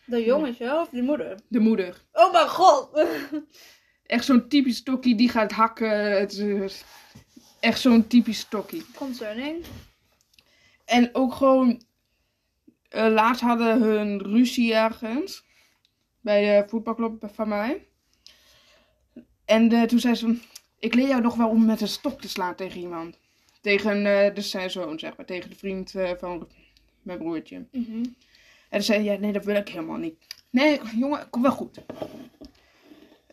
De 0.04 0.24
jongetje 0.24 0.80
of 0.80 0.88
die 0.88 1.02
moeder? 1.02 1.40
de 1.48 1.58
moeder. 1.58 2.02
Oh 2.12 2.32
mijn 2.32 2.48
god! 2.48 2.88
Echt 4.06 4.24
zo'n 4.24 4.48
typische 4.48 4.82
tokkie, 4.82 5.14
die 5.14 5.28
gaat 5.28 5.52
hakken. 5.52 6.18
Het 6.18 6.32
is 6.32 6.40
eh, 6.40 6.66
echt 7.60 7.80
zo'n 7.80 8.06
typische 8.06 8.48
tokkie. 8.48 8.84
Concerning. 8.94 9.64
En 10.84 11.14
ook 11.14 11.34
gewoon, 11.34 11.82
eh, 12.88 13.12
laatst 13.12 13.42
hadden 13.42 13.82
hun 13.82 14.22
ruzie 14.22 14.74
ergens. 14.74 15.44
Bij 16.20 16.60
de 16.62 16.68
voetbalclub 16.68 17.28
van 17.32 17.48
mij. 17.48 17.86
En 19.48 19.72
eh, 19.72 19.82
toen 19.82 19.98
zei 19.98 20.14
ze, 20.14 20.38
ik 20.78 20.94
leer 20.94 21.08
jou 21.08 21.22
nog 21.22 21.34
wel 21.34 21.48
om 21.48 21.64
met 21.64 21.80
een 21.80 21.88
stok 21.88 22.20
te 22.20 22.28
slaan 22.28 22.54
tegen 22.54 22.80
iemand. 22.80 23.18
Tegen 23.60 24.04
dus 24.34 24.50
zijn 24.50 24.70
zoon, 24.70 24.98
zeg 24.98 25.16
maar. 25.16 25.26
Tegen 25.26 25.50
de 25.50 25.56
vriend 25.56 25.94
eh, 25.94 26.10
van 26.18 26.48
mijn 27.02 27.18
broertje. 27.18 27.66
Mhm. 27.72 28.04
En 28.68 28.78
toen 28.78 28.82
zei 28.82 29.02
ja, 29.02 29.16
nee, 29.16 29.32
dat 29.32 29.44
wil 29.44 29.56
ik 29.56 29.68
helemaal 29.68 29.96
niet. 29.96 30.16
Nee, 30.50 30.80
jongen, 30.96 31.30
kom 31.30 31.42
wel 31.42 31.50
goed. 31.50 31.78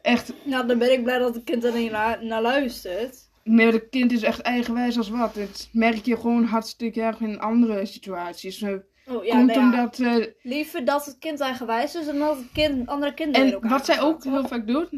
Echt, 0.01 0.33
Nou, 0.43 0.67
dan 0.67 0.77
ben 0.77 0.91
ik 0.91 1.03
blij 1.03 1.17
dat 1.17 1.35
het 1.35 1.43
kind 1.43 1.63
er 1.63 1.73
niet 1.73 1.91
naar, 1.91 2.25
naar 2.25 2.41
luistert. 2.41 3.29
nee, 3.43 3.71
dat 3.71 3.89
kind 3.89 4.11
is 4.11 4.23
echt 4.23 4.39
eigenwijs 4.39 4.97
als 4.97 5.09
wat. 5.09 5.33
Dat 5.33 5.69
merk 5.71 6.05
je 6.05 6.15
gewoon 6.15 6.43
hartstikke 6.43 7.01
erg 7.01 7.19
in 7.19 7.39
andere 7.39 7.85
situaties. 7.85 8.63
Oh 8.63 9.25
ja, 9.25 9.35
Komt 9.35 9.55
nou 9.55 9.59
ja. 9.59 9.65
omdat... 9.65 10.01
Liever 10.41 10.85
dat 10.85 11.05
het 11.05 11.17
kind 11.17 11.39
eigenwijs 11.39 11.95
is 11.95 12.05
dan 12.05 12.19
dat 12.19 12.37
het 12.37 12.51
kind 12.53 12.87
andere 12.87 13.13
kinderen 13.13 13.47
in 13.47 13.53
En 13.61 13.69
wat 13.69 13.85
zij 13.85 14.01
ook 14.01 14.23
heel 14.23 14.47
vaak 14.47 14.67
doet, 14.67 14.89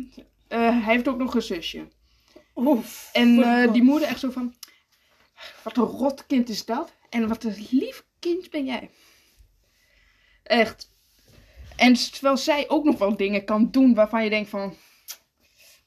hij 0.48 0.94
heeft 0.94 1.08
ook 1.08 1.18
nog 1.18 1.36
een 1.36 1.42
zusje. 1.42 1.88
Oef. 2.56 3.10
En 3.14 3.44
eh, 3.44 3.74
die 3.74 3.84
moeder 3.84 4.08
echt 4.08 4.20
zo 4.20 4.32
van... 4.32 4.56
Wat 5.64 5.78
een 5.78 5.84
rot 5.84 6.26
kind 6.26 6.50
is 6.50 6.66
dat. 6.66 6.94
En 7.10 7.28
wat 7.28 7.44
een 7.44 7.68
lief 7.70 8.06
kind 8.20 8.50
ben 8.50 8.66
jij. 8.66 8.90
Echt. 10.44 10.92
En 11.76 11.94
terwijl 11.94 12.38
zij 12.38 12.70
ook 12.70 12.84
nog 12.84 12.98
wel 12.98 13.18
dingen 13.18 13.46
kan 13.46 13.72
doen 13.72 13.94
waarvan 13.94 14.24
je 14.24 14.30
denkt 14.30 14.50
van... 14.50 14.76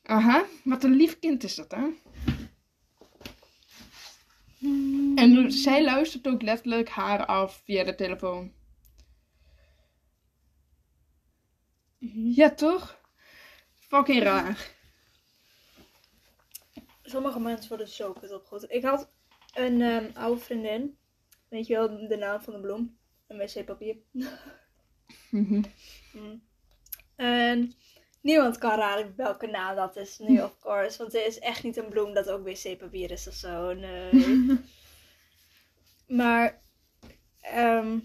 Aha, 0.02 0.44
wat 0.64 0.84
een 0.84 0.94
lief 0.94 1.18
kind 1.18 1.44
is 1.44 1.54
dat, 1.54 1.70
hè? 1.70 1.88
En 5.14 5.52
zij 5.52 5.84
luistert 5.84 6.28
ook 6.28 6.42
letterlijk 6.42 6.88
haar 6.88 7.26
af 7.26 7.62
via 7.64 7.84
de 7.84 7.94
telefoon. 7.94 8.52
Ja, 12.34 12.54
toch? 12.54 12.99
Fucking 13.90 14.22
raar. 14.22 14.70
Sommige 17.02 17.40
mensen 17.40 17.68
worden 17.68 17.88
zo 17.88 18.12
kut 18.12 18.32
opgevoed. 18.32 18.70
Ik 18.70 18.84
had 18.84 19.10
een 19.54 19.82
ehm, 19.82 20.10
oude 20.14 20.40
vriendin. 20.40 20.98
Weet 21.48 21.66
je 21.66 21.74
wel, 21.74 22.08
de 22.08 22.16
naam 22.16 22.40
van 22.40 22.52
de 22.52 22.60
bloem. 22.60 22.98
Een 23.26 23.38
wc-papier. 23.38 23.96
Mm. 26.12 26.42
En 27.16 27.72
niemand 28.20 28.58
kan 28.58 28.78
raden 28.78 29.12
welke 29.16 29.46
naam 29.46 29.76
dat 29.76 29.96
is 29.96 30.18
nu, 30.18 30.40
of 30.40 30.58
course. 30.58 30.98
Want 30.98 31.12
het 31.12 31.26
is 31.26 31.38
echt 31.38 31.62
niet 31.62 31.76
een 31.76 31.88
bloem 31.88 32.14
dat 32.14 32.28
ook 32.28 32.44
wc-papier 32.44 33.10
is 33.10 33.28
of 33.28 33.34
zo. 33.34 33.74
Nee. 33.74 34.58
maar 36.20 36.62
ehm, 37.40 37.98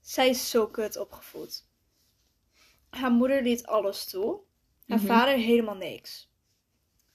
zij 0.00 0.28
is 0.28 0.50
zo 0.50 0.66
kut 0.66 0.96
opgevoed. 0.96 1.64
Haar 2.90 3.10
moeder 3.10 3.42
liet 3.42 3.66
alles 3.66 4.04
toe. 4.04 4.46
Haar 4.88 4.98
Mhm. 4.98 5.06
vader 5.06 5.34
helemaal 5.34 5.74
niks. 5.76 6.28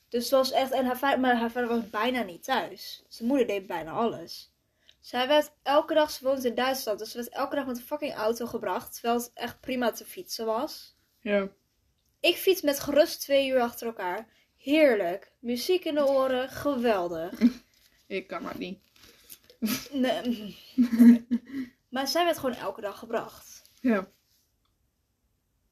Dus 0.10 0.24
het 0.24 0.32
was 0.32 0.52
echt. 0.52 0.72
En 0.72 0.86
haar 0.86 0.98
vader, 0.98 1.20
maar 1.20 1.36
haar 1.38 1.52
vader 1.52 1.70
was 1.70 1.90
bijna 1.90 2.22
niet 2.22 2.44
thuis. 2.44 3.04
Zijn 3.08 3.28
moeder 3.28 3.48
deed 3.48 3.68
bijna 3.68 3.92
alles. 3.92 4.52
Zij 5.00 5.28
werd 5.28 5.52
elke 5.64 5.94
dag, 5.94 6.12
ze 6.12 6.24
woont 6.24 6.44
in 6.44 6.56
Duitsland, 6.56 7.00
dus 7.00 7.12
ze 7.12 7.18
werd 7.18 7.30
elke 7.30 7.56
dag 7.56 7.66
met 7.66 7.78
een 7.78 7.84
fucking 7.84 8.14
auto 8.14 8.46
gebracht. 8.46 8.94
Terwijl 8.94 9.16
het 9.20 9.32
echt 9.34 9.60
prima 9.60 9.92
te 9.92 10.06
fietsen 10.06 10.46
was. 10.46 10.96
Ja. 11.20 11.50
Ik 12.20 12.36
fiets 12.36 12.62
met 12.62 12.80
gerust 12.80 13.20
twee 13.22 13.50
uur 13.50 13.60
achter 13.62 13.88
elkaar. 13.88 14.28
Heerlijk. 14.58 15.32
Muziek 15.40 15.86
in 15.86 15.96
de 15.96 16.08
oren, 16.08 16.50
geweldig. 16.50 17.40
Ik 18.08 18.28
kan 18.28 18.44
dat 18.44 18.58
niet. 18.58 18.80
Nee. 19.92 20.58
maar 21.90 22.08
zij 22.08 22.26
werd 22.26 22.38
gewoon 22.38 22.56
elke 22.56 22.82
dag 22.82 23.00
gebracht. 23.00 23.62
Ja. 23.82 24.08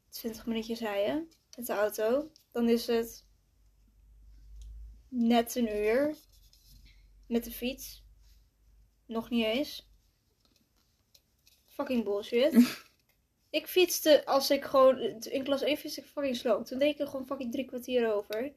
20 0.09 0.45
minuutjes 0.45 0.79
rijden 0.79 1.29
met 1.57 1.65
de 1.65 1.73
auto. 1.73 2.31
Dan 2.51 2.69
is 2.69 2.87
het 2.87 3.25
net 5.07 5.55
een 5.55 5.77
uur 5.77 6.15
met 7.27 7.43
de 7.43 7.51
fiets. 7.51 8.03
Nog 9.05 9.29
niet 9.29 9.45
eens. 9.45 9.89
Fucking 11.67 12.03
bullshit. 12.03 12.83
ik 13.49 13.67
fietste 13.67 14.25
als 14.25 14.49
ik 14.49 14.63
gewoon. 14.63 14.99
In 15.19 15.43
klas 15.43 15.61
1 15.61 15.77
fietste 15.77 16.01
ik 16.01 16.07
fucking 16.07 16.35
slow. 16.35 16.65
Toen 16.65 16.79
deed 16.79 16.93
ik 16.93 16.99
er 16.99 17.07
gewoon 17.07 17.25
fucking 17.25 17.51
drie 17.51 17.65
kwartier 17.65 18.13
over. 18.13 18.53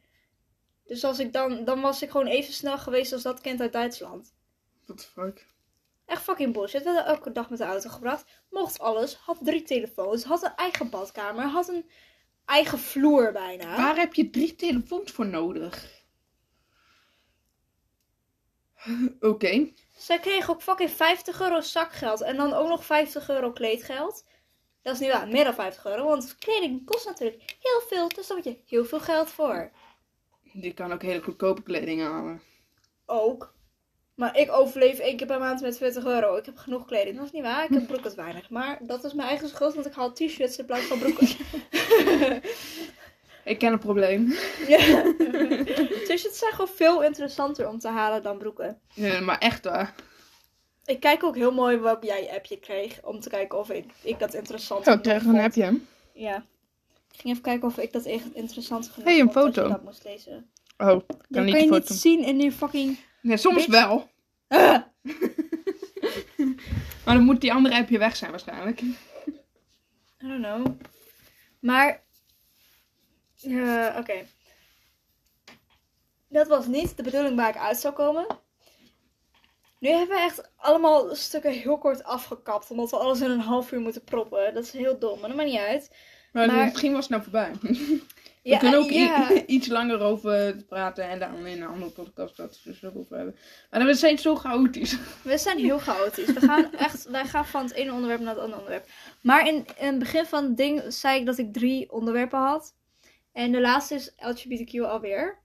Dus 0.84 1.04
als 1.04 1.18
ik 1.18 1.32
dan, 1.32 1.64
dan 1.64 1.80
was 1.80 2.02
ik 2.02 2.10
gewoon 2.10 2.26
even 2.26 2.52
snel 2.52 2.78
geweest 2.78 3.12
als 3.12 3.22
dat 3.22 3.40
kind 3.40 3.60
uit 3.60 3.72
Duitsland. 3.72 4.34
What 4.84 4.98
the 4.98 5.04
fuck? 5.04 5.46
Echt 6.06 6.22
fucking 6.22 6.52
bullshit. 6.52 6.82
We 6.82 6.92
werden 6.92 7.06
elke 7.06 7.32
dag 7.32 7.50
met 7.50 7.58
de 7.58 7.64
auto 7.64 7.90
gebracht. 7.90 8.42
Mocht 8.50 8.78
alles. 8.78 9.14
Had 9.14 9.38
drie 9.42 9.62
telefoons. 9.62 10.24
Had 10.24 10.42
een 10.42 10.54
eigen 10.56 10.90
badkamer. 10.90 11.44
Had 11.44 11.68
een 11.68 11.90
eigen 12.44 12.78
vloer 12.78 13.32
bijna. 13.32 13.76
Waar 13.76 13.96
heb 13.96 14.14
je 14.14 14.30
drie 14.30 14.56
telefoons 14.56 15.12
voor 15.12 15.26
nodig? 15.26 16.02
Oké. 19.20 19.72
Zij 19.96 20.18
kreeg 20.18 20.50
ook 20.50 20.62
fucking 20.62 20.90
50 20.90 21.40
euro 21.40 21.60
zakgeld. 21.60 22.20
En 22.20 22.36
dan 22.36 22.52
ook 22.52 22.68
nog 22.68 22.84
50 22.84 23.28
euro 23.28 23.52
kleedgeld. 23.52 24.24
Dat 24.82 24.94
is 24.94 25.00
niet 25.00 25.12
waar. 25.12 25.28
Meer 25.28 25.44
dan 25.44 25.54
50 25.54 25.84
euro. 25.84 26.04
Want 26.04 26.36
kleding 26.38 26.86
kost 26.86 27.06
natuurlijk 27.06 27.56
heel 27.60 27.80
veel. 27.88 28.08
Dus 28.08 28.26
daar 28.26 28.36
moet 28.36 28.46
je 28.46 28.60
heel 28.66 28.84
veel 28.84 29.00
geld 29.00 29.30
voor. 29.30 29.70
Die 30.52 30.74
kan 30.74 30.92
ook 30.92 31.02
hele 31.02 31.22
goedkope 31.22 31.62
kleding 31.62 32.02
halen. 32.02 32.42
Ook. 33.06 33.54
Maar 34.14 34.36
ik 34.38 34.52
overleef 34.52 34.98
één 34.98 35.16
keer 35.16 35.26
per 35.26 35.38
maand 35.38 35.60
met 35.60 35.76
40 35.76 36.04
euro. 36.04 36.36
Ik 36.36 36.46
heb 36.46 36.56
genoeg 36.56 36.84
kleding. 36.86 37.16
Dat 37.16 37.24
is 37.26 37.32
niet 37.32 37.42
waar. 37.42 37.64
Ik 37.64 37.70
heb 37.70 37.86
broeken 37.86 38.16
weinig. 38.16 38.50
Maar 38.50 38.78
dat 38.82 39.04
is 39.04 39.12
mijn 39.14 39.28
eigen 39.28 39.48
schuld. 39.48 39.74
Want 39.74 39.86
ik 39.86 39.92
haal 39.92 40.12
t-shirts 40.12 40.56
in 40.58 40.64
plaats 40.64 40.84
van 40.84 40.98
broeken. 40.98 41.28
Ik 43.44 43.58
ken 43.58 43.72
een 43.72 43.78
probleem. 43.78 44.32
Ja. 44.68 44.78
T-shirts 46.04 46.38
zijn 46.38 46.52
gewoon 46.52 46.74
veel 46.74 47.02
interessanter 47.02 47.68
om 47.68 47.78
te 47.78 47.88
halen 47.88 48.22
dan 48.22 48.38
broeken. 48.38 48.80
Ja, 48.92 49.20
maar 49.20 49.38
echt 49.38 49.64
waar. 49.64 49.94
Ik 50.84 51.00
kijk 51.00 51.24
ook 51.24 51.34
heel 51.36 51.52
mooi 51.52 51.76
welk 51.76 52.04
jij 52.04 52.30
appje 52.34 52.58
kreeg. 52.58 53.00
Om 53.02 53.20
te 53.20 53.28
kijken 53.28 53.58
of 53.58 53.70
ik, 53.70 53.84
ik 54.02 54.18
dat 54.18 54.34
interessant 54.34 54.84
Zo, 54.84 54.90
ik 54.92 54.98
genoeg 54.98 55.02
krijg 55.22 55.22
een 55.24 55.30
vond. 55.30 55.44
appje. 55.44 55.80
Ja. 56.22 56.36
Ik 57.12 57.20
ging 57.20 57.32
even 57.32 57.42
kijken 57.42 57.68
of 57.68 57.78
ik 57.78 57.92
dat 57.92 58.04
echt 58.04 58.24
interessant 58.34 58.88
genoeg 58.88 59.08
Hey, 59.08 59.20
een 59.20 59.32
vond 59.32 59.54
foto. 59.54 59.68
dat 59.68 59.82
moest 59.84 60.04
lezen. 60.04 60.50
Oh, 60.78 60.90
ik 61.08 61.16
kan 61.30 61.44
niet 61.44 61.54
je 61.54 61.60
foto. 61.60 61.74
niet 61.74 61.88
zien 61.88 62.24
in 62.24 62.38
die 62.38 62.52
fucking... 62.52 62.98
Nee, 63.24 63.36
soms 63.36 63.54
Bitch. 63.66 63.70
wel. 63.70 64.10
Maar 67.04 67.14
dan 67.14 67.24
moet 67.24 67.40
die 67.40 67.52
andere 67.52 67.74
appje 67.76 67.98
weg 67.98 68.16
zijn 68.16 68.30
waarschijnlijk. 68.30 68.80
I 68.80 68.96
don't 70.18 70.42
know. 70.42 70.66
Maar... 71.60 72.02
eh, 73.42 73.96
Oké. 73.98 74.14
Dat 76.28 76.48
was 76.48 76.66
niet 76.66 76.96
de 76.96 77.02
bedoeling 77.02 77.36
waar 77.36 77.48
ik 77.48 77.56
uit 77.56 77.76
zou 77.76 77.94
komen. 77.94 78.26
Nu 79.78 79.88
hebben 79.90 80.16
we 80.16 80.22
echt 80.22 80.50
allemaal 80.56 81.14
stukken 81.14 81.52
heel 81.52 81.78
kort 81.78 82.04
afgekapt. 82.04 82.70
Omdat 82.70 82.90
we 82.90 82.96
alles 82.96 83.20
in 83.20 83.30
een 83.30 83.40
half 83.40 83.72
uur 83.72 83.80
moeten 83.80 84.04
proppen. 84.04 84.54
Dat 84.54 84.64
is 84.64 84.70
heel 84.72 84.98
dom, 84.98 85.18
maar 85.20 85.28
dat 85.28 85.36
maakt 85.38 85.48
niet 85.50 85.58
uit. 85.58 85.96
Maar, 86.32 86.46
Maar- 86.46 86.64
misschien 86.64 86.92
was 86.92 87.08
het 87.08 87.10
nou 87.10 87.22
voorbij. 87.22 87.52
We 88.44 88.50
Ja, 88.50 88.58
kunnen 88.58 88.78
ook 88.80 88.90
i- 88.90 88.98
ja. 88.98 89.30
iets 89.46 89.66
langer 89.66 90.00
over 90.00 90.56
praten 90.68 91.08
en 91.08 91.18
dan 91.18 91.46
in 91.46 91.62
een 91.62 91.68
andere 91.68 91.90
podcast 91.90 92.36
dat 92.36 92.60
we 92.64 92.76
het 92.80 92.96
over 92.96 93.16
hebben. 93.16 93.36
Maar 93.70 93.84
we 93.86 93.94
zijn 93.94 94.18
zo 94.18 94.34
chaotisch. 94.36 94.96
We 95.22 95.38
zijn 95.38 95.58
heel 95.58 95.78
chaotisch. 95.78 96.32
We 96.32 96.40
gaan 96.40 96.72
echt, 96.86 97.04
wij 97.10 97.24
gaan 97.24 97.46
van 97.46 97.62
het 97.64 97.72
ene 97.72 97.92
onderwerp 97.92 98.20
naar 98.20 98.34
het 98.34 98.42
andere 98.42 98.60
onderwerp. 98.60 98.88
Maar 99.22 99.46
in, 99.48 99.54
in 99.78 99.86
het 99.86 99.98
begin 99.98 100.24
van 100.26 100.44
het 100.44 100.56
ding 100.56 100.82
zei 100.88 101.20
ik 101.20 101.26
dat 101.26 101.38
ik 101.38 101.52
drie 101.52 101.92
onderwerpen 101.92 102.38
had. 102.38 102.74
En 103.32 103.52
de 103.52 103.60
laatste 103.60 103.94
is 103.94 104.10
LGBTQ 104.16 104.78
alweer. 104.80 105.38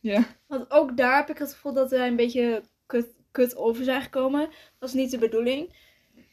Ja. 0.00 0.24
Want 0.46 0.70
ook 0.70 0.96
daar 0.96 1.16
heb 1.16 1.30
ik 1.30 1.38
het 1.38 1.52
gevoel 1.52 1.72
dat 1.72 1.90
wij 1.90 2.06
een 2.08 2.16
beetje 2.16 2.62
kut, 2.86 3.06
kut 3.30 3.56
over 3.56 3.84
zijn 3.84 4.02
gekomen. 4.02 4.48
Dat 4.78 4.88
is 4.88 4.94
niet 4.94 5.10
de 5.10 5.18
bedoeling. 5.18 5.74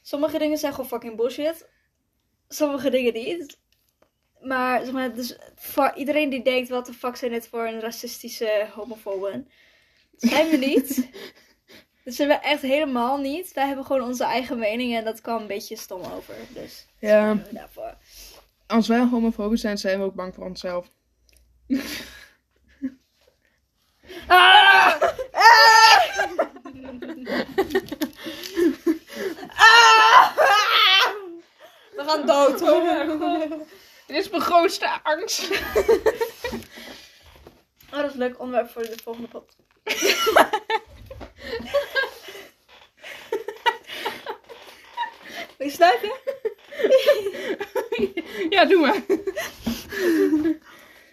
Sommige 0.01 0.37
dingen 0.37 0.57
zijn 0.57 0.71
gewoon 0.73 0.89
fucking 0.89 1.15
bullshit. 1.15 1.69
Sommige 2.47 2.89
dingen 2.89 3.13
niet. 3.13 3.61
Maar, 4.43 4.83
zeg 4.83 4.93
maar 4.93 5.13
dus 5.15 5.35
voor 5.55 5.91
iedereen 5.95 6.29
die 6.29 6.43
denkt, 6.43 6.69
wat 6.69 6.85
de 6.85 6.93
fuck 6.93 7.15
zijn 7.15 7.31
dit 7.31 7.47
voor 7.47 7.67
een 7.67 7.79
racistische 7.79 8.67
homofoben? 8.75 9.49
Dat 10.11 10.29
zijn 10.29 10.49
we 10.49 10.57
niet. 10.57 11.09
Dat 12.03 12.13
zijn 12.13 12.27
we 12.27 12.33
echt 12.33 12.61
helemaal 12.61 13.17
niet. 13.17 13.53
Wij 13.53 13.67
hebben 13.67 13.85
gewoon 13.85 14.01
onze 14.01 14.23
eigen 14.23 14.59
mening 14.59 14.95
en 14.95 15.03
dat 15.03 15.21
kwam 15.21 15.41
een 15.41 15.47
beetje 15.47 15.75
stom 15.77 16.01
over. 16.01 16.35
Dus 16.53 16.85
Ja. 16.99 17.35
we 17.35 17.53
daarvoor. 17.53 17.97
Als 18.67 18.87
wij 18.87 18.99
homofoben 19.05 19.57
zijn, 19.57 19.77
zijn 19.77 19.99
we 19.99 20.05
ook 20.05 20.13
bang 20.13 20.35
voor 20.35 20.45
onszelf. 20.45 20.87
Ah! 24.27 25.01
We 31.95 32.03
gaan 32.05 32.25
dood. 32.25 32.61
Dit 34.13 34.25
is 34.25 34.29
mijn 34.29 34.41
grootste 34.41 34.99
angst. 35.03 35.49
Oh, 37.93 37.99
dat 37.99 38.07
is 38.07 38.13
een 38.13 38.19
leuk 38.19 38.39
onderwerp 38.39 38.69
voor 38.69 38.81
de 38.81 38.97
volgende 39.03 39.27
pot. 39.27 39.55
Wil 45.57 45.67
je 45.67 45.69
snuiven? 45.69 46.11
ja, 48.49 48.65
doe 48.65 48.79
maar. 48.79 49.03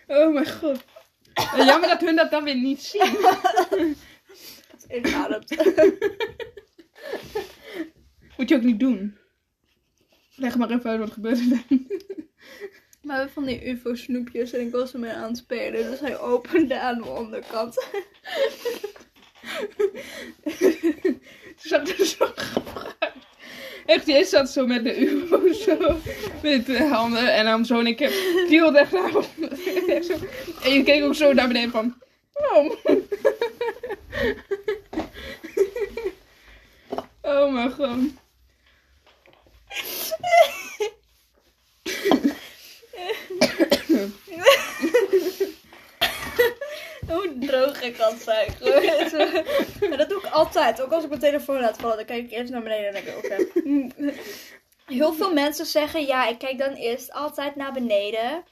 Oh 0.06 0.32
mijn 0.32 0.50
god. 0.50 0.84
En 1.32 1.66
Jammer 1.66 1.88
dat 1.88 2.00
hun 2.00 2.16
dat 2.16 2.30
dan 2.30 2.44
weer 2.44 2.56
niet 2.56 2.82
zien. 2.82 3.16
Inademt. 4.88 5.56
Moet 8.36 8.48
je 8.48 8.54
ook 8.54 8.62
niet 8.62 8.80
doen. 8.80 9.18
Leg 10.34 10.56
maar 10.56 10.70
even 10.70 10.90
uit 10.90 11.00
wat 11.00 11.12
gebeurt 11.12 11.38
er 11.38 11.48
dan. 11.48 11.88
Maar 13.02 13.24
we 13.24 13.30
van 13.32 13.44
die 13.44 13.68
ufo-snoepjes 13.68 14.52
en 14.52 14.60
ik 14.60 14.70
was 14.70 14.92
ermee 14.92 15.12
aan 15.12 15.28
het 15.28 15.36
spelen. 15.36 15.90
Dus 15.90 16.00
hij 16.00 16.18
opende 16.18 16.80
aan 16.80 16.98
de 16.98 17.08
onderkant. 17.08 17.86
Zat 21.56 21.88
er 21.88 22.06
zo. 22.06 22.32
Echt, 23.86 24.06
jij 24.06 24.24
zat 24.24 24.50
zo 24.50 24.66
met 24.66 24.84
de 24.84 25.00
UFO 25.00 25.52
zo. 25.52 25.98
Met 26.42 26.66
de 26.66 26.84
handen. 26.84 27.34
En 27.34 27.44
dan 27.44 27.64
zo 27.64 27.78
en 27.78 27.86
ik 27.86 27.98
heb 27.98 28.10
viel 28.48 28.76
echt 28.76 28.92
naar. 28.92 29.12
En 30.62 30.72
je 30.72 30.82
keek 30.84 31.02
ook 31.04 31.14
zo 31.14 31.32
naar 31.32 31.46
beneden 31.48 31.70
van. 31.70 31.94
Oh. 32.32 32.76
Oh 37.22 37.52
mijn 37.52 37.72
god. 37.72 38.19
Droog 48.00 48.46
ik 48.46 48.58
kan 48.58 49.08
zijn. 49.10 49.44
Maar 49.88 49.98
dat 50.02 50.08
doe 50.08 50.18
ik 50.18 50.30
altijd. 50.30 50.82
Ook 50.82 50.92
als 50.92 51.02
ik 51.02 51.08
mijn 51.08 51.20
telefoon 51.20 51.60
laat 51.60 51.76
vallen, 51.76 51.96
dan 51.96 52.04
kijk 52.04 52.24
ik 52.24 52.30
eerst 52.30 52.52
naar 52.52 52.62
beneden 52.62 52.86
en 52.86 52.92
denk 52.92 53.06
ik, 53.06 53.16
oké. 53.16 53.46
Heel 54.94 55.12
veel 55.12 55.32
mensen 55.32 55.66
zeggen, 55.66 56.06
ja, 56.06 56.28
ik 56.28 56.38
kijk 56.38 56.58
dan 56.58 56.72
eerst 56.72 57.12
altijd 57.12 57.56
naar 57.56 57.72
beneden. 57.72 58.44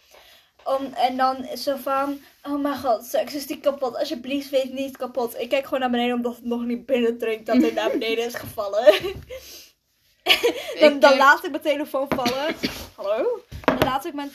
Om, 0.64 0.92
en 0.94 1.16
dan 1.16 1.46
zo 1.56 1.76
van, 1.76 2.20
oh 2.42 2.61
mijn 2.61 2.78
god, 2.78 3.04
seks 3.04 3.34
is 3.34 3.46
die 3.46 3.61
kapot. 3.61 3.96
Alsjeblieft, 3.96 4.50
wees 4.50 4.68
niet 4.70 4.96
kapot. 4.96 5.40
Ik 5.40 5.48
kijk 5.48 5.64
gewoon 5.64 5.80
naar 5.80 5.90
beneden 5.90 6.16
omdat 6.16 6.37
het 6.37 6.44
nog 6.44 6.64
niet 6.64 6.87
binnendringt 6.87 7.46
dat 7.46 7.62
het 7.62 7.74
naar 7.74 7.90
beneden 7.90 8.24
is 8.24 8.34
gevallen. 8.34 8.94
dan, 10.80 10.98
dan 11.00 11.16
laat 11.16 11.44
ik 11.44 11.50
mijn 11.50 11.62
telefoon 11.62 12.06
vallen. 12.08 12.54
Hallo? 12.94 13.42
Dan 13.64 13.78
laat 13.78 14.04
ik 14.04 14.14
mijn... 14.14 14.30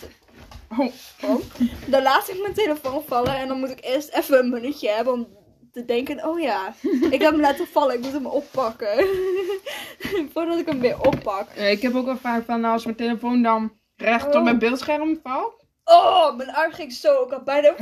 Oh. 0.77 0.91
Oh. 1.23 1.41
Dan 1.87 2.01
laat 2.01 2.29
ik 2.29 2.41
mijn 2.41 2.53
telefoon 2.53 3.03
vallen 3.07 3.35
en 3.35 3.47
dan 3.47 3.59
moet 3.59 3.69
ik 3.69 3.83
eerst 3.83 4.09
even 4.09 4.39
een 4.39 4.49
minuutje 4.49 4.89
hebben 4.89 5.13
om 5.13 5.27
te 5.71 5.85
denken, 5.85 6.25
oh 6.25 6.39
ja, 6.39 6.73
ik 7.09 7.21
heb 7.21 7.31
hem 7.31 7.39
laten 7.39 7.67
vallen, 7.67 7.95
ik 7.95 8.01
moet 8.01 8.11
hem 8.11 8.25
oppakken. 8.25 9.07
Voordat 10.33 10.59
ik 10.59 10.65
hem 10.65 10.79
weer 10.79 11.01
oppak. 11.01 11.49
Ik 11.49 11.81
heb 11.81 11.95
ook 11.95 12.05
wel 12.05 12.17
vaak 12.17 12.45
van 12.45 12.61
nou, 12.61 12.73
als 12.73 12.85
mijn 12.85 12.97
telefoon 12.97 13.41
dan 13.41 13.71
recht 13.95 14.27
Oh. 14.27 14.35
op 14.35 14.43
mijn 14.43 14.59
beeldscherm 14.59 15.19
valt. 15.23 15.65
Oh, 15.85 16.35
mijn 16.37 16.49
arm 16.53 16.71
ging 16.71 16.93
zo, 16.93 17.23
ik 17.23 17.31
had 17.31 17.43
bijna... 17.43 17.75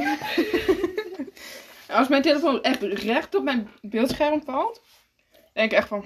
Als 1.92 2.08
mijn 2.08 2.22
telefoon 2.22 2.62
echt 2.62 2.82
recht 2.84 3.36
op 3.36 3.44
mijn 3.44 3.70
beeldscherm 3.82 4.42
valt. 4.46 4.82
Denk 5.54 5.72
ik 5.72 5.78
echt 5.78 5.88
van. 5.88 6.06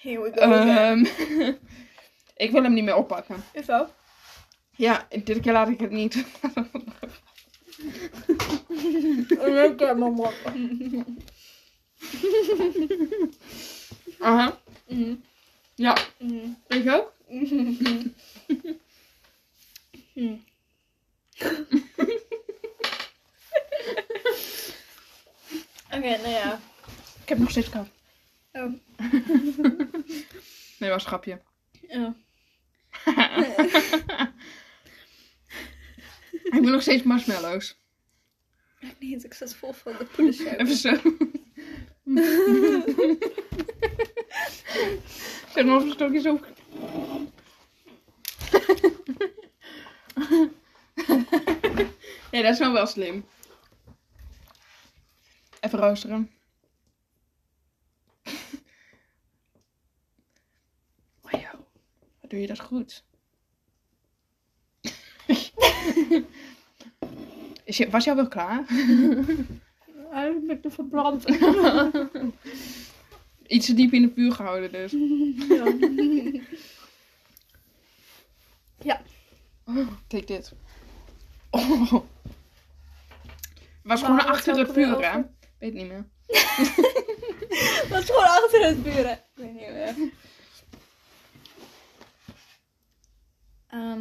Here 0.00 0.20
we 0.20 0.32
go 0.34 0.40
ehm, 0.40 1.04
ik 2.44 2.50
wil 2.50 2.62
hem 2.62 2.72
niet 2.72 2.84
meer 2.84 2.96
oppakken. 2.96 3.44
Is 3.52 3.64
zo? 3.64 3.86
Ja, 4.76 5.06
dit 5.24 5.40
keer 5.40 5.52
laat 5.52 5.68
ik 5.68 5.80
het 5.80 5.90
niet. 5.90 6.14
Ik 9.24 9.78
heb 9.78 9.96
mijn 9.96 10.12
mond. 10.12 10.34
Aha. 14.20 14.58
Mhm. 14.88 15.14
Ja, 15.74 15.96
weet 16.66 16.82
je 16.82 16.92
ook? 16.92 17.12
Mhm. 17.28 18.06
Oké, 25.94 26.16
nou 26.16 26.28
ja. 26.28 26.60
Ik 27.22 27.28
heb 27.28 27.38
nog 27.38 27.50
steeds 27.50 27.68
kou. 27.68 27.86
Oh. 28.52 28.72
Nee, 30.78 30.90
was 30.90 31.02
een 31.02 31.08
grapje. 31.08 31.40
Oh. 31.88 32.08
ik 36.44 36.60
wil 36.60 36.70
nog 36.70 36.82
steeds 36.82 37.02
marshmallows. 37.02 37.82
Ik 38.78 38.96
niet, 38.98 39.24
ik 39.24 39.34
zat 39.34 39.54
vol 39.54 39.72
van 39.72 39.92
de 39.98 40.04
poedersuiker. 40.04 40.60
Even 40.60 40.76
zo. 40.76 40.90
zeg 45.54 45.64
nog 45.64 45.82
een 45.82 45.90
stokje 45.90 46.30
op. 46.30 46.46
ja, 52.30 52.42
dat 52.42 52.52
is 52.52 52.58
nou 52.58 52.72
wel 52.72 52.86
slim. 52.86 53.24
Even 55.60 55.78
roosteren. 55.78 56.30
Wow, 61.20 61.54
wat 62.20 62.30
doe 62.30 62.40
je 62.40 62.46
dat 62.46 62.60
goed? 62.60 63.04
Is 67.64 67.76
je, 67.76 67.90
was 67.90 68.04
jij 68.04 68.14
wel 68.14 68.28
klaar? 68.28 68.64
Eigenlijk 70.12 70.46
ben 70.46 70.56
ik 70.56 70.62
te 70.62 70.70
verbrand. 70.70 71.24
Iets 73.46 73.66
te 73.66 73.74
diep 73.74 73.92
in 73.92 74.02
het 74.02 74.12
vuur 74.14 74.32
gehouden 74.32 74.72
dus. 74.72 74.92
ja. 75.48 75.74
ja. 78.82 79.02
Oh, 79.66 79.88
kijk 80.06 80.26
dit. 80.26 80.52
Oh. 81.50 81.92
Was 83.82 84.00
gewoon 84.00 84.16
was 84.16 84.26
achter 84.26 84.58
het 84.58 84.72
vuur, 84.72 85.12
hè? 85.12 85.20
Weet 85.58 85.74
niet 85.74 85.88
meer. 85.88 86.08
Is 87.90 88.04
gewoon 88.04 88.24
achter 88.24 88.66
het 88.66 88.82
buren. 88.82 89.12
Ik 89.12 89.20
weet 89.34 89.52
niet 89.52 89.70
meer. 89.70 89.94
Ehm. 93.68 94.00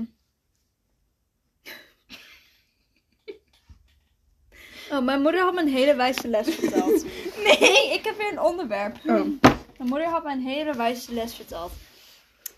Oh, 4.94 5.04
mijn 5.04 5.22
moeder 5.22 5.42
had 5.42 5.54
me 5.54 5.62
een 5.62 5.68
hele 5.68 5.96
wijze 5.96 6.28
les 6.28 6.56
verteld. 6.56 7.06
Nee, 7.44 7.94
ik 7.94 8.04
heb 8.04 8.18
weer 8.18 8.32
een 8.32 8.40
onderwerp. 8.40 8.96
Oh. 8.96 9.04
Mijn 9.78 9.90
moeder 9.90 10.08
had 10.08 10.24
me 10.24 10.32
een 10.32 10.48
hele 10.48 10.74
wijze 10.74 11.14
les 11.14 11.36
verteld. 11.36 11.72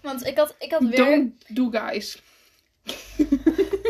Want 0.01 0.25
ik 0.25 0.37
had, 0.37 0.55
ik 0.59 0.71
had 0.71 0.81
weer... 0.81 0.95
Don't 0.95 1.55
do 1.55 1.69
guys. 1.69 2.21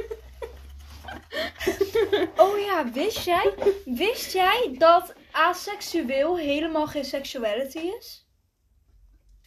Oh 2.37 2.59
ja, 2.59 2.91
wist 2.91 3.25
jij? 3.25 3.53
Wist 3.85 4.33
jij 4.33 4.75
dat 4.77 5.13
aseksueel 5.31 6.37
helemaal 6.37 6.87
geen 6.87 7.05
sexuality 7.05 7.77
is? 7.77 8.27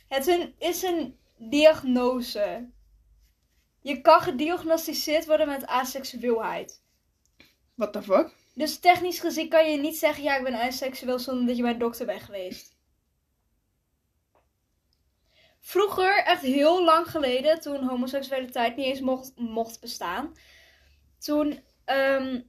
Het 0.09 0.27
is 0.27 0.35
een, 0.35 0.55
is 0.59 0.83
een 0.83 1.19
diagnose. 1.37 2.71
Je 3.81 4.01
kan 4.01 4.21
gediagnosticeerd 4.21 5.27
worden 5.27 5.49
met 5.49 5.67
aseksueelheid. 5.67 6.83
What 7.75 7.93
the 7.93 8.03
fuck? 8.03 8.38
Dus 8.59 8.79
technisch 8.79 9.21
gezien 9.21 9.49
kan 9.49 9.71
je 9.71 9.79
niet 9.79 9.99
zeggen, 9.99 10.23
ja, 10.23 10.37
ik 10.37 10.45
ben 10.45 10.55
aseksueel 10.55 11.19
zonder 11.19 11.47
dat 11.47 11.57
je 11.57 11.63
bij 11.63 11.73
een 11.73 11.79
dokter 11.79 12.07
bent 12.07 12.23
geweest. 12.23 12.77
Vroeger, 15.61 16.23
echt 16.25 16.43
heel 16.43 16.85
lang 16.85 17.11
geleden, 17.11 17.61
toen 17.61 17.85
homoseksualiteit 17.85 18.77
niet 18.77 18.87
eens 18.87 19.01
mocht, 19.01 19.33
mocht 19.37 19.81
bestaan. 19.81 20.33
Toen, 21.19 21.63
ehm 21.85 22.41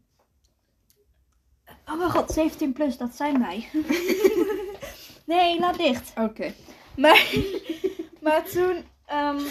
Oh 1.86 1.98
mijn 1.98 2.12
god, 2.12 2.32
17 2.32 2.74
plus, 2.74 2.98
dat 2.98 3.16
zijn 3.16 3.40
wij. 3.40 3.70
nee, 5.26 5.60
laat 5.60 5.78
dicht. 5.78 6.12
Oké. 6.18 6.54
Maar, 6.96 7.34
maar 8.24 8.44
toen, 8.46 8.86
ehm, 9.06 9.42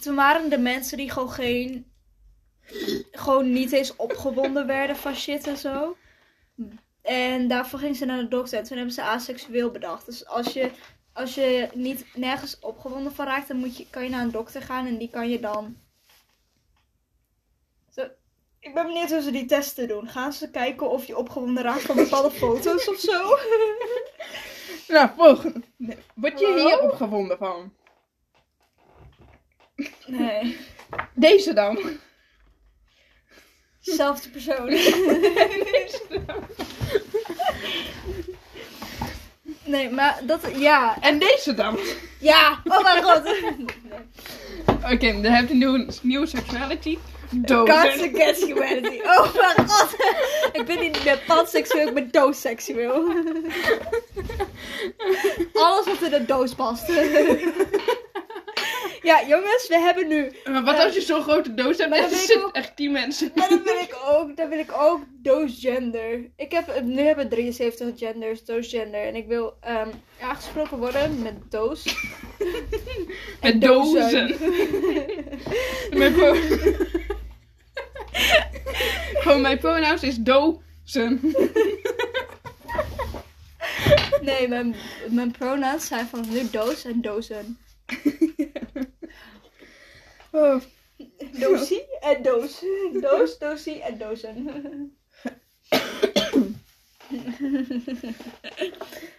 toen 0.00 0.14
waren 0.14 0.52
er 0.52 0.60
mensen 0.60 0.96
die 0.96 1.10
gewoon 1.10 1.30
geen, 1.30 1.87
gewoon 3.10 3.52
niet 3.52 3.72
eens 3.72 3.96
opgewonden 3.96 4.66
werden 4.66 4.96
van 4.96 5.14
shit 5.14 5.46
en 5.46 5.56
zo. 5.56 5.96
En 7.02 7.48
daarvoor 7.48 7.78
gingen 7.78 7.94
ze 7.94 8.04
naar 8.04 8.18
de 8.18 8.28
dokter 8.28 8.58
en 8.58 8.64
toen 8.64 8.76
hebben 8.76 8.94
ze 8.94 9.02
aseksueel 9.02 9.70
bedacht. 9.70 10.06
Dus 10.06 10.26
als 10.26 10.52
je, 10.52 10.70
als 11.12 11.34
je 11.34 11.68
niet 11.74 12.06
nergens 12.14 12.58
opgewonden 12.58 13.14
van 13.14 13.26
raakt, 13.26 13.48
dan 13.48 13.56
moet 13.56 13.76
je, 13.76 13.86
kan 13.90 14.04
je 14.04 14.10
naar 14.10 14.22
een 14.22 14.30
dokter 14.30 14.62
gaan 14.62 14.86
en 14.86 14.98
die 14.98 15.10
kan 15.10 15.30
je 15.30 15.40
dan... 15.40 15.76
Zo, 17.90 18.08
ik 18.60 18.74
ben 18.74 18.86
benieuwd 18.86 19.10
hoe 19.10 19.20
ze 19.20 19.30
die 19.30 19.44
testen 19.46 19.88
doen. 19.88 20.08
Gaan 20.08 20.32
ze 20.32 20.50
kijken 20.50 20.90
of 20.90 21.04
je 21.04 21.16
opgewonden 21.16 21.62
raakt 21.62 21.82
van 21.82 21.96
bepaalde 21.96 22.30
foto's 22.40 22.88
of 22.88 22.98
zo? 22.98 23.22
Nou, 24.88 25.10
volgende. 25.16 25.60
Nee, 25.76 25.98
Word 26.14 26.40
je 26.40 26.46
Hallo? 26.46 26.66
hier 26.66 26.80
opgewonden 26.80 27.38
van? 27.38 27.72
Nee. 30.06 30.56
Deze 31.14 31.52
dan. 31.52 31.98
Zelfde 33.80 34.28
persoon. 34.28 34.68
Nee, 39.68 39.90
maar 39.90 40.20
dat, 40.22 40.40
ja. 40.56 40.96
En 41.00 41.18
deze 41.18 41.54
dan. 41.54 41.78
Ja, 42.20 42.60
oh 42.64 42.82
mijn 42.82 43.02
god. 43.02 43.34
Oké, 44.92 45.12
dan 45.12 45.32
heb 45.32 45.48
je 45.48 45.54
een 45.54 45.90
nieuwe, 46.02 46.26
sexuality. 46.26 46.98
God's 47.30 47.46
Dozen. 47.46 48.14
against 48.14 48.44
humanity. 48.44 49.00
Oh 49.02 49.34
mijn 49.34 49.68
god. 49.68 49.96
Ik 50.52 50.66
ben 50.66 50.80
niet 50.80 51.04
meer 51.04 51.18
panseksueel, 51.26 51.88
ik 51.88 51.94
ben 51.94 52.10
doosseksueel. 52.10 52.94
Alles 55.52 55.86
wat 55.86 56.02
in 56.02 56.10
de 56.10 56.24
doos 56.26 56.54
past. 56.54 56.86
Ja, 59.08 59.26
jongens, 59.26 59.68
we 59.68 59.78
hebben 59.78 60.08
nu. 60.08 60.32
Maar 60.44 60.64
wat 60.64 60.74
Eh, 60.74 60.84
als 60.84 60.94
je 60.94 61.00
zo'n 61.00 61.22
grote 61.22 61.54
doos 61.54 61.78
hebt 61.78 61.94
en 61.94 62.10
zitten 62.10 62.44
ook- 62.44 62.54
echt 62.54 62.76
10 62.76 62.92
mensen? 62.92 63.30
Maar 63.34 63.48
dan 63.48 63.62
wil 63.62 63.74
ik 63.78 63.96
ook, 64.06 64.36
dan 64.36 64.48
wil 64.48 64.58
ik 64.58 64.72
ook 64.78 65.00
doosgender. 65.22 66.30
Ik 66.36 66.52
heb, 66.52 66.82
nu 66.82 67.00
hebben 67.02 67.24
we 67.24 67.30
73 67.30 67.88
genders, 67.98 68.44
doosgender. 68.44 69.00
En 69.00 69.14
ik 69.16 69.26
wil 69.26 69.56
ehm, 69.60 69.88
aangesproken 70.20 70.78
worden 70.78 71.22
met 71.22 71.50
doos. 71.50 71.84
Met 73.40 73.52
En 73.52 73.58
dozen. 73.60 74.28
Gewoon 79.22 79.40
mijn 79.40 79.58
pronouns 79.58 80.02
is 80.02 80.16
dozen. 80.16 81.20
Nee, 84.20 84.48
mijn, 84.48 84.74
mijn 85.08 85.30
pronouns 85.30 85.86
zijn 85.86 86.06
van 86.06 86.24
nu 86.30 86.50
doos 86.50 86.84
en 86.84 87.00
dozen. 87.00 87.58
Oh. 90.38 90.60
Doosie 91.40 91.98
en 92.00 92.22
doos. 92.22 92.62
Doos, 93.00 93.38
doosie 93.38 93.82
en 93.82 93.98
dozen. 93.98 94.36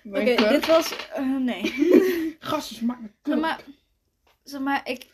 Oké, 0.04 0.36
dit 0.50 0.66
was... 0.66 0.96
eh, 1.14 1.36
nee. 1.38 1.74
Gasten 2.40 2.76
smaakt 2.76 3.02
me 3.02 3.10
Zeg 3.24 3.40
maar, 3.40 3.60
zeg 4.44 4.62
maar, 4.62 4.82
ik, 4.90 5.08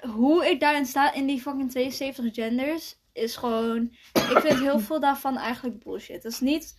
hoe 0.00 0.46
ik 0.46 0.60
daarin 0.60 0.86
sta 0.86 1.12
in 1.12 1.26
die 1.26 1.40
fucking 1.40 1.70
72 1.70 2.34
genders 2.34 2.96
is 3.12 3.36
gewoon. 3.36 3.82
Ik 4.12 4.38
vind 4.38 4.58
heel 4.60 4.78
veel 4.80 5.00
daarvan 5.00 5.36
eigenlijk 5.36 5.84
bullshit. 5.84 6.22
Dat 6.22 6.32
is 6.32 6.40
niet 6.40 6.78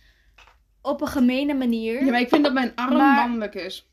op 0.82 1.00
een 1.00 1.06
gemene 1.08 1.54
manier. 1.54 2.04
Ja, 2.04 2.10
maar 2.10 2.20
ik 2.20 2.28
vind 2.28 2.44
dat 2.44 2.52
mijn 2.52 2.72
arm 2.74 2.96
Maar- 2.96 3.14
mannelijk 3.28 3.54
is. 3.54 3.87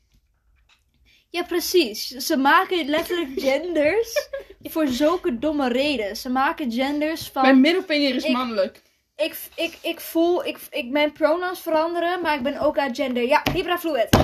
Ja, 1.36 1.42
precies. 1.42 2.06
Ze 2.08 2.36
maken 2.36 2.88
letterlijk 2.88 3.40
genders 3.50 4.28
voor 4.62 4.86
zulke 4.86 5.38
domme 5.38 5.68
reden. 5.68 6.16
Ze 6.16 6.28
maken 6.28 6.72
genders 6.72 7.28
van. 7.28 7.42
Mijn 7.42 7.60
middelvinger 7.60 8.14
is 8.14 8.24
Ik- 8.24 8.32
mannelijk. 8.32 8.82
Ik, 9.16 9.38
ik, 9.54 9.78
ik 9.82 10.00
voel, 10.00 10.44
ik, 10.46 10.58
ik, 10.70 10.86
mijn 10.90 11.12
pronouns 11.12 11.60
veranderen, 11.60 12.20
maar 12.22 12.34
ik 12.36 12.42
ben 12.42 12.58
ook 12.60 12.78
uit 12.78 12.96
gender. 12.96 13.22
Ja, 13.22 13.42
Libra 13.54 13.78
fluid. 13.78 14.16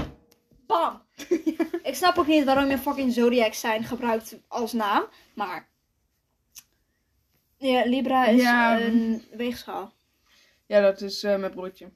Bam. 0.66 1.03
Ik 1.83 1.94
snap 1.94 2.18
ook 2.18 2.27
niet 2.27 2.44
waarom 2.44 2.70
je 2.70 2.79
fucking 2.79 3.12
zodiac 3.12 3.55
zijn 3.55 3.85
gebruikt 3.85 4.37
als 4.48 4.72
naam, 4.72 5.05
maar... 5.35 5.68
Ja, 7.57 7.85
Libra 7.85 8.27
is 8.27 8.40
Ja. 8.42 8.81
een 8.81 9.25
weegschaal. 9.31 9.92
Ja, 10.66 10.81
dat 10.81 11.01
is 11.01 11.22
eh, 11.22 11.37
mijn 11.38 11.53
broertje. 11.53 11.90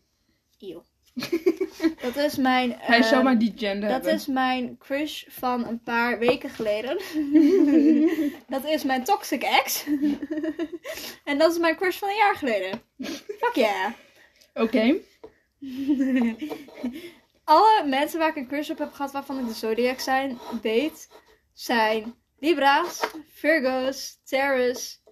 Eeuw. 0.58 0.84
Dat 2.02 2.16
is 2.16 2.36
mijn... 2.36 2.74
Hij 2.78 2.98
ehm, 2.98 3.08
zou 3.08 3.22
maar 3.22 3.38
die 3.38 3.52
gender 3.56 3.88
Dat 3.88 3.90
hebben. 3.90 4.12
is 4.12 4.26
mijn 4.26 4.78
crush 4.78 5.24
van 5.28 5.66
een 5.66 5.80
paar 5.80 6.18
weken 6.18 6.50
geleden. 6.50 7.00
dat 8.48 8.64
is 8.64 8.84
mijn 8.84 9.04
toxic 9.04 9.42
ex. 9.42 9.84
en 11.24 11.38
dat 11.38 11.52
is 11.52 11.58
mijn 11.58 11.76
crush 11.76 11.98
van 11.98 12.08
een 12.08 12.16
jaar 12.16 12.36
geleden. 12.36 12.82
Fuck 13.38 13.54
yeah. 13.54 13.92
Oké. 14.54 14.96
Alle 17.44 17.84
mensen 17.86 18.18
waar 18.18 18.28
ik 18.28 18.36
een 18.36 18.46
crush 18.46 18.70
op 18.70 18.78
heb 18.78 18.92
gehad 18.92 19.12
waarvan 19.12 19.38
ik 19.38 19.46
de 19.46 19.54
zodiac 19.54 20.00
zijn 20.00 20.38
weet, 20.62 21.08
zijn 21.52 22.14
Libra's, 22.38 23.00
Virgo's, 23.28 24.20
Taurus. 24.24 25.02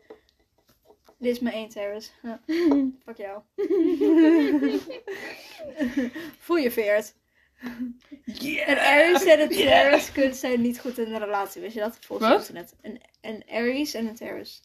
Dit 1.24 1.32
is 1.32 1.40
mijn 1.40 1.54
één 1.54 1.68
Taurus. 1.68 2.12
Ja. 2.22 2.40
Fuck 3.04 3.16
jou. 3.16 3.42
Voel 6.44 6.56
je 6.56 6.70
veert. 6.70 7.14
Een 7.60 8.00
Yeah. 8.24 8.78
Aries 8.78 9.24
en 9.24 9.40
een 9.40 10.12
kunnen 10.12 10.34
zijn 10.34 10.60
niet 10.60 10.80
goed 10.80 10.98
in 10.98 11.12
een 11.12 11.18
relatie. 11.18 11.60
Weet 11.60 11.72
je 11.72 11.80
dat? 11.80 11.98
Volgens 12.00 12.28
het 12.28 12.38
internet. 12.38 12.74
Een, 12.80 13.00
een 13.20 13.44
Aries 13.48 13.94
en 13.94 14.06
een 14.06 14.14
Taurus. 14.14 14.62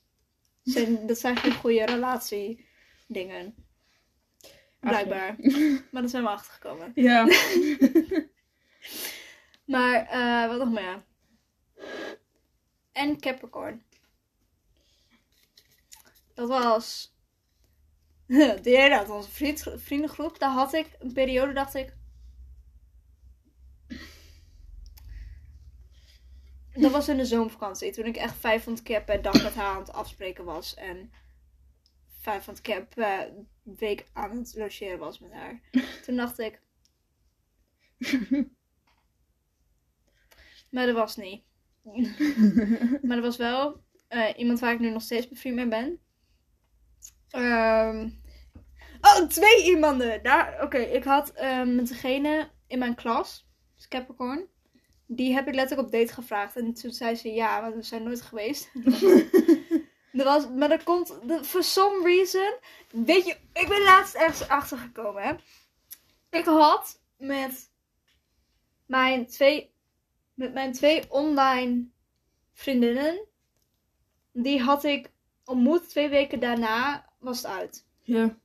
Zijn, 0.63 1.07
dat 1.07 1.17
zijn 1.17 1.37
geen 1.37 1.53
goede 1.53 1.85
relatie 1.85 2.65
dingen. 3.07 3.55
Blijkbaar. 4.79 5.35
Maar 5.91 6.01
daar 6.01 6.09
zijn 6.09 6.23
we 6.23 6.29
achter 6.29 6.53
gekomen. 6.53 6.91
Ja. 6.95 7.27
Maar 9.65 10.05
eh, 10.05 10.47
wat 10.47 10.57
nog 10.57 10.71
meer? 10.71 11.03
En 12.91 13.19
Capricorn. 13.19 13.83
Dat 16.39 16.47
was. 16.47 17.15
De 18.27 18.59
hele 18.63 18.97
uit 18.97 19.09
onze 19.09 19.29
vriend, 19.29 19.65
vriendengroep. 19.75 20.39
Daar 20.39 20.51
had 20.51 20.73
ik 20.73 20.95
een 20.99 21.13
periode, 21.13 21.53
dacht 21.53 21.73
ik. 21.73 21.97
Dat 26.73 26.91
was 26.91 27.07
in 27.07 27.17
de 27.17 27.25
zomervakantie. 27.25 27.91
Toen 27.91 28.05
ik 28.05 28.15
echt 28.15 28.35
500 28.35 28.85
keer 28.85 29.03
per 29.03 29.21
dag 29.21 29.43
met 29.43 29.55
haar 29.55 29.73
aan 29.73 29.79
het 29.79 29.93
afspreken 29.93 30.45
was. 30.45 30.75
En 30.75 31.11
500 32.07 32.61
keer 32.61 32.85
per 32.85 33.33
week 33.63 34.05
aan 34.13 34.37
het 34.37 34.55
logeren 34.55 34.99
was 34.99 35.19
met 35.19 35.31
haar. 35.31 35.61
Toen 36.05 36.15
dacht 36.15 36.39
ik. 36.39 36.61
Maar 40.71 40.85
dat 40.85 40.95
was 40.95 41.15
niet. 41.15 41.43
maar 43.05 43.17
er 43.17 43.21
was 43.21 43.37
wel 43.37 43.83
eh, 44.07 44.29
iemand 44.37 44.59
waar 44.59 44.73
ik 44.73 44.79
nu 44.79 44.89
nog 44.89 45.01
steeds 45.01 45.27
bevriend 45.27 45.55
mee 45.55 45.67
ben. 45.67 45.99
Ehm, 47.29 48.09
oh, 49.01 49.27
twee 49.27 49.63
iemanden! 49.65 50.23
Daar- 50.23 50.61
Oké, 50.63 50.77
ik 50.77 51.03
had 51.03 51.31
ehm, 51.33 51.75
met 51.75 51.87
degene 51.87 52.49
in 52.67 52.79
mijn 52.79 52.95
klas, 52.95 53.47
dus 53.75 53.87
Capricorn. 53.87 54.47
Die 55.05 55.33
heb 55.33 55.47
ik 55.47 55.55
letterlijk 55.55 55.87
op 55.87 55.93
date 55.93 56.13
gevraagd. 56.13 56.55
En 56.55 56.73
toen 56.73 56.91
zei 56.91 57.15
ze 57.15 57.33
ja, 57.33 57.61
want 57.61 57.75
we 57.75 57.81
zijn 57.81 58.03
nooit 58.03 58.21
geweest. 58.21 58.69
er 60.19 60.23
was, 60.23 60.49
maar 60.49 60.71
er 60.71 60.83
komt, 60.83 61.07
de, 61.27 61.43
for 61.43 61.63
some 61.63 62.03
reason, 62.03 62.53
weet 63.05 63.25
je, 63.25 63.37
ik 63.53 63.67
ben 63.67 63.81
laatst 63.81 64.15
ergens 64.15 64.47
achtergekomen, 64.47 65.23
hè. 65.23 65.33
Ik 66.37 66.45
had 66.45 67.01
met 67.17 67.71
mijn 68.85 69.27
twee, 69.27 69.73
met 70.33 70.53
mijn 70.53 70.71
twee 70.71 71.11
online 71.11 71.87
vriendinnen, 72.53 73.27
die 74.31 74.61
had 74.61 74.83
ik 74.83 75.11
ontmoet 75.45 75.89
twee 75.89 76.09
weken 76.09 76.39
daarna, 76.39 77.08
was 77.19 77.37
het 77.37 77.45
uit. 77.51 77.85
Ja. 78.01 78.37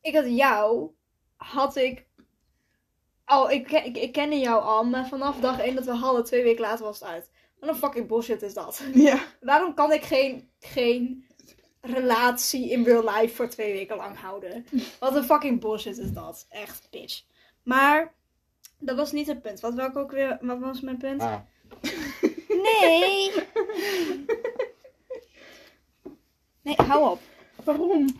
Ik 0.00 0.14
had 0.14 0.26
jou, 0.28 0.90
had 1.36 1.76
ik 1.76 2.06
al, 3.24 3.50
ik, 3.50 3.64
ken- 3.64 3.84
ik, 3.84 3.96
ik 3.96 4.12
kende 4.12 4.38
jou 4.38 4.62
al, 4.62 4.84
maar 4.84 5.08
vanaf 5.08 5.40
dag 5.40 5.60
1 5.60 5.74
dat 5.74 5.84
we 5.84 5.92
hadden, 5.94 6.24
twee 6.24 6.42
weken 6.42 6.60
later 6.60 6.84
was 6.84 7.00
het 7.00 7.08
uit. 7.08 7.30
Wat 7.58 7.68
een 7.68 7.76
fucking 7.76 8.08
bullshit 8.08 8.42
is 8.42 8.54
dat? 8.54 8.82
Ja. 8.94 9.18
Waarom 9.40 9.74
kan 9.74 9.92
ik 9.92 10.02
geen, 10.02 10.50
geen 10.60 11.26
relatie 11.80 12.70
in 12.70 12.84
real 12.84 13.10
life 13.10 13.34
voor 13.34 13.48
twee 13.48 13.72
weken 13.72 13.96
lang 13.96 14.18
houden? 14.18 14.66
Wat 15.00 15.14
een 15.16 15.24
fucking 15.24 15.60
bullshit 15.60 15.98
is 15.98 16.12
dat. 16.12 16.46
Echt, 16.48 16.86
bitch. 16.90 17.22
Maar, 17.62 18.14
dat 18.78 18.96
was 18.96 19.12
niet 19.12 19.26
het 19.26 19.42
punt. 19.42 19.60
Wat, 19.60 19.74
welke 19.74 19.98
ook 19.98 20.10
weer, 20.10 20.38
wat 20.40 20.58
was 20.58 20.80
mijn 20.80 20.98
punt? 20.98 21.20
Ah. 21.22 21.40
Nee! 22.48 23.32
Nee, 26.62 26.74
hou 26.86 27.10
op. 27.10 27.20
Waarom? 27.64 28.16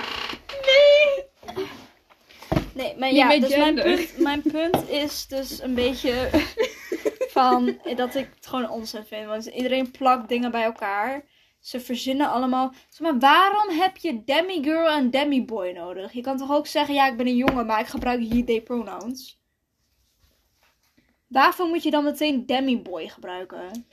Nee, 2.74 2.96
maar 2.96 3.08
Niet 3.08 3.18
ja, 3.18 3.38
dus 3.38 3.56
mijn 3.56 3.74
punt, 3.74 4.18
mijn 4.18 4.42
punt 4.42 4.88
is 4.88 5.26
dus 5.26 5.62
een 5.62 5.74
beetje 5.74 6.30
van 7.36 7.78
dat 7.96 8.14
ik 8.14 8.28
het 8.34 8.46
gewoon 8.46 8.70
onzin 8.70 9.04
vind. 9.04 9.26
Want 9.26 9.46
iedereen 9.46 9.90
plakt 9.90 10.28
dingen 10.28 10.50
bij 10.50 10.62
elkaar. 10.64 11.24
Ze 11.60 11.80
verzinnen 11.80 12.30
allemaal. 12.30 12.72
Zeg 12.88 13.00
maar, 13.00 13.18
waarom 13.18 13.70
heb 13.70 13.96
je 13.96 14.24
demigirl 14.24 14.88
en 14.88 15.10
demiboy 15.10 15.70
nodig? 15.70 16.12
Je 16.12 16.20
kan 16.20 16.36
toch 16.36 16.52
ook 16.52 16.66
zeggen, 16.66 16.94
ja, 16.94 17.06
ik 17.06 17.16
ben 17.16 17.26
een 17.26 17.36
jongen, 17.36 17.66
maar 17.66 17.80
ik 17.80 17.86
gebruik 17.86 18.20
hier 18.20 18.44
they 18.44 18.60
pronouns. 18.60 19.40
Waarvoor 21.26 21.66
moet 21.66 21.82
je 21.82 21.90
dan 21.90 22.04
meteen 22.04 22.46
demiboy 22.46 23.08
gebruiken? 23.08 23.86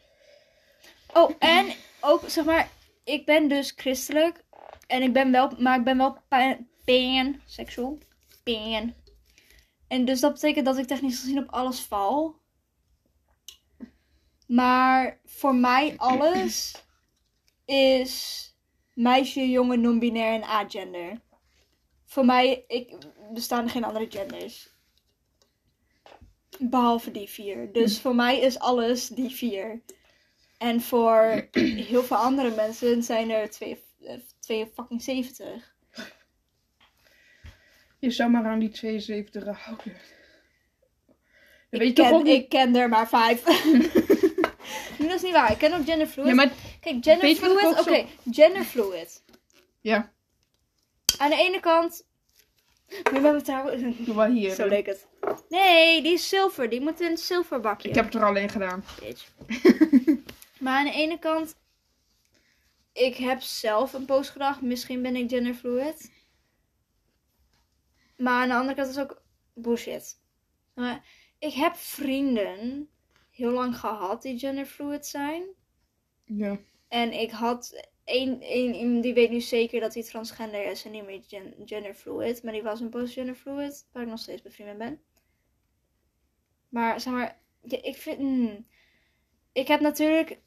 Oh, 1.14 1.32
en 1.40 1.74
ook, 2.00 2.24
zeg 2.28 2.46
maar, 2.46 2.70
ik 3.10 3.26
ben 3.26 3.48
dus 3.48 3.74
christelijk. 3.76 4.44
En 4.88 5.02
ik 5.02 5.14
ben 5.14 5.32
wel, 5.32 5.52
maar 5.58 5.78
ik 5.78 5.84
ben 5.84 5.98
wel 5.98 6.18
pa- 6.28 6.60
panseksual. 6.86 7.98
Pan. 8.44 8.94
En 9.88 10.06
dus 10.06 10.20
dat 10.20 10.34
betekent 10.34 10.66
dat 10.66 10.78
ik 10.78 10.88
technisch 10.88 11.20
gezien 11.20 11.38
op 11.38 11.50
alles 11.50 11.80
val. 11.82 12.36
Maar 14.48 15.20
voor 15.26 15.56
mij 15.56 15.94
alles 15.98 16.84
is 17.66 18.46
meisje, 18.94 19.50
jongen, 19.50 19.82
non-binair 19.82 20.34
en 20.34 20.44
agender. 20.44 21.22
Voor 22.06 22.26
mij 22.26 22.64
ik, 22.68 22.98
bestaan 23.34 23.64
er 23.64 23.70
geen 23.70 23.84
andere 23.84 24.06
genders. 24.10 24.74
Behalve 26.60 27.12
die 27.12 27.30
vier. 27.30 27.72
Dus 27.74 28.00
voor 28.00 28.16
mij 28.16 28.40
is 28.40 28.60
alles 28.60 29.08
die 29.08 29.30
vier. 29.30 29.82
En 30.60 30.82
voor 30.82 31.48
heel 31.52 32.04
veel 32.04 32.18
andere 32.18 32.56
mensen 32.56 33.04
zijn 33.04 33.30
er 33.30 33.50
twee, 33.50 33.84
eh, 34.06 34.14
twee 34.40 34.72
fucking 34.76 35.02
70. 35.02 35.74
Je 38.00 38.12
zou 38.12 38.30
maar 38.30 38.46
aan 38.46 38.60
die 38.60 38.70
72 38.70 39.58
houden. 39.66 39.96
Ik 41.70 41.80
weet 41.80 41.88
je 41.88 41.94
toch 41.94 42.24
ken, 42.24 42.28
ik 42.34 42.50
ken 42.50 42.76
er 42.76 42.90
maar 42.90 43.08
vijf. 43.10 43.44
Nee, 45.00 45.08
dat 45.08 45.18
is 45.18 45.24
niet 45.24 45.34
waar. 45.34 45.52
Ik 45.52 45.58
ken 45.58 45.74
ook 45.74 45.86
genderfluid. 45.86 46.28
Ja, 46.28 46.34
maar 46.36 46.52
Kijk, 46.82 47.04
genderfluid. 47.04 47.80
Oké, 47.80 47.80
ook 47.80 47.84
zo- 47.98 48.06
genderfluid. 48.32 49.24
ja, 49.82 50.12
Aan 51.18 51.30
de 51.30 51.36
ene 51.36 51.60
kant. 51.60 52.06
Maar 53.04 53.04
we 53.14 53.20
hebben 53.20 53.44
trouwens. 53.44 53.98
doe 53.98 54.16
wel 54.16 54.26
hier. 54.32 54.54
Zo 54.56 54.68
leek 54.68 54.86
het. 54.86 55.08
Nee, 55.50 56.02
die 56.02 56.14
is 56.14 56.30
zilver. 56.30 56.70
Die 56.70 56.82
moet 56.82 57.00
in 57.02 57.10
het 57.10 57.20
zilverbakje. 57.20 57.90
Ik 57.90 57.96
heb 57.96 58.06
het 58.06 58.16
er 58.16 58.26
alleen 58.26 58.50
gedaan. 58.50 58.84
Bitch. 59.00 59.28
maar 60.60 60.78
aan 60.78 60.86
de 60.86 60.92
ene 60.92 61.20
kant. 61.20 61.56
Ik 62.94 63.16
heb 63.16 63.42
zelf 63.42 63.94
een 63.94 64.06
post 64.06 64.30
gedacht. 64.30 64.62
Misschien 64.62 65.02
ben 65.02 65.16
ik 65.16 65.30
genderfluid. 65.30 66.12
Maar 68.18 68.42
aan 68.42 68.48
de 68.48 68.56
andere 68.56 68.76
kant 68.76 68.90
is 68.90 69.00
ook 69.00 69.22
bullshit. 69.54 70.22
Maar 70.74 71.06
ik 71.40 71.54
heb 71.54 71.76
vrienden 71.76 72.90
heel 73.30 73.52
lang 73.52 73.78
gehad 73.78 74.22
die 74.22 74.40
genderfluid 74.40 75.06
zijn. 75.06 75.44
Ja. 76.26 76.60
En 76.88 77.14
ik 77.14 77.32
had 77.32 77.90
één, 78.04 78.42
één 78.42 79.02
die 79.02 79.14
weet 79.14 79.30
nu 79.30 79.42
zeker 79.42 79.80
dat 79.80 79.94
hij 79.94 80.04
transgender 80.04 80.66
is 80.66 80.86
en 80.86 80.92
niet 80.92 81.06
meer 81.06 81.24
gen, 81.28 81.54
genderfluid. 81.66 82.44
Maar 82.44 82.54
die 82.54 82.64
was 82.64 82.80
een 82.80 82.90
post-genderfluid, 82.90 83.88
waar 83.92 84.04
ik 84.04 84.10
nog 84.10 84.20
steeds 84.20 84.42
bevriend 84.42 84.78
mee 84.78 84.78
ben. 84.78 85.02
Maar 86.70 87.02
zeg 87.02 87.14
maar, 87.14 87.40
ja, 87.62 87.82
ik 87.82 87.96
vind. 87.96 88.18
hmm. 88.18 88.66
ik 89.52 89.68
heb 89.68 89.80
natuurlijk. 89.80 90.40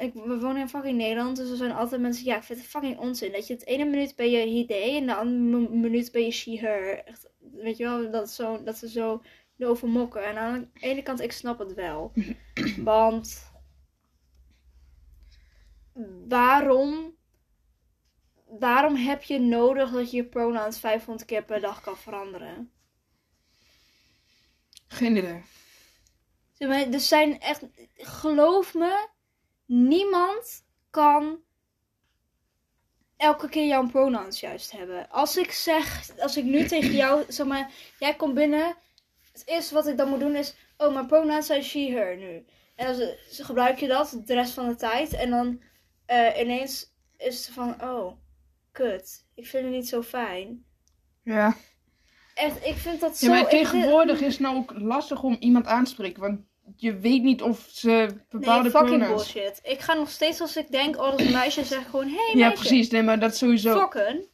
Ik, 0.00 0.14
we 0.14 0.38
wonen 0.40 0.56
in 0.56 0.68
fucking 0.68 0.96
Nederland, 0.98 1.36
dus 1.36 1.50
er 1.50 1.56
zijn 1.56 1.72
altijd 1.72 2.00
mensen. 2.00 2.24
Ja, 2.24 2.36
ik 2.36 2.42
vind 2.42 2.58
het 2.58 2.68
fucking 2.68 2.98
onzin. 2.98 3.32
Dat 3.32 3.46
je 3.46 3.54
het 3.54 3.66
ene 3.66 3.84
minuut 3.84 4.16
ben 4.16 4.30
je 4.30 4.38
he, 4.38 4.64
they 4.66 4.96
en 4.96 5.06
de 5.06 5.14
andere 5.14 5.68
minuut 5.68 6.12
ben 6.12 6.22
je 6.22 6.30
she, 6.30 6.58
her. 6.58 7.04
Echt, 7.04 7.30
weet 7.52 7.76
je 7.76 7.84
wel, 7.84 8.10
dat, 8.10 8.30
zo, 8.30 8.62
dat 8.62 8.76
ze 8.76 8.88
zo 8.88 9.22
erover 9.58 9.88
mokken. 9.88 10.24
En 10.24 10.38
aan 10.38 10.70
de 10.72 10.80
ene 10.80 11.02
kant, 11.02 11.20
ik 11.20 11.32
snap 11.32 11.58
het 11.58 11.74
wel. 11.74 12.12
Want 12.78 13.52
waarom, 16.28 17.16
waarom 18.58 18.96
heb 18.96 19.22
je 19.22 19.38
nodig 19.38 19.90
dat 19.90 20.10
je 20.10 20.16
je 20.16 20.24
pronouns 20.24 20.78
500 20.78 21.26
keer 21.26 21.44
per 21.44 21.60
dag 21.60 21.80
kan 21.80 21.96
veranderen? 21.96 22.70
Geen 24.86 25.16
idee. 25.16 25.42
Er 26.92 27.00
zijn 27.00 27.40
echt, 27.40 27.66
geloof 27.94 28.74
me, 28.74 29.08
niemand 29.66 30.64
kan 30.90 31.42
elke 33.16 33.48
keer 33.48 33.66
jouw 33.66 33.88
pronouns 33.88 34.40
juist 34.40 34.72
hebben. 34.72 35.10
Als 35.10 35.36
ik 35.36 35.52
zeg, 35.52 36.10
als 36.18 36.36
ik 36.36 36.44
nu 36.44 36.66
tegen 36.74 36.92
jou, 36.92 37.24
zeg 37.28 37.46
maar, 37.46 37.70
jij 37.98 38.14
komt 38.14 38.34
binnen, 38.34 38.76
het 39.32 39.42
eerste 39.46 39.74
wat 39.74 39.86
ik 39.86 39.96
dan 39.96 40.08
moet 40.08 40.20
doen 40.20 40.36
is, 40.36 40.54
oh, 40.76 40.94
mijn 40.94 41.06
pronouns 41.06 41.46
zijn 41.46 41.62
she, 41.62 41.90
her 41.90 42.16
nu. 42.16 42.44
En 42.76 42.98
dan 42.98 43.08
gebruik 43.26 43.78
je 43.78 43.86
dat 43.86 44.20
de 44.24 44.34
rest 44.34 44.52
van 44.52 44.68
de 44.68 44.74
tijd 44.74 45.12
en 45.12 45.30
dan 45.30 45.60
eh, 46.06 46.40
ineens 46.40 46.92
is 47.16 47.46
het 47.46 47.54
van, 47.54 47.82
oh, 47.82 48.12
kut, 48.72 49.26
ik 49.34 49.46
vind 49.46 49.64
het 49.64 49.72
niet 49.72 49.88
zo 49.88 50.02
fijn. 50.02 50.64
Ja. 51.22 51.56
Echt, 52.34 52.66
ik 52.66 52.74
vind 52.74 53.00
dat 53.00 53.16
zo... 53.16 53.26
ja, 53.26 53.32
maar 53.32 53.40
ik 53.40 53.48
tegenwoordig 53.48 54.20
is 54.20 54.32
het 54.32 54.40
nou 54.40 54.56
ook 54.56 54.72
lastig 54.78 55.22
om 55.22 55.36
iemand 55.40 55.66
aan 55.66 55.84
te 55.84 55.90
spreken. 55.90 56.20
Want 56.20 56.40
je 56.76 56.98
weet 56.98 57.22
niet 57.22 57.42
of 57.42 57.68
ze 57.72 58.08
bepaalde 58.30 58.62
Nee, 58.62 58.70
fucking 58.70 58.98
pronouns... 58.98 59.32
bullshit. 59.32 59.60
Ik 59.62 59.80
ga 59.80 59.94
nog 59.94 60.10
steeds 60.10 60.40
als 60.40 60.56
ik 60.56 60.70
denk, 60.70 60.96
oh, 60.96 61.10
dat 61.10 61.20
is 61.20 61.26
een 61.26 61.32
meisje, 61.32 61.64
zeg 61.64 61.84
gewoon, 61.90 62.06
hey 62.06 62.16
meisje. 62.16 62.38
Ja, 62.38 62.50
precies. 62.50 62.90
Nee, 62.90 63.02
maar 63.02 63.18
dat 63.18 63.32
is 63.32 63.38
sowieso... 63.38 63.78
Fokken. 63.80 64.26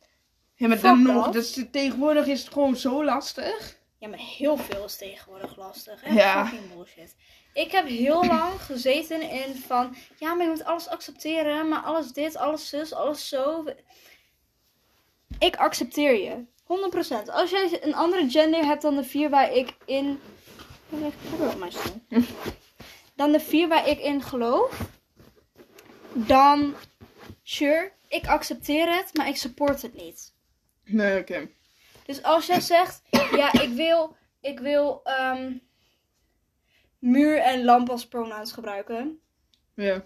Ja, 0.55 0.69
maar 0.69 0.77
fuck 0.77 0.87
dan 0.87 1.03
nog, 1.03 1.25
dat 1.25 1.43
is, 1.43 1.65
tegenwoordig 1.71 2.27
is 2.27 2.41
het 2.43 2.53
gewoon 2.53 2.77
zo 2.77 3.05
lastig. 3.05 3.79
Ja, 3.99 4.09
maar 4.09 4.19
heel 4.19 4.57
veel 4.57 4.85
is 4.85 4.97
tegenwoordig 4.97 5.57
lastig. 5.57 6.03
Echt 6.03 6.15
Ja. 6.15 6.47
fucking 6.47 6.75
bullshit. 6.75 7.17
Ik 7.53 7.71
heb 7.71 7.87
heel 7.87 8.25
lang 8.25 8.61
gezeten 8.61 9.31
in 9.31 9.55
van, 9.67 9.97
ja, 10.19 10.35
maar 10.35 10.45
je 10.45 10.51
moet 10.51 10.65
alles 10.65 10.89
accepteren, 10.89 11.69
maar 11.69 11.81
alles 11.81 12.13
dit, 12.13 12.37
alles 12.37 12.69
zus, 12.69 12.93
alles 12.93 13.29
zo. 13.29 13.65
Ik 15.39 15.57
accepteer 15.57 16.23
je. 16.23 16.45
100%. 17.27 17.31
Als 17.33 17.51
jij 17.51 17.79
een 17.83 17.95
andere 17.95 18.31
gender 18.31 18.65
hebt 18.65 18.83
dan 18.83 18.97
de 18.97 19.05
vier 19.05 19.31
waar 19.31 19.53
ik 19.53 19.77
in. 19.85 20.21
Ik 20.91 20.99
heb 21.01 21.41
op 21.53 21.59
mijn 21.59 21.73
stoel. 21.73 22.03
Dan 23.15 23.33
de 23.33 23.41
vier 23.41 23.69
waar 23.69 23.89
ik 23.89 23.99
in 23.99 24.23
geloof. 24.23 24.81
Dan, 26.13 26.75
sure, 27.43 27.93
ik 28.09 28.27
accepteer 28.27 28.97
het, 28.97 29.15
maar 29.15 29.29
ik 29.29 29.37
support 29.37 29.83
het 29.83 29.95
niet. 29.95 30.35
Nee, 30.85 31.21
oké. 31.21 31.49
Dus 32.07 32.23
als 32.23 32.47
jij 32.47 32.61
zegt, 32.61 33.03
ja, 33.11 33.53
ik 33.53 33.69
wil, 33.73 34.17
ik 34.41 34.59
wil 34.61 35.01
ehm, 35.05 35.57
muur 36.99 37.39
en 37.39 37.65
lamp 37.65 37.91
als 37.91 38.09
pronouns 38.09 38.53
gebruiken, 38.53 39.21
Ja. 39.75 40.05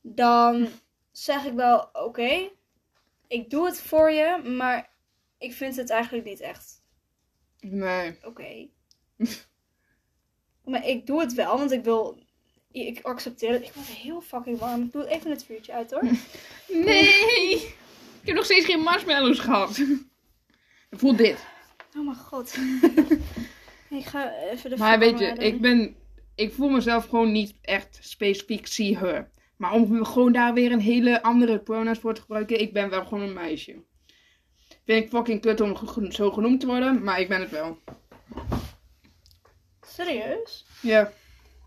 dan 0.00 0.68
zeg 1.12 1.44
ik 1.44 1.54
wel, 1.54 1.88
oké, 1.92 2.50
ik 3.26 3.50
doe 3.50 3.66
het 3.66 3.80
voor 3.80 4.10
je, 4.10 4.42
maar 4.56 4.90
ik 5.38 5.52
vind 5.52 5.76
het 5.76 5.90
eigenlijk 5.90 6.24
niet 6.24 6.40
echt 6.40 6.82
Nee. 7.60 8.18
oké. 8.24 8.66
maar 10.64 10.86
ik 10.86 11.06
doe 11.06 11.20
het 11.20 11.34
wel, 11.34 11.58
want 11.58 11.72
ik 11.72 11.84
wil, 11.84 12.18
ik 12.72 13.00
accepteer 13.02 13.52
het. 13.52 13.62
Ik 13.62 13.72
word 13.72 13.86
heel 13.86 14.20
fucking 14.20 14.58
warm. 14.58 14.82
Ik 14.82 14.92
doe 14.92 15.08
even 15.08 15.30
het 15.30 15.44
vuurtje 15.44 15.72
uit 15.72 15.90
hoor. 15.90 16.02
Nee! 16.84 17.54
Ik 18.20 18.30
heb 18.30 18.34
nog 18.34 18.44
steeds 18.44 18.64
geen 18.64 18.80
marshmallows 18.80 19.38
gehad. 19.38 19.84
Voel 20.90 21.16
dit. 21.16 21.46
Oh 21.96 22.04
mijn 22.04 22.16
god. 22.16 22.56
ik 23.90 24.04
ga 24.04 24.32
even 24.32 24.70
de 24.70 24.76
Maar 24.76 24.98
weet 24.98 25.18
je, 25.18 25.26
ik 25.26 25.60
ben... 25.60 25.96
Ik 26.34 26.52
voel 26.52 26.68
mezelf 26.68 27.08
gewoon 27.08 27.32
niet 27.32 27.54
echt 27.60 27.98
specifiek 28.00 28.66
see 28.66 28.98
her. 28.98 29.30
Maar 29.56 29.72
om 29.72 30.04
gewoon 30.04 30.32
daar 30.32 30.54
weer 30.54 30.72
een 30.72 30.80
hele 30.80 31.22
andere 31.22 31.58
pronouns 31.58 31.98
voor 31.98 32.14
te 32.14 32.20
gebruiken, 32.20 32.60
ik 32.60 32.72
ben 32.72 32.90
wel 32.90 33.04
gewoon 33.04 33.22
een 33.22 33.32
meisje. 33.32 33.82
Vind 34.84 35.04
ik 35.04 35.08
fucking 35.08 35.40
kut 35.40 35.60
om 35.60 35.76
zo 36.10 36.30
genoemd 36.30 36.60
te 36.60 36.66
worden, 36.66 37.02
maar 37.04 37.20
ik 37.20 37.28
ben 37.28 37.40
het 37.40 37.50
wel. 37.50 37.78
Serieus? 39.94 40.64
Ja. 40.82 41.12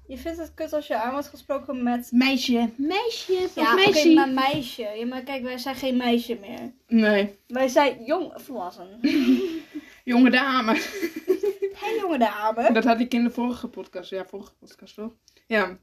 Je 0.07 0.17
vindt 0.17 0.37
het 0.37 0.53
kut 0.53 0.73
als 0.73 0.87
je 0.87 0.95
aan 0.95 1.11
wordt 1.11 1.27
gesproken 1.27 1.83
met 1.83 2.11
Meisje, 2.11 2.69
meisje, 2.75 3.49
Ja, 3.55 3.73
oké, 3.87 4.13
maar 4.13 4.29
meisje. 4.29 4.81
Ja, 4.81 5.05
maar 5.05 5.21
kijk, 5.21 5.43
wij 5.43 5.57
zijn 5.57 5.75
geen 5.75 5.97
meisje 5.97 6.37
meer. 6.41 6.73
Nee, 6.87 7.37
Wij 7.47 7.67
zijn 7.67 8.03
jong 8.03 8.31
volwassen. 8.35 8.99
jonge 10.03 10.29
dame. 10.29 10.73
Hé, 11.79 11.89
jonge 11.99 12.17
dame. 12.17 12.73
Dat 12.73 12.83
had 12.83 12.99
ik 12.99 13.13
in 13.13 13.23
de 13.23 13.31
vorige 13.31 13.67
podcast. 13.67 14.09
Ja, 14.09 14.25
vorige 14.25 14.51
podcast 14.59 14.95
toch? 14.95 15.11
Ja. 15.47 15.77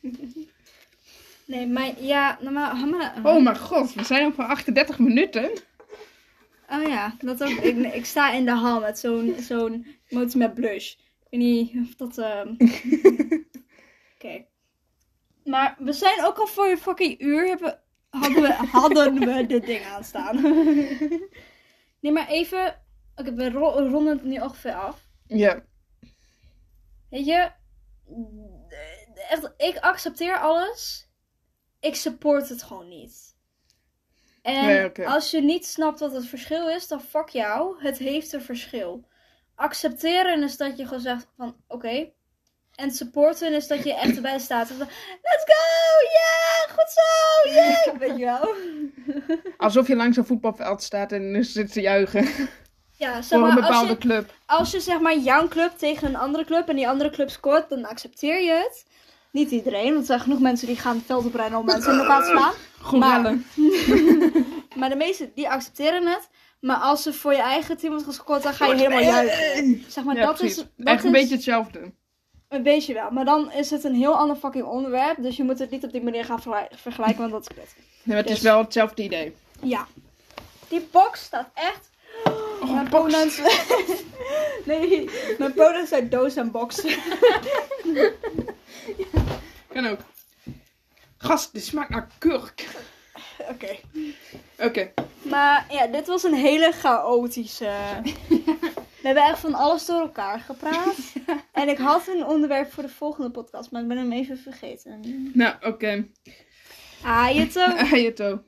Nee, 1.44 1.66
maar 1.66 1.92
ja, 2.00 2.38
normaal. 2.40 2.74
Hamma. 2.74 3.14
Oh 3.22 3.42
mijn 3.42 3.58
god, 3.58 3.94
we 3.94 4.04
zijn 4.04 4.34
voor 4.34 4.44
38 4.44 4.98
minuten. 4.98 5.50
Oh 6.70 6.88
ja, 6.88 7.16
dat 7.20 7.42
ook. 7.42 7.50
Ik, 7.50 7.94
ik 7.94 8.04
sta 8.04 8.32
in 8.32 8.44
de 8.44 8.50
hal 8.50 8.80
met 8.80 8.98
zo'n 8.98 9.34
zo'n 9.40 9.86
motor 10.08 10.38
met 10.38 10.54
blush. 10.54 10.94
Weet 11.32 11.40
niet 11.40 11.76
of 11.88 11.94
dat. 11.94 12.18
ehm 12.18 12.48
Oké. 14.14 14.46
Maar 15.44 15.76
we 15.78 15.92
zijn 15.92 16.24
ook 16.24 16.38
al 16.38 16.46
voor 16.46 16.66
een 16.70 16.78
fucking 16.78 17.20
uur. 17.20 17.46
Hebben, 17.48 17.82
hadden, 18.10 18.42
we, 18.42 18.52
hadden 18.52 19.14
we 19.14 19.46
dit 19.54 19.66
ding 19.66 19.84
aanstaan. 19.84 20.42
nee, 22.00 22.12
maar 22.12 22.28
even. 22.28 22.80
Oké, 23.16 23.34
we 23.34 23.50
ro- 23.50 23.88
ronden 23.88 24.16
het 24.16 24.24
nu 24.24 24.40
ongeveer 24.40 24.74
af. 24.74 25.08
Ja. 25.26 25.64
Weet 27.10 27.26
je, 27.26 27.50
echt, 29.14 29.52
ik 29.56 29.76
accepteer 29.78 30.38
alles. 30.38 31.10
Ik 31.80 31.94
support 31.94 32.48
het 32.48 32.62
gewoon 32.62 32.88
niet. 32.88 33.36
En 34.42 34.66
Nee, 34.66 35.08
als 35.08 35.30
je 35.30 35.40
niet 35.42 35.66
snapt 35.66 36.00
wat 36.00 36.12
het 36.12 36.26
verschil 36.26 36.68
is, 36.68 36.88
dan 36.88 37.00
fuck 37.00 37.28
jou. 37.28 37.82
Het 37.82 37.98
heeft 37.98 38.32
een 38.32 38.42
verschil. 38.42 39.06
Accepteren 39.54 40.42
is 40.42 40.56
dat 40.56 40.76
je 40.76 40.84
gewoon 40.84 41.00
zegt 41.00 41.26
van 41.36 41.56
oké. 41.68 42.10
En 42.74 42.90
supporten 42.90 43.52
is 43.54 43.66
dat 43.66 43.84
je 43.84 43.94
echt 43.94 44.16
erbij 44.16 44.38
staat. 44.38 44.68
Van, 44.68 44.76
Let's 45.22 45.44
go! 45.44 45.62
Ja, 46.12 46.74
goed 46.74 46.90
zo! 46.90 47.50
Yeah! 47.52 47.98
Weet 48.08 48.18
je 48.18 48.24
wel? 48.24 48.54
Alsof 49.56 49.88
je 49.88 49.96
langs 49.96 50.16
een 50.16 50.24
voetbalveld 50.24 50.82
staat 50.82 51.12
en 51.12 51.44
zit 51.44 51.72
te 51.72 51.80
juichen. 51.80 52.28
Ja, 52.96 53.22
zeg 53.22 53.38
Voor 53.38 53.48
een 53.48 53.54
maar, 53.54 53.62
als 53.62 53.66
bepaalde 53.66 53.92
je, 53.92 53.98
club. 53.98 54.34
als 54.46 54.70
je 54.70 54.80
zeg 54.80 55.00
maar 55.00 55.18
jouw 55.18 55.48
club 55.48 55.78
tegen 55.78 56.08
een 56.08 56.16
andere 56.16 56.44
club 56.44 56.68
en 56.68 56.76
die 56.76 56.88
andere 56.88 57.10
club 57.10 57.30
scoort, 57.30 57.68
dan 57.68 57.84
accepteer 57.84 58.42
je 58.42 58.52
het. 58.52 58.86
Niet 59.30 59.50
iedereen, 59.50 59.88
want 59.88 59.98
er 59.98 60.04
zijn 60.04 60.20
genoeg 60.20 60.40
mensen 60.40 60.66
die 60.66 60.76
gaan 60.76 60.96
het 60.96 61.06
veld 61.06 61.24
oprennen 61.26 61.58
om 61.58 61.66
mensen 61.66 61.92
in 61.92 61.98
de 61.98 62.04
plaats 62.04 62.26
te 62.26 62.32
slaan. 62.36 62.52
Gorellen. 62.80 63.46
Maar 64.76 64.88
de 64.88 64.96
meesten 64.96 65.32
die 65.34 65.48
accepteren 65.48 66.06
het. 66.06 66.28
Maar 66.62 66.76
als 66.76 67.06
er 67.06 67.14
voor 67.14 67.32
je 67.32 67.42
eigen 67.42 67.76
team 67.76 67.92
wordt 67.92 68.06
gescoord, 68.06 68.42
dan 68.42 68.54
ga 68.54 68.66
je 68.66 68.74
helemaal 68.74 69.00
juichen. 69.02 69.84
Zeg 69.88 70.04
maar, 70.04 70.16
Ja, 70.16 70.24
dat 70.26 70.36
precies. 70.36 70.56
is, 70.56 70.64
dat 70.76 70.86
Echt 70.86 71.04
een 71.04 71.14
is 71.14 71.20
beetje 71.20 71.34
hetzelfde. 71.34 71.92
een 72.48 72.62
beetje 72.62 72.94
wel. 72.94 73.10
Maar 73.10 73.24
dan 73.24 73.52
is 73.52 73.70
het 73.70 73.84
een 73.84 73.94
heel 73.94 74.16
ander 74.16 74.36
fucking 74.36 74.64
onderwerp. 74.64 75.22
Dus 75.22 75.36
je 75.36 75.42
moet 75.44 75.58
het 75.58 75.70
niet 75.70 75.84
op 75.84 75.92
die 75.92 76.02
manier 76.02 76.24
gaan 76.24 76.42
vergelijken, 76.70 77.18
want 77.18 77.32
dat 77.32 77.40
is 77.42 77.46
kut. 77.56 77.74
Nee, 77.76 77.84
maar 78.04 78.16
het 78.16 78.26
is 78.26 78.32
Dus- 78.34 78.42
wel 78.42 78.58
hetzelfde 78.58 79.02
idee. 79.02 79.34
Ja. 79.62 79.86
Die 80.68 80.88
box 80.90 81.22
staat 81.22 81.50
echt... 81.54 81.90
Oh, 82.60 82.72
mijn 82.72 82.88
box. 82.88 83.12
nee, 84.66 85.10
mijn 85.38 85.52
pronouns 85.52 85.88
zijn 85.88 86.08
doos 86.08 86.36
en 86.36 86.50
box. 86.50 86.80
Kan 89.72 89.86
ook. 89.86 89.98
Gast, 91.18 91.52
dit 91.52 91.64
smaakt 91.64 91.90
naar 91.90 92.08
kurk. 92.18 92.68
Oké. 93.52 93.76
Oké. 94.58 94.92
Maar 95.22 95.66
ja, 95.70 95.86
dit 95.86 96.06
was 96.06 96.22
een 96.22 96.34
hele 96.34 96.72
chaotische. 96.72 97.70
We 99.02 99.08
hebben 99.08 99.24
echt 99.24 99.38
van 99.38 99.54
alles 99.54 99.86
door 99.86 100.00
elkaar 100.00 100.40
gepraat. 100.40 100.96
En 101.52 101.68
ik 101.68 101.78
had 101.78 102.08
een 102.08 102.26
onderwerp 102.26 102.72
voor 102.72 102.82
de 102.82 102.88
volgende 102.88 103.30
podcast, 103.30 103.70
maar 103.70 103.82
ik 103.82 103.88
ben 103.88 103.96
hem 103.96 104.12
even 104.12 104.38
vergeten. 104.38 105.30
Nou, 105.34 105.54
oké. 105.60 106.06
Je 107.34 107.46
toch? 107.52 107.92
Ayato. 107.92 108.42